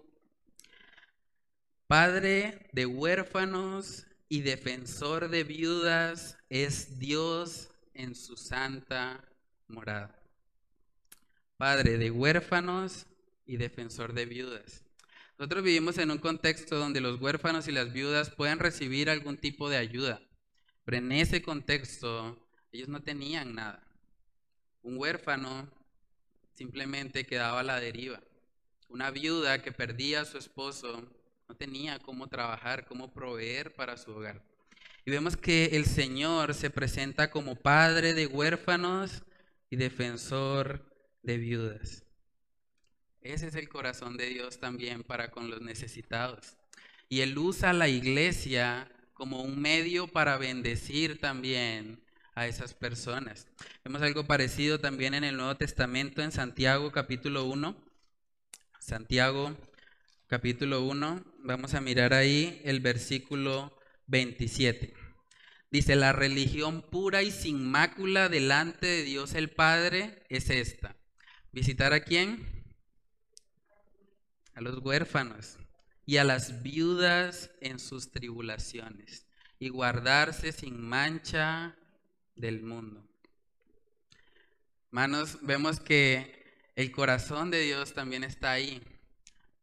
Padre 1.87 2.67
de 2.71 2.87
huérfanos 2.87 4.07
y 4.27 4.41
defensor 4.41 5.29
de 5.29 5.43
viudas 5.43 6.35
es 6.49 6.97
Dios 6.97 7.69
en 7.93 8.15
su 8.15 8.35
santa 8.37 9.23
morada. 9.67 10.19
Padre 11.57 11.99
de 11.99 12.09
huérfanos 12.09 13.05
y 13.45 13.57
defensor 13.57 14.13
de 14.13 14.25
viudas. 14.25 14.83
Nosotros 15.37 15.63
vivimos 15.63 15.99
en 15.99 16.09
un 16.09 16.17
contexto 16.17 16.75
donde 16.75 17.01
los 17.01 17.21
huérfanos 17.21 17.67
y 17.67 17.71
las 17.71 17.93
viudas 17.93 18.31
pueden 18.31 18.57
recibir 18.57 19.07
algún 19.07 19.37
tipo 19.37 19.69
de 19.69 19.77
ayuda, 19.77 20.19
pero 20.85 20.97
en 20.97 21.11
ese 21.11 21.43
contexto 21.43 22.49
ellos 22.71 22.87
no 22.87 23.03
tenían 23.03 23.53
nada. 23.53 23.85
Un 24.81 24.97
huérfano 24.97 25.69
simplemente 26.51 27.27
quedaba 27.27 27.59
a 27.59 27.63
la 27.63 27.79
deriva. 27.79 28.23
Una 28.89 29.11
viuda 29.11 29.61
que 29.61 29.71
perdía 29.71 30.21
a 30.21 30.25
su 30.25 30.39
esposo 30.39 31.07
no 31.47 31.55
tenía 31.55 31.99
cómo 31.99 32.27
trabajar, 32.27 32.85
cómo 32.85 33.13
proveer 33.13 33.73
para 33.75 33.97
su 33.97 34.11
hogar. 34.11 34.41
Y 35.05 35.11
vemos 35.11 35.37
que 35.37 35.65
el 35.73 35.85
Señor 35.85 36.53
se 36.53 36.69
presenta 36.69 37.29
como 37.29 37.55
padre 37.55 38.13
de 38.13 38.27
huérfanos 38.27 39.23
y 39.69 39.75
defensor 39.75 40.83
de 41.21 41.37
viudas. 41.37 42.03
Ese 43.21 43.47
es 43.47 43.55
el 43.55 43.69
corazón 43.69 44.17
de 44.17 44.27
Dios 44.27 44.59
también 44.59 45.03
para 45.03 45.31
con 45.31 45.49
los 45.49 45.61
necesitados. 45.61 46.57
Y 47.09 47.21
Él 47.21 47.37
usa 47.37 47.73
la 47.73 47.87
iglesia 47.87 48.91
como 49.13 49.41
un 49.41 49.61
medio 49.61 50.07
para 50.07 50.37
bendecir 50.37 51.19
también 51.19 52.03
a 52.33 52.47
esas 52.47 52.73
personas. 52.73 53.47
Vemos 53.83 54.01
algo 54.01 54.25
parecido 54.25 54.79
también 54.79 55.13
en 55.13 55.23
el 55.23 55.37
Nuevo 55.37 55.55
Testamento, 55.55 56.21
en 56.21 56.31
Santiago 56.31 56.91
capítulo 56.91 57.45
1, 57.45 57.75
Santiago 58.79 59.55
capítulo 60.27 60.83
1, 60.83 61.23
vamos 61.45 61.75
a 61.75 61.81
mirar 61.81 62.13
ahí 62.13 62.59
el 62.65 62.79
versículo 62.79 63.77
27. 64.07 64.93
Dice, 65.69 65.95
la 65.95 66.11
religión 66.11 66.81
pura 66.81 67.21
y 67.21 67.31
sin 67.31 67.69
mácula 67.69 68.29
delante 68.29 68.87
de 68.87 69.03
Dios 69.03 69.35
el 69.35 69.51
Padre 69.51 70.23
es 70.29 70.49
esta. 70.49 70.95
¿Visitar 71.51 71.93
a 71.93 71.99
quién? 71.99 72.65
A 74.55 74.61
los 74.61 74.79
huérfanos 74.79 75.57
y 76.05 76.17
a 76.17 76.23
las 76.23 76.63
viudas 76.63 77.51
en 77.61 77.77
sus 77.79 78.11
tribulaciones 78.11 79.27
y 79.59 79.69
guardarse 79.69 80.51
sin 80.51 80.81
mancha 80.81 81.75
del 82.35 82.63
mundo. 82.63 83.07
Hermanos, 84.87 85.37
vemos 85.41 85.79
que 85.79 86.71
el 86.75 86.91
corazón 86.91 87.51
de 87.51 87.61
Dios 87.61 87.93
también 87.93 88.23
está 88.23 88.51
ahí, 88.51 88.81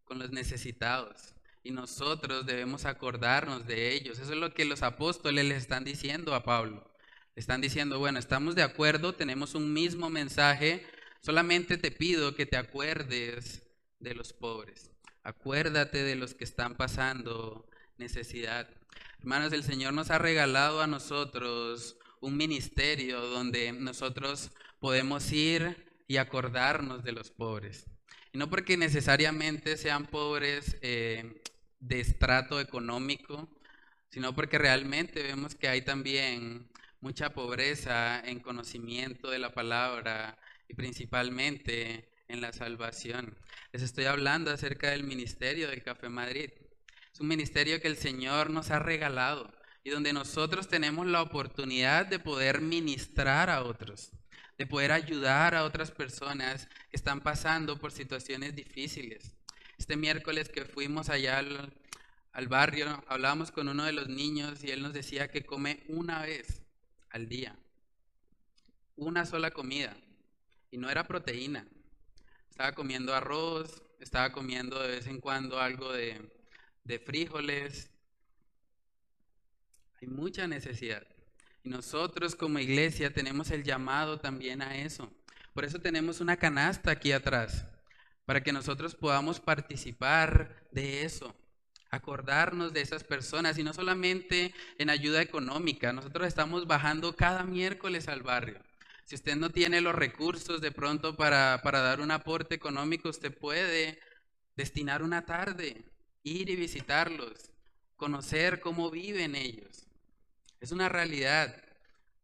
con 0.05 0.19
los 0.19 0.31
necesitados. 0.31 1.32
Y 1.63 1.71
nosotros 1.71 2.45
debemos 2.45 2.85
acordarnos 2.85 3.67
de 3.67 3.95
ellos. 3.95 4.19
Eso 4.19 4.33
es 4.33 4.39
lo 4.39 4.53
que 4.53 4.65
los 4.65 4.83
apóstoles 4.83 5.45
le 5.45 5.57
están 5.57 5.85
diciendo 5.85 6.35
a 6.35 6.43
Pablo. 6.43 6.91
Le 7.35 7.41
están 7.41 7.61
diciendo, 7.61 7.99
bueno, 7.99 8.19
estamos 8.19 8.55
de 8.55 8.63
acuerdo, 8.63 9.15
tenemos 9.15 9.55
un 9.55 9.73
mismo 9.73 10.11
mensaje, 10.11 10.85
solamente 11.21 11.79
te 11.79 11.91
pido 11.91 12.35
que 12.35 12.47
te 12.47 12.57
acuerdes 12.57 13.63
de 14.01 14.15
los 14.15 14.33
pobres. 14.33 14.91
Acuérdate 15.23 16.03
de 16.03 16.17
los 16.17 16.35
que 16.35 16.45
están 16.45 16.77
pasando 16.77 17.69
necesidad. 17.97 18.69
Hermanos, 19.21 19.53
el 19.53 19.63
Señor 19.63 19.95
nos 19.95 20.11
ha 20.11 20.19
regalado 20.19 20.83
a 20.83 20.89
nosotros 20.89 21.97
un 22.21 22.37
ministerio 22.37 23.21
donde 23.21 23.73
nosotros 23.73 24.51
podemos 24.81 25.31
ir 25.33 25.87
y 26.09 26.17
acordarnos 26.17 27.05
de 27.05 27.13
los 27.13 27.31
pobres. 27.31 27.87
Y 28.33 28.39
no 28.39 28.51
porque 28.51 28.77
necesariamente 28.77 29.77
sean 29.77 30.07
pobres 30.07 30.77
eh, 30.83 31.43
de 31.83 32.01
estrato 32.01 32.61
económico, 32.61 33.49
sino 34.09 34.35
porque 34.35 34.57
realmente 34.57 35.23
vemos 35.23 35.55
que 35.57 35.69
hay 35.69 35.83
también 35.83 36.71
mucha 37.01 37.35
pobreza 37.35 38.21
en 38.21 38.39
conocimiento 38.39 39.31
de 39.31 39.41
la 39.41 39.53
palabra 39.53 40.39
y 40.69 40.75
principalmente 40.75 42.09
en 42.29 42.41
la 42.41 42.53
salvación. 42.53 43.37
Les 43.73 43.83
estoy 43.83 44.05
hablando 44.05 44.53
acerca 44.53 44.91
del 44.91 45.03
ministerio 45.03 45.69
del 45.69 45.83
Café 45.83 46.09
Madrid. 46.09 46.51
Es 47.13 47.21
un 47.21 47.27
ministerio 47.27 47.81
que 47.81 47.89
el 47.89 47.97
Señor 47.97 48.51
nos 48.51 48.71
ha 48.71 48.79
regalado 48.79 49.53
y 49.83 49.91
donde 49.91 50.13
nosotros 50.13 50.69
tenemos 50.69 51.09
la 51.09 51.21
oportunidad 51.21 52.07
de 52.07 52.21
poder 52.21 52.61
ministrar 52.61 53.51
a 53.51 53.65
otros, 53.65 54.13
de 54.57 54.67
poder 54.67 54.93
ayudar 54.93 55.57
a 55.57 55.65
otras 55.65 55.91
personas 55.91 56.69
que 56.91 56.97
están 56.97 57.21
pasando 57.21 57.81
por 57.81 57.91
situaciones 57.91 58.55
difíciles. 58.55 59.35
Este 59.83 59.97
miércoles 59.97 60.49
que 60.49 60.65
fuimos 60.65 61.09
allá 61.09 61.39
al, 61.41 62.47
barrio, 62.47 63.03
hablábamos 63.09 63.51
con 63.51 63.67
uno 63.67 63.85
de 63.85 63.91
los 63.91 64.09
niños 64.09 64.63
y 64.63 64.71
él 64.71 64.81
nos 64.81 64.93
decía 64.93 65.27
que 65.27 65.45
come 65.45 65.83
una 65.89 66.23
vez 66.23 66.63
al 67.11 67.29
día, 67.29 67.57
una 68.95 69.27
sola 69.27 69.51
comida, 69.51 69.97
y 70.71 70.79
no 70.79 70.89
era 70.89 71.09
proteína. 71.09 71.67
Estaba 72.49 72.77
comiendo 72.77 73.13
arroz, 73.13 73.83
estaba 73.99 74.31
comiendo 74.31 74.81
de 74.81 74.87
vez 74.87 75.09
en 75.09 75.19
cuando 75.19 75.59
algo 75.59 75.93
de 75.93 76.31
frijoles, 77.05 77.91
hay 80.01 80.07
mucha 80.07 80.47
necesidad. 80.47 81.05
Y 81.65 81.71
nosotros 81.71 82.37
como 82.37 82.61
iglesia 82.61 83.13
tenemos 83.13 83.51
el 83.51 83.65
llamado 83.65 84.21
también 84.21 84.63
a 84.63 84.77
eso. 84.77 85.13
Por 85.53 85.65
eso 85.65 85.81
tenemos 85.81 86.21
una 86.21 86.37
canasta 86.37 86.93
aquí 86.93 87.11
atrás, 87.11 87.67
para 88.33 88.43
que 88.43 88.53
nosotros 88.55 88.95
podamos 88.95 89.41
participar 89.41 90.65
de 90.71 91.05
eso, 91.05 91.37
acordarnos 91.91 92.73
de 92.73 92.81
esas 92.81 93.05
personas 93.05 93.59
y 93.59 93.63
no 93.63 93.75
solamente 93.75 94.55
en 94.79 94.89
ayuda 94.89 95.21
económica. 95.21 95.93
Nosotros 95.93 96.27
estamos 96.27 96.67
bajando 96.67 97.15
cada 97.15 97.45
miércoles 97.45 98.09
al 98.09 98.23
barrio. 98.23 98.59
Si 99.05 99.17
usted 99.17 99.37
no 99.37 99.51
tiene 99.51 99.83
los 99.83 99.95
recursos 99.95 100.63
de 100.63 100.73
pronto 100.73 101.15
para, 101.15 101.61
para 101.63 101.81
dar 101.81 102.01
un 102.01 102.11
aporte 102.11 102.55
económico, 102.55 103.11
usted 103.11 103.37
puede 103.37 104.01
destinar 104.57 105.03
una 105.03 105.27
tarde, 105.27 105.85
ir 106.23 106.49
y 106.49 106.57
visitarlos, 106.57 107.51
conocer 107.97 108.61
cómo 108.61 108.91
viven 108.91 109.35
ellos. 109.35 109.89
Es 110.59 110.73
una 110.73 110.89
realidad. 110.89 111.55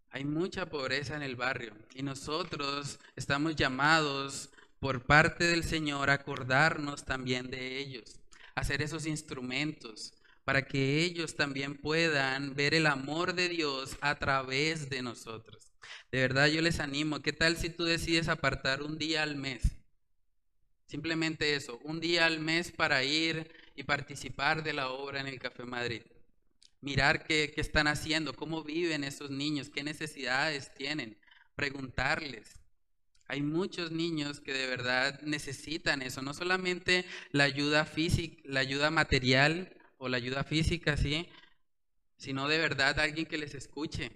Hay 0.09 0.25
mucha 0.25 0.71
pobreza 0.71 1.17
en 1.17 1.23
el 1.23 1.37
barrio 1.37 1.75
y 1.95 2.03
nosotros 2.03 2.99
estamos 3.15 3.57
llamados 3.57 4.49
por 4.81 5.05
parte 5.05 5.45
del 5.45 5.65
Señor 5.65 6.11
acordarnos 6.11 7.05
también 7.05 7.51
de 7.51 7.79
ellos, 7.79 8.21
hacer 8.55 8.83
esos 8.83 9.07
instrumentos 9.07 10.15
para 10.45 10.67
que 10.67 11.03
ellos 11.03 11.37
también 11.37 11.77
puedan 11.77 12.55
ver 12.55 12.75
el 12.75 12.87
amor 12.87 13.35
de 13.35 13.49
Dios 13.49 13.99
a 14.01 14.15
través 14.15 14.89
de 14.89 15.03
nosotros. 15.03 15.73
De 16.11 16.21
verdad 16.21 16.47
yo 16.47 16.63
les 16.63 16.81
animo, 16.81 17.21
¿qué 17.21 17.33
tal 17.33 17.57
si 17.57 17.71
tú 17.71 17.85
decides 17.85 18.29
apartar 18.29 18.83
un 18.83 18.99
día 18.99 19.23
al 19.23 19.37
mes? 19.37 19.63
Simplemente 20.87 21.55
eso, 21.55 21.79
un 21.85 22.01
día 22.01 22.25
al 22.25 22.41
mes 22.41 22.73
para 22.73 23.05
ir 23.05 23.51
y 23.77 23.83
participar 23.83 24.63
de 24.63 24.73
la 24.73 24.89
obra 24.89 25.21
en 25.21 25.27
el 25.27 25.39
Café 25.39 25.65
Madrid 25.65 26.03
mirar 26.81 27.25
qué, 27.25 27.53
están 27.57 27.87
haciendo, 27.87 28.35
cómo 28.35 28.63
viven 28.63 29.05
esos 29.05 29.31
niños, 29.31 29.71
qué 29.71 29.83
necesidades 29.83 30.73
tienen, 30.75 31.19
preguntarles. 31.55 32.58
Hay 33.29 33.43
muchos 33.43 33.93
niños 33.93 34.41
que 34.41 34.55
de 34.55 34.67
verdad 34.67 35.21
necesitan 35.23 36.01
eso, 36.03 36.23
no 36.23 36.33
solamente 36.33 37.05
la 37.31 37.45
ayuda 37.45 37.85
física, 37.85 38.41
la 38.45 38.61
ayuda 38.61 38.91
material 38.91 39.77
o 39.99 40.09
la 40.09 40.17
ayuda 40.17 40.45
física, 40.45 40.97
sí, 40.97 41.29
sino 42.17 42.49
de 42.49 42.59
verdad 42.59 42.99
alguien 42.99 43.27
que 43.27 43.39
les 43.39 43.55
escuche, 43.55 44.11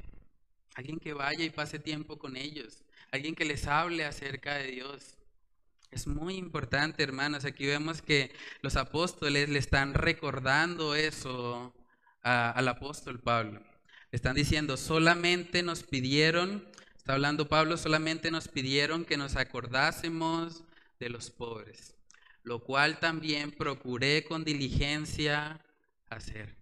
alguien 0.74 0.98
que 0.98 1.12
vaya 1.12 1.44
y 1.44 1.50
pase 1.50 1.78
tiempo 1.78 2.18
con 2.18 2.36
ellos, 2.36 2.84
alguien 3.10 3.34
que 3.34 3.44
les 3.44 3.66
hable 3.66 4.04
acerca 4.04 4.54
de 4.54 4.68
Dios. 4.68 5.18
Es 5.90 6.06
muy 6.06 6.36
importante, 6.36 7.02
hermanos. 7.02 7.44
Aquí 7.44 7.66
vemos 7.66 8.00
que 8.00 8.34
los 8.62 8.76
apóstoles 8.76 9.50
le 9.50 9.58
están 9.58 9.92
recordando 9.92 10.94
eso 10.94 11.74
al 12.22 12.66
apóstol 12.66 13.20
Pablo. 13.20 13.60
Le 14.10 14.16
están 14.16 14.34
diciendo, 14.34 14.78
solamente 14.78 15.62
nos 15.62 15.82
pidieron, 15.82 16.66
está 17.02 17.14
hablando 17.14 17.48
Pablo, 17.48 17.76
solamente 17.76 18.30
nos 18.30 18.46
pidieron 18.46 19.04
que 19.04 19.16
nos 19.16 19.34
acordásemos 19.34 20.62
de 21.00 21.08
los 21.08 21.30
pobres, 21.30 21.96
lo 22.44 22.60
cual 22.60 23.00
también 23.00 23.50
procuré 23.50 24.22
con 24.22 24.44
diligencia 24.44 25.60
hacer. 26.08 26.54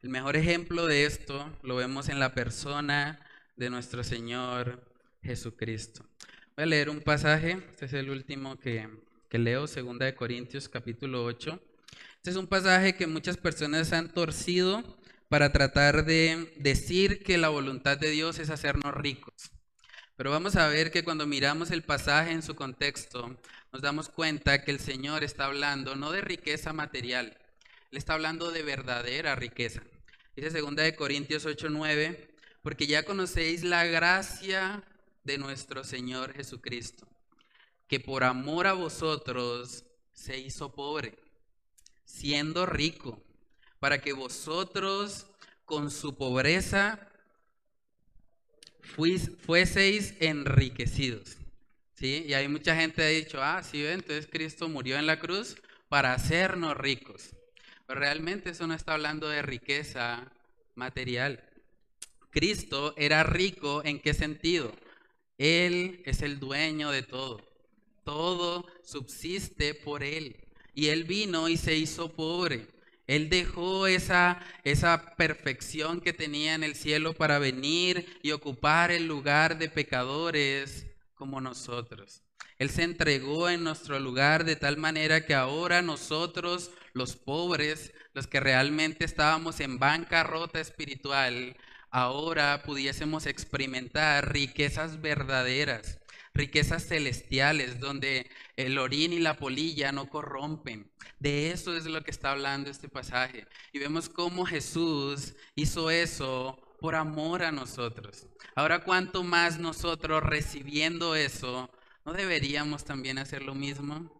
El 0.00 0.08
mejor 0.08 0.34
ejemplo 0.36 0.86
de 0.86 1.04
esto 1.04 1.54
lo 1.62 1.76
vemos 1.76 2.08
en 2.08 2.18
la 2.18 2.32
persona 2.32 3.20
de 3.54 3.68
nuestro 3.68 4.02
Señor 4.02 4.82
Jesucristo. 5.22 6.06
Voy 6.56 6.62
a 6.62 6.66
leer 6.66 6.88
un 6.88 7.02
pasaje, 7.02 7.62
este 7.68 7.84
es 7.84 7.92
el 7.92 8.08
último 8.08 8.58
que, 8.58 8.88
que 9.28 9.38
leo, 9.38 9.66
segunda 9.66 10.06
de 10.06 10.14
Corintios 10.14 10.70
capítulo 10.70 11.22
8. 11.26 11.60
Este 12.16 12.30
es 12.30 12.36
un 12.36 12.46
pasaje 12.46 12.94
que 12.94 13.06
muchas 13.06 13.36
personas 13.36 13.92
han 13.92 14.10
torcido 14.10 14.97
para 15.28 15.52
tratar 15.52 16.04
de 16.04 16.52
decir 16.56 17.22
que 17.22 17.38
la 17.38 17.48
voluntad 17.48 17.98
de 17.98 18.10
Dios 18.10 18.38
es 18.38 18.50
hacernos 18.50 18.94
ricos. 18.94 19.50
Pero 20.16 20.30
vamos 20.30 20.56
a 20.56 20.68
ver 20.68 20.90
que 20.90 21.04
cuando 21.04 21.26
miramos 21.26 21.70
el 21.70 21.82
pasaje 21.82 22.32
en 22.32 22.42
su 22.42 22.56
contexto, 22.56 23.36
nos 23.72 23.82
damos 23.82 24.08
cuenta 24.08 24.64
que 24.64 24.70
el 24.70 24.80
Señor 24.80 25.22
está 25.22 25.44
hablando 25.44 25.94
no 25.94 26.10
de 26.10 26.22
riqueza 26.22 26.72
material, 26.72 27.36
Él 27.90 27.98
está 27.98 28.14
hablando 28.14 28.50
de 28.50 28.62
verdadera 28.62 29.36
riqueza. 29.36 29.82
Dice 30.34 30.50
2 30.50 30.76
de 30.76 30.96
Corintios 30.96 31.46
8:9, 31.46 32.28
porque 32.62 32.86
ya 32.86 33.04
conocéis 33.04 33.62
la 33.62 33.84
gracia 33.84 34.82
de 35.24 35.38
nuestro 35.38 35.84
Señor 35.84 36.32
Jesucristo, 36.32 37.06
que 37.86 38.00
por 38.00 38.24
amor 38.24 38.66
a 38.66 38.72
vosotros 38.72 39.84
se 40.12 40.38
hizo 40.38 40.72
pobre 40.72 41.16
siendo 42.04 42.66
rico, 42.66 43.22
para 43.80 44.00
que 44.00 44.12
vosotros 44.12 45.26
con 45.64 45.90
su 45.90 46.16
pobreza 46.16 47.08
fueseis 49.44 50.14
enriquecidos. 50.20 51.36
¿Sí? 51.94 52.24
Y 52.28 52.34
hay 52.34 52.46
mucha 52.48 52.76
gente 52.76 52.96
que 52.96 53.02
ha 53.02 53.08
dicho, 53.08 53.42
ah, 53.42 53.62
sí, 53.62 53.84
entonces 53.84 54.28
Cristo 54.30 54.68
murió 54.68 54.98
en 54.98 55.06
la 55.06 55.18
cruz 55.18 55.56
para 55.88 56.12
hacernos 56.12 56.76
ricos. 56.76 57.30
Pero 57.86 58.00
realmente 58.00 58.50
eso 58.50 58.66
no 58.66 58.74
está 58.74 58.94
hablando 58.94 59.28
de 59.28 59.42
riqueza 59.42 60.30
material. 60.74 61.42
Cristo 62.30 62.94
era 62.96 63.24
rico 63.24 63.82
en 63.84 63.98
qué 63.98 64.14
sentido? 64.14 64.72
Él 65.38 66.02
es 66.04 66.22
el 66.22 66.38
dueño 66.38 66.90
de 66.90 67.02
todo. 67.02 67.40
Todo 68.04 68.66
subsiste 68.84 69.74
por 69.74 70.02
Él. 70.02 70.36
Y 70.74 70.88
Él 70.88 71.04
vino 71.04 71.48
y 71.48 71.56
se 71.56 71.74
hizo 71.74 72.12
pobre. 72.12 72.66
Él 73.08 73.30
dejó 73.30 73.86
esa, 73.86 74.38
esa 74.64 75.16
perfección 75.16 76.00
que 76.00 76.12
tenía 76.12 76.54
en 76.54 76.62
el 76.62 76.76
cielo 76.76 77.14
para 77.14 77.38
venir 77.38 78.06
y 78.22 78.30
ocupar 78.32 78.92
el 78.92 79.08
lugar 79.08 79.58
de 79.58 79.70
pecadores 79.70 80.86
como 81.14 81.40
nosotros. 81.40 82.22
Él 82.58 82.70
se 82.70 82.82
entregó 82.82 83.48
en 83.48 83.64
nuestro 83.64 83.98
lugar 83.98 84.44
de 84.44 84.56
tal 84.56 84.76
manera 84.76 85.24
que 85.24 85.34
ahora 85.34 85.80
nosotros, 85.80 86.70
los 86.92 87.16
pobres, 87.16 87.92
los 88.12 88.26
que 88.26 88.40
realmente 88.40 89.06
estábamos 89.06 89.60
en 89.60 89.78
bancarrota 89.78 90.60
espiritual, 90.60 91.56
ahora 91.90 92.62
pudiésemos 92.62 93.24
experimentar 93.24 94.32
riquezas 94.32 95.00
verdaderas, 95.00 95.98
riquezas 96.34 96.86
celestiales, 96.86 97.80
donde 97.80 98.28
el 98.58 98.76
orín 98.76 99.12
y 99.12 99.20
la 99.20 99.36
polilla 99.36 99.92
no 99.92 100.10
corrompen. 100.10 100.90
De 101.20 101.52
eso 101.52 101.76
es 101.76 101.84
lo 101.86 102.02
que 102.02 102.10
está 102.10 102.32
hablando 102.32 102.70
este 102.70 102.88
pasaje. 102.88 103.46
Y 103.72 103.78
vemos 103.78 104.08
cómo 104.08 104.44
Jesús 104.44 105.34
hizo 105.54 105.92
eso 105.92 106.58
por 106.80 106.96
amor 106.96 107.44
a 107.44 107.52
nosotros. 107.52 108.26
Ahora, 108.56 108.82
¿cuánto 108.82 109.22
más 109.22 109.60
nosotros 109.60 110.24
recibiendo 110.24 111.14
eso, 111.14 111.70
no 112.04 112.12
deberíamos 112.12 112.84
también 112.84 113.18
hacer 113.18 113.42
lo 113.42 113.54
mismo? 113.54 114.12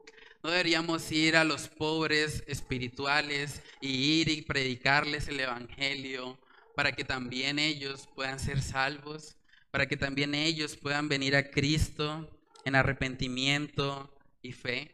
¿No 0.44 0.50
deberíamos 0.50 1.10
ir 1.10 1.36
a 1.36 1.42
los 1.42 1.66
pobres 1.66 2.44
espirituales 2.46 3.60
y 3.80 4.20
ir 4.20 4.28
y 4.28 4.42
predicarles 4.42 5.26
el 5.26 5.40
Evangelio 5.40 6.38
para 6.76 6.92
que 6.92 7.02
también 7.02 7.58
ellos 7.58 8.08
puedan 8.14 8.38
ser 8.38 8.62
salvos? 8.62 9.34
Para 9.72 9.88
que 9.88 9.96
también 9.96 10.32
ellos 10.36 10.76
puedan 10.76 11.08
venir 11.08 11.34
a 11.34 11.50
Cristo 11.50 12.30
en 12.64 12.76
arrepentimiento 12.76 14.14
y 14.42 14.52
fe. 14.52 14.90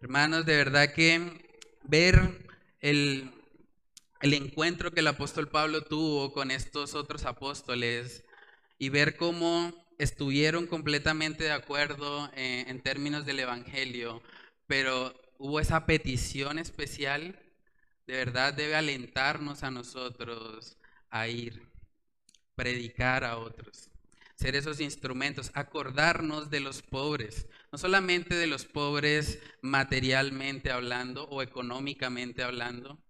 Hermanos, 0.00 0.44
de 0.46 0.56
verdad 0.56 0.92
que 0.92 1.46
ver 1.84 2.48
el, 2.80 3.30
el 4.20 4.34
encuentro 4.34 4.90
que 4.90 5.00
el 5.00 5.06
apóstol 5.06 5.48
Pablo 5.48 5.82
tuvo 5.82 6.32
con 6.32 6.50
estos 6.50 6.94
otros 6.94 7.24
apóstoles 7.24 8.24
y 8.78 8.88
ver 8.88 9.16
cómo 9.16 9.72
estuvieron 9.98 10.66
completamente 10.66 11.44
de 11.44 11.52
acuerdo 11.52 12.30
en, 12.34 12.68
en 12.68 12.80
términos 12.82 13.24
del 13.24 13.40
Evangelio, 13.40 14.22
pero 14.66 15.14
hubo 15.38 15.60
esa 15.60 15.86
petición 15.86 16.58
especial, 16.58 17.38
de 18.06 18.14
verdad 18.14 18.54
debe 18.54 18.74
alentarnos 18.74 19.62
a 19.62 19.70
nosotros 19.70 20.76
a 21.10 21.28
ir, 21.28 21.68
predicar 22.54 23.24
a 23.24 23.38
otros, 23.38 23.90
ser 24.34 24.56
esos 24.56 24.80
instrumentos, 24.80 25.50
acordarnos 25.54 26.50
de 26.50 26.60
los 26.60 26.82
pobres, 26.82 27.46
no 27.72 27.78
solamente 27.78 28.34
de 28.34 28.46
los 28.46 28.66
pobres 28.66 29.38
materialmente 29.62 30.70
hablando 30.70 31.24
o 31.24 31.40
económicamente 31.40 32.42
hablando, 32.42 33.02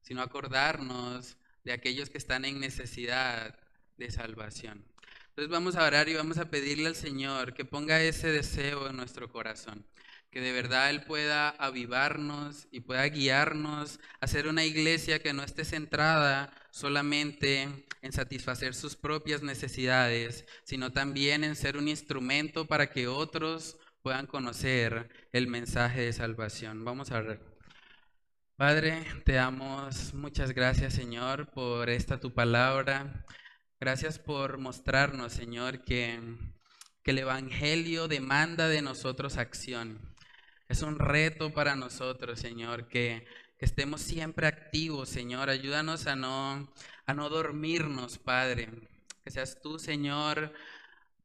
sino 0.00 0.22
acordarnos 0.22 1.36
de 1.64 1.72
aquellos 1.72 2.08
que 2.08 2.16
están 2.16 2.46
en 2.46 2.60
necesidad 2.60 3.58
de 3.98 4.10
salvación. 4.10 4.86
Entonces 5.28 5.50
vamos 5.50 5.76
a 5.76 5.84
orar 5.84 6.08
y 6.08 6.14
vamos 6.14 6.38
a 6.38 6.48
pedirle 6.48 6.86
al 6.86 6.96
Señor 6.96 7.52
que 7.52 7.66
ponga 7.66 8.02
ese 8.02 8.28
deseo 8.28 8.88
en 8.88 8.96
nuestro 8.96 9.30
corazón, 9.30 9.86
que 10.30 10.40
de 10.40 10.52
verdad 10.52 10.88
Él 10.88 11.02
pueda 11.02 11.50
avivarnos 11.50 12.68
y 12.70 12.80
pueda 12.80 13.04
guiarnos 13.08 14.00
a 14.20 14.26
ser 14.26 14.46
una 14.46 14.64
iglesia 14.64 15.18
que 15.18 15.34
no 15.34 15.42
esté 15.42 15.64
centrada 15.66 16.52
solamente 16.74 17.68
en 18.02 18.12
satisfacer 18.12 18.74
sus 18.74 18.96
propias 18.96 19.44
necesidades, 19.44 20.44
sino 20.64 20.90
también 20.90 21.44
en 21.44 21.54
ser 21.54 21.76
un 21.76 21.86
instrumento 21.86 22.66
para 22.66 22.90
que 22.90 23.06
otros 23.06 23.76
puedan 24.02 24.26
conocer 24.26 25.08
el 25.30 25.46
mensaje 25.46 26.00
de 26.00 26.12
salvación. 26.12 26.84
Vamos 26.84 27.12
a 27.12 27.18
orar. 27.18 27.40
Padre, 28.56 29.06
te 29.24 29.34
damos 29.34 30.14
muchas 30.14 30.50
gracias, 30.50 30.94
Señor, 30.94 31.48
por 31.52 31.88
esta 31.88 32.18
tu 32.18 32.34
palabra. 32.34 33.24
Gracias 33.78 34.18
por 34.18 34.58
mostrarnos, 34.58 35.32
Señor, 35.32 35.84
que, 35.84 36.18
que 37.04 37.12
el 37.12 37.18
Evangelio 37.18 38.08
demanda 38.08 38.66
de 38.66 38.82
nosotros 38.82 39.36
acción. 39.36 40.00
Es 40.68 40.82
un 40.82 40.98
reto 40.98 41.54
para 41.54 41.76
nosotros, 41.76 42.40
Señor, 42.40 42.88
que, 42.88 43.24
que 43.58 43.64
estemos 43.64 44.00
siempre 44.00 44.46
activos, 44.46 45.08
Señor. 45.08 45.50
Ayúdanos 45.50 46.06
a 46.06 46.16
no, 46.16 46.72
a 47.06 47.14
no 47.14 47.28
dormirnos, 47.28 48.18
Padre. 48.18 48.68
Que 49.22 49.30
seas 49.30 49.60
tú, 49.62 49.78
Señor, 49.78 50.52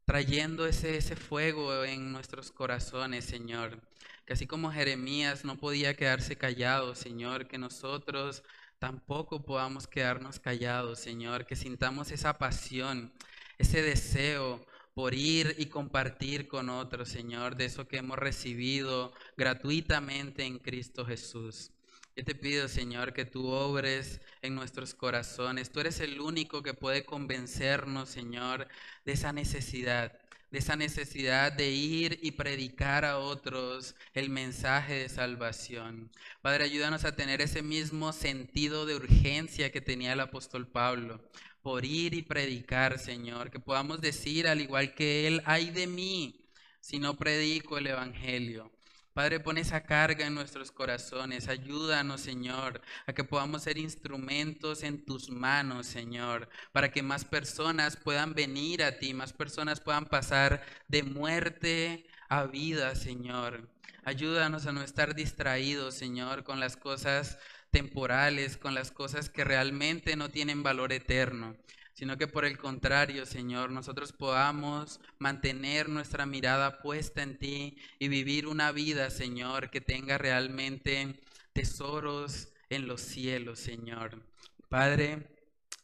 trayendo 0.05 0.65
ese, 0.65 0.97
ese 0.97 1.15
fuego 1.15 1.83
en 1.83 2.11
nuestros 2.11 2.51
corazones, 2.51 3.25
Señor 3.25 3.81
que 4.29 4.33
así 4.33 4.45
como 4.45 4.71
Jeremías 4.71 5.43
no 5.43 5.57
podía 5.57 5.95
quedarse 5.95 6.35
callado, 6.37 6.93
Señor, 6.93 7.47
que 7.47 7.57
nosotros 7.57 8.43
tampoco 8.77 9.43
podamos 9.43 9.87
quedarnos 9.87 10.37
callados, 10.37 10.99
Señor, 10.99 11.47
que 11.47 11.55
sintamos 11.55 12.11
esa 12.11 12.37
pasión, 12.37 13.11
ese 13.57 13.81
deseo 13.81 14.63
por 14.93 15.15
ir 15.15 15.55
y 15.57 15.65
compartir 15.65 16.47
con 16.47 16.69
otros, 16.69 17.09
Señor, 17.09 17.55
de 17.55 17.65
eso 17.65 17.87
que 17.87 17.97
hemos 17.97 18.19
recibido 18.19 19.13
gratuitamente 19.35 20.43
en 20.43 20.59
Cristo 20.59 21.07
Jesús. 21.07 21.71
Yo 22.19 22.25
te 22.25 22.35
pido, 22.35 22.67
Señor, 22.67 23.13
que 23.13 23.23
tú 23.23 23.47
obres 23.47 24.19
en 24.41 24.53
nuestros 24.53 24.93
corazones. 24.93 25.71
Tú 25.71 25.79
eres 25.79 26.01
el 26.01 26.19
único 26.19 26.61
que 26.61 26.73
puede 26.73 27.05
convencernos, 27.05 28.09
Señor, 28.09 28.67
de 29.05 29.13
esa 29.13 29.31
necesidad 29.31 30.19
de 30.51 30.59
esa 30.59 30.75
necesidad 30.75 31.53
de 31.53 31.69
ir 31.69 32.19
y 32.21 32.31
predicar 32.31 33.05
a 33.05 33.19
otros 33.19 33.95
el 34.13 34.29
mensaje 34.29 34.95
de 34.95 35.07
salvación. 35.07 36.11
Padre, 36.41 36.65
ayúdanos 36.65 37.05
a 37.05 37.15
tener 37.15 37.39
ese 37.39 37.61
mismo 37.61 38.11
sentido 38.11 38.85
de 38.85 38.95
urgencia 38.95 39.71
que 39.71 39.79
tenía 39.79 40.11
el 40.11 40.19
apóstol 40.19 40.67
Pablo 40.67 41.23
por 41.61 41.85
ir 41.85 42.15
y 42.15 42.23
predicar, 42.23 42.99
Señor, 42.99 43.49
que 43.49 43.61
podamos 43.61 44.01
decir 44.01 44.45
al 44.45 44.59
igual 44.59 44.93
que 44.93 45.25
él, 45.25 45.41
ay 45.45 45.69
de 45.69 45.87
mí 45.87 46.49
si 46.81 46.99
no 46.99 47.17
predico 47.17 47.77
el 47.77 47.87
Evangelio. 47.87 48.73
Padre, 49.19 49.41
pon 49.41 49.57
esa 49.57 49.83
carga 49.83 50.25
en 50.25 50.33
nuestros 50.33 50.71
corazones. 50.71 51.49
Ayúdanos, 51.49 52.21
Señor, 52.21 52.79
a 53.05 53.11
que 53.11 53.25
podamos 53.25 53.63
ser 53.63 53.77
instrumentos 53.77 54.81
en 54.81 55.03
tus 55.03 55.29
manos, 55.29 55.87
Señor, 55.87 56.47
para 56.71 56.89
que 56.89 57.03
más 57.03 57.25
personas 57.25 57.97
puedan 57.97 58.33
venir 58.33 58.81
a 58.81 58.97
ti, 58.97 59.13
más 59.13 59.33
personas 59.33 59.81
puedan 59.81 60.05
pasar 60.05 60.63
de 60.87 61.03
muerte 61.03 62.07
a 62.29 62.45
vida, 62.45 62.95
Señor. 62.95 63.69
Ayúdanos 64.05 64.67
a 64.67 64.71
no 64.71 64.81
estar 64.83 65.13
distraídos, 65.13 65.95
Señor, 65.95 66.45
con 66.45 66.61
las 66.61 66.77
cosas 66.77 67.39
temporales, 67.71 68.55
con 68.55 68.73
las 68.73 68.89
cosas 68.89 69.29
que 69.29 69.43
realmente 69.43 70.15
no 70.15 70.29
tienen 70.29 70.63
valor 70.63 70.93
eterno 70.93 71.57
sino 71.99 72.17
que 72.17 72.29
por 72.29 72.45
el 72.45 72.57
contrario, 72.57 73.25
Señor, 73.25 73.71
nosotros 73.71 74.13
podamos 74.13 75.01
mantener 75.17 75.89
nuestra 75.89 76.25
mirada 76.25 76.79
puesta 76.81 77.21
en 77.21 77.37
ti 77.37 77.77
y 77.99 78.07
vivir 78.07 78.47
una 78.47 78.71
vida, 78.71 79.09
Señor, 79.09 79.69
que 79.69 79.81
tenga 79.81 80.17
realmente 80.17 81.19
tesoros 81.51 82.53
en 82.69 82.87
los 82.87 83.01
cielos, 83.01 83.59
Señor. 83.59 84.23
Padre, 84.69 85.27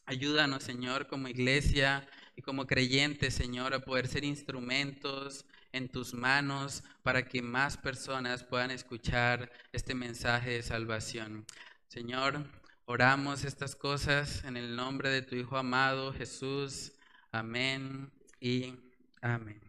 ayúdanos, 0.05 0.63
Señor, 0.63 1.07
como 1.07 1.27
iglesia 1.27 2.07
y 2.37 2.41
como 2.41 2.65
creyentes, 2.65 3.33
Señor, 3.33 3.73
a 3.73 3.83
poder 3.83 4.07
ser 4.07 4.23
instrumentos 4.23 5.45
en 5.73 5.89
tus 5.89 6.13
manos 6.13 6.85
para 7.03 7.27
que 7.27 7.41
más 7.41 7.75
personas 7.75 8.45
puedan 8.45 8.71
escuchar 8.71 9.51
este 9.73 9.93
mensaje 9.93 10.51
de 10.51 10.63
salvación. 10.63 11.45
Señor, 11.89 12.45
Oramos 12.87 13.45
estas 13.45 13.75
cosas 13.75 14.43
en 14.43 14.57
el 14.57 14.75
nombre 14.75 15.09
de 15.09 15.23
tu 15.23 15.35
Hijo 15.35 15.57
amado 15.57 16.13
Jesús. 16.13 16.93
Amén 17.31 18.11
y 18.39 18.75
amén. 19.21 19.59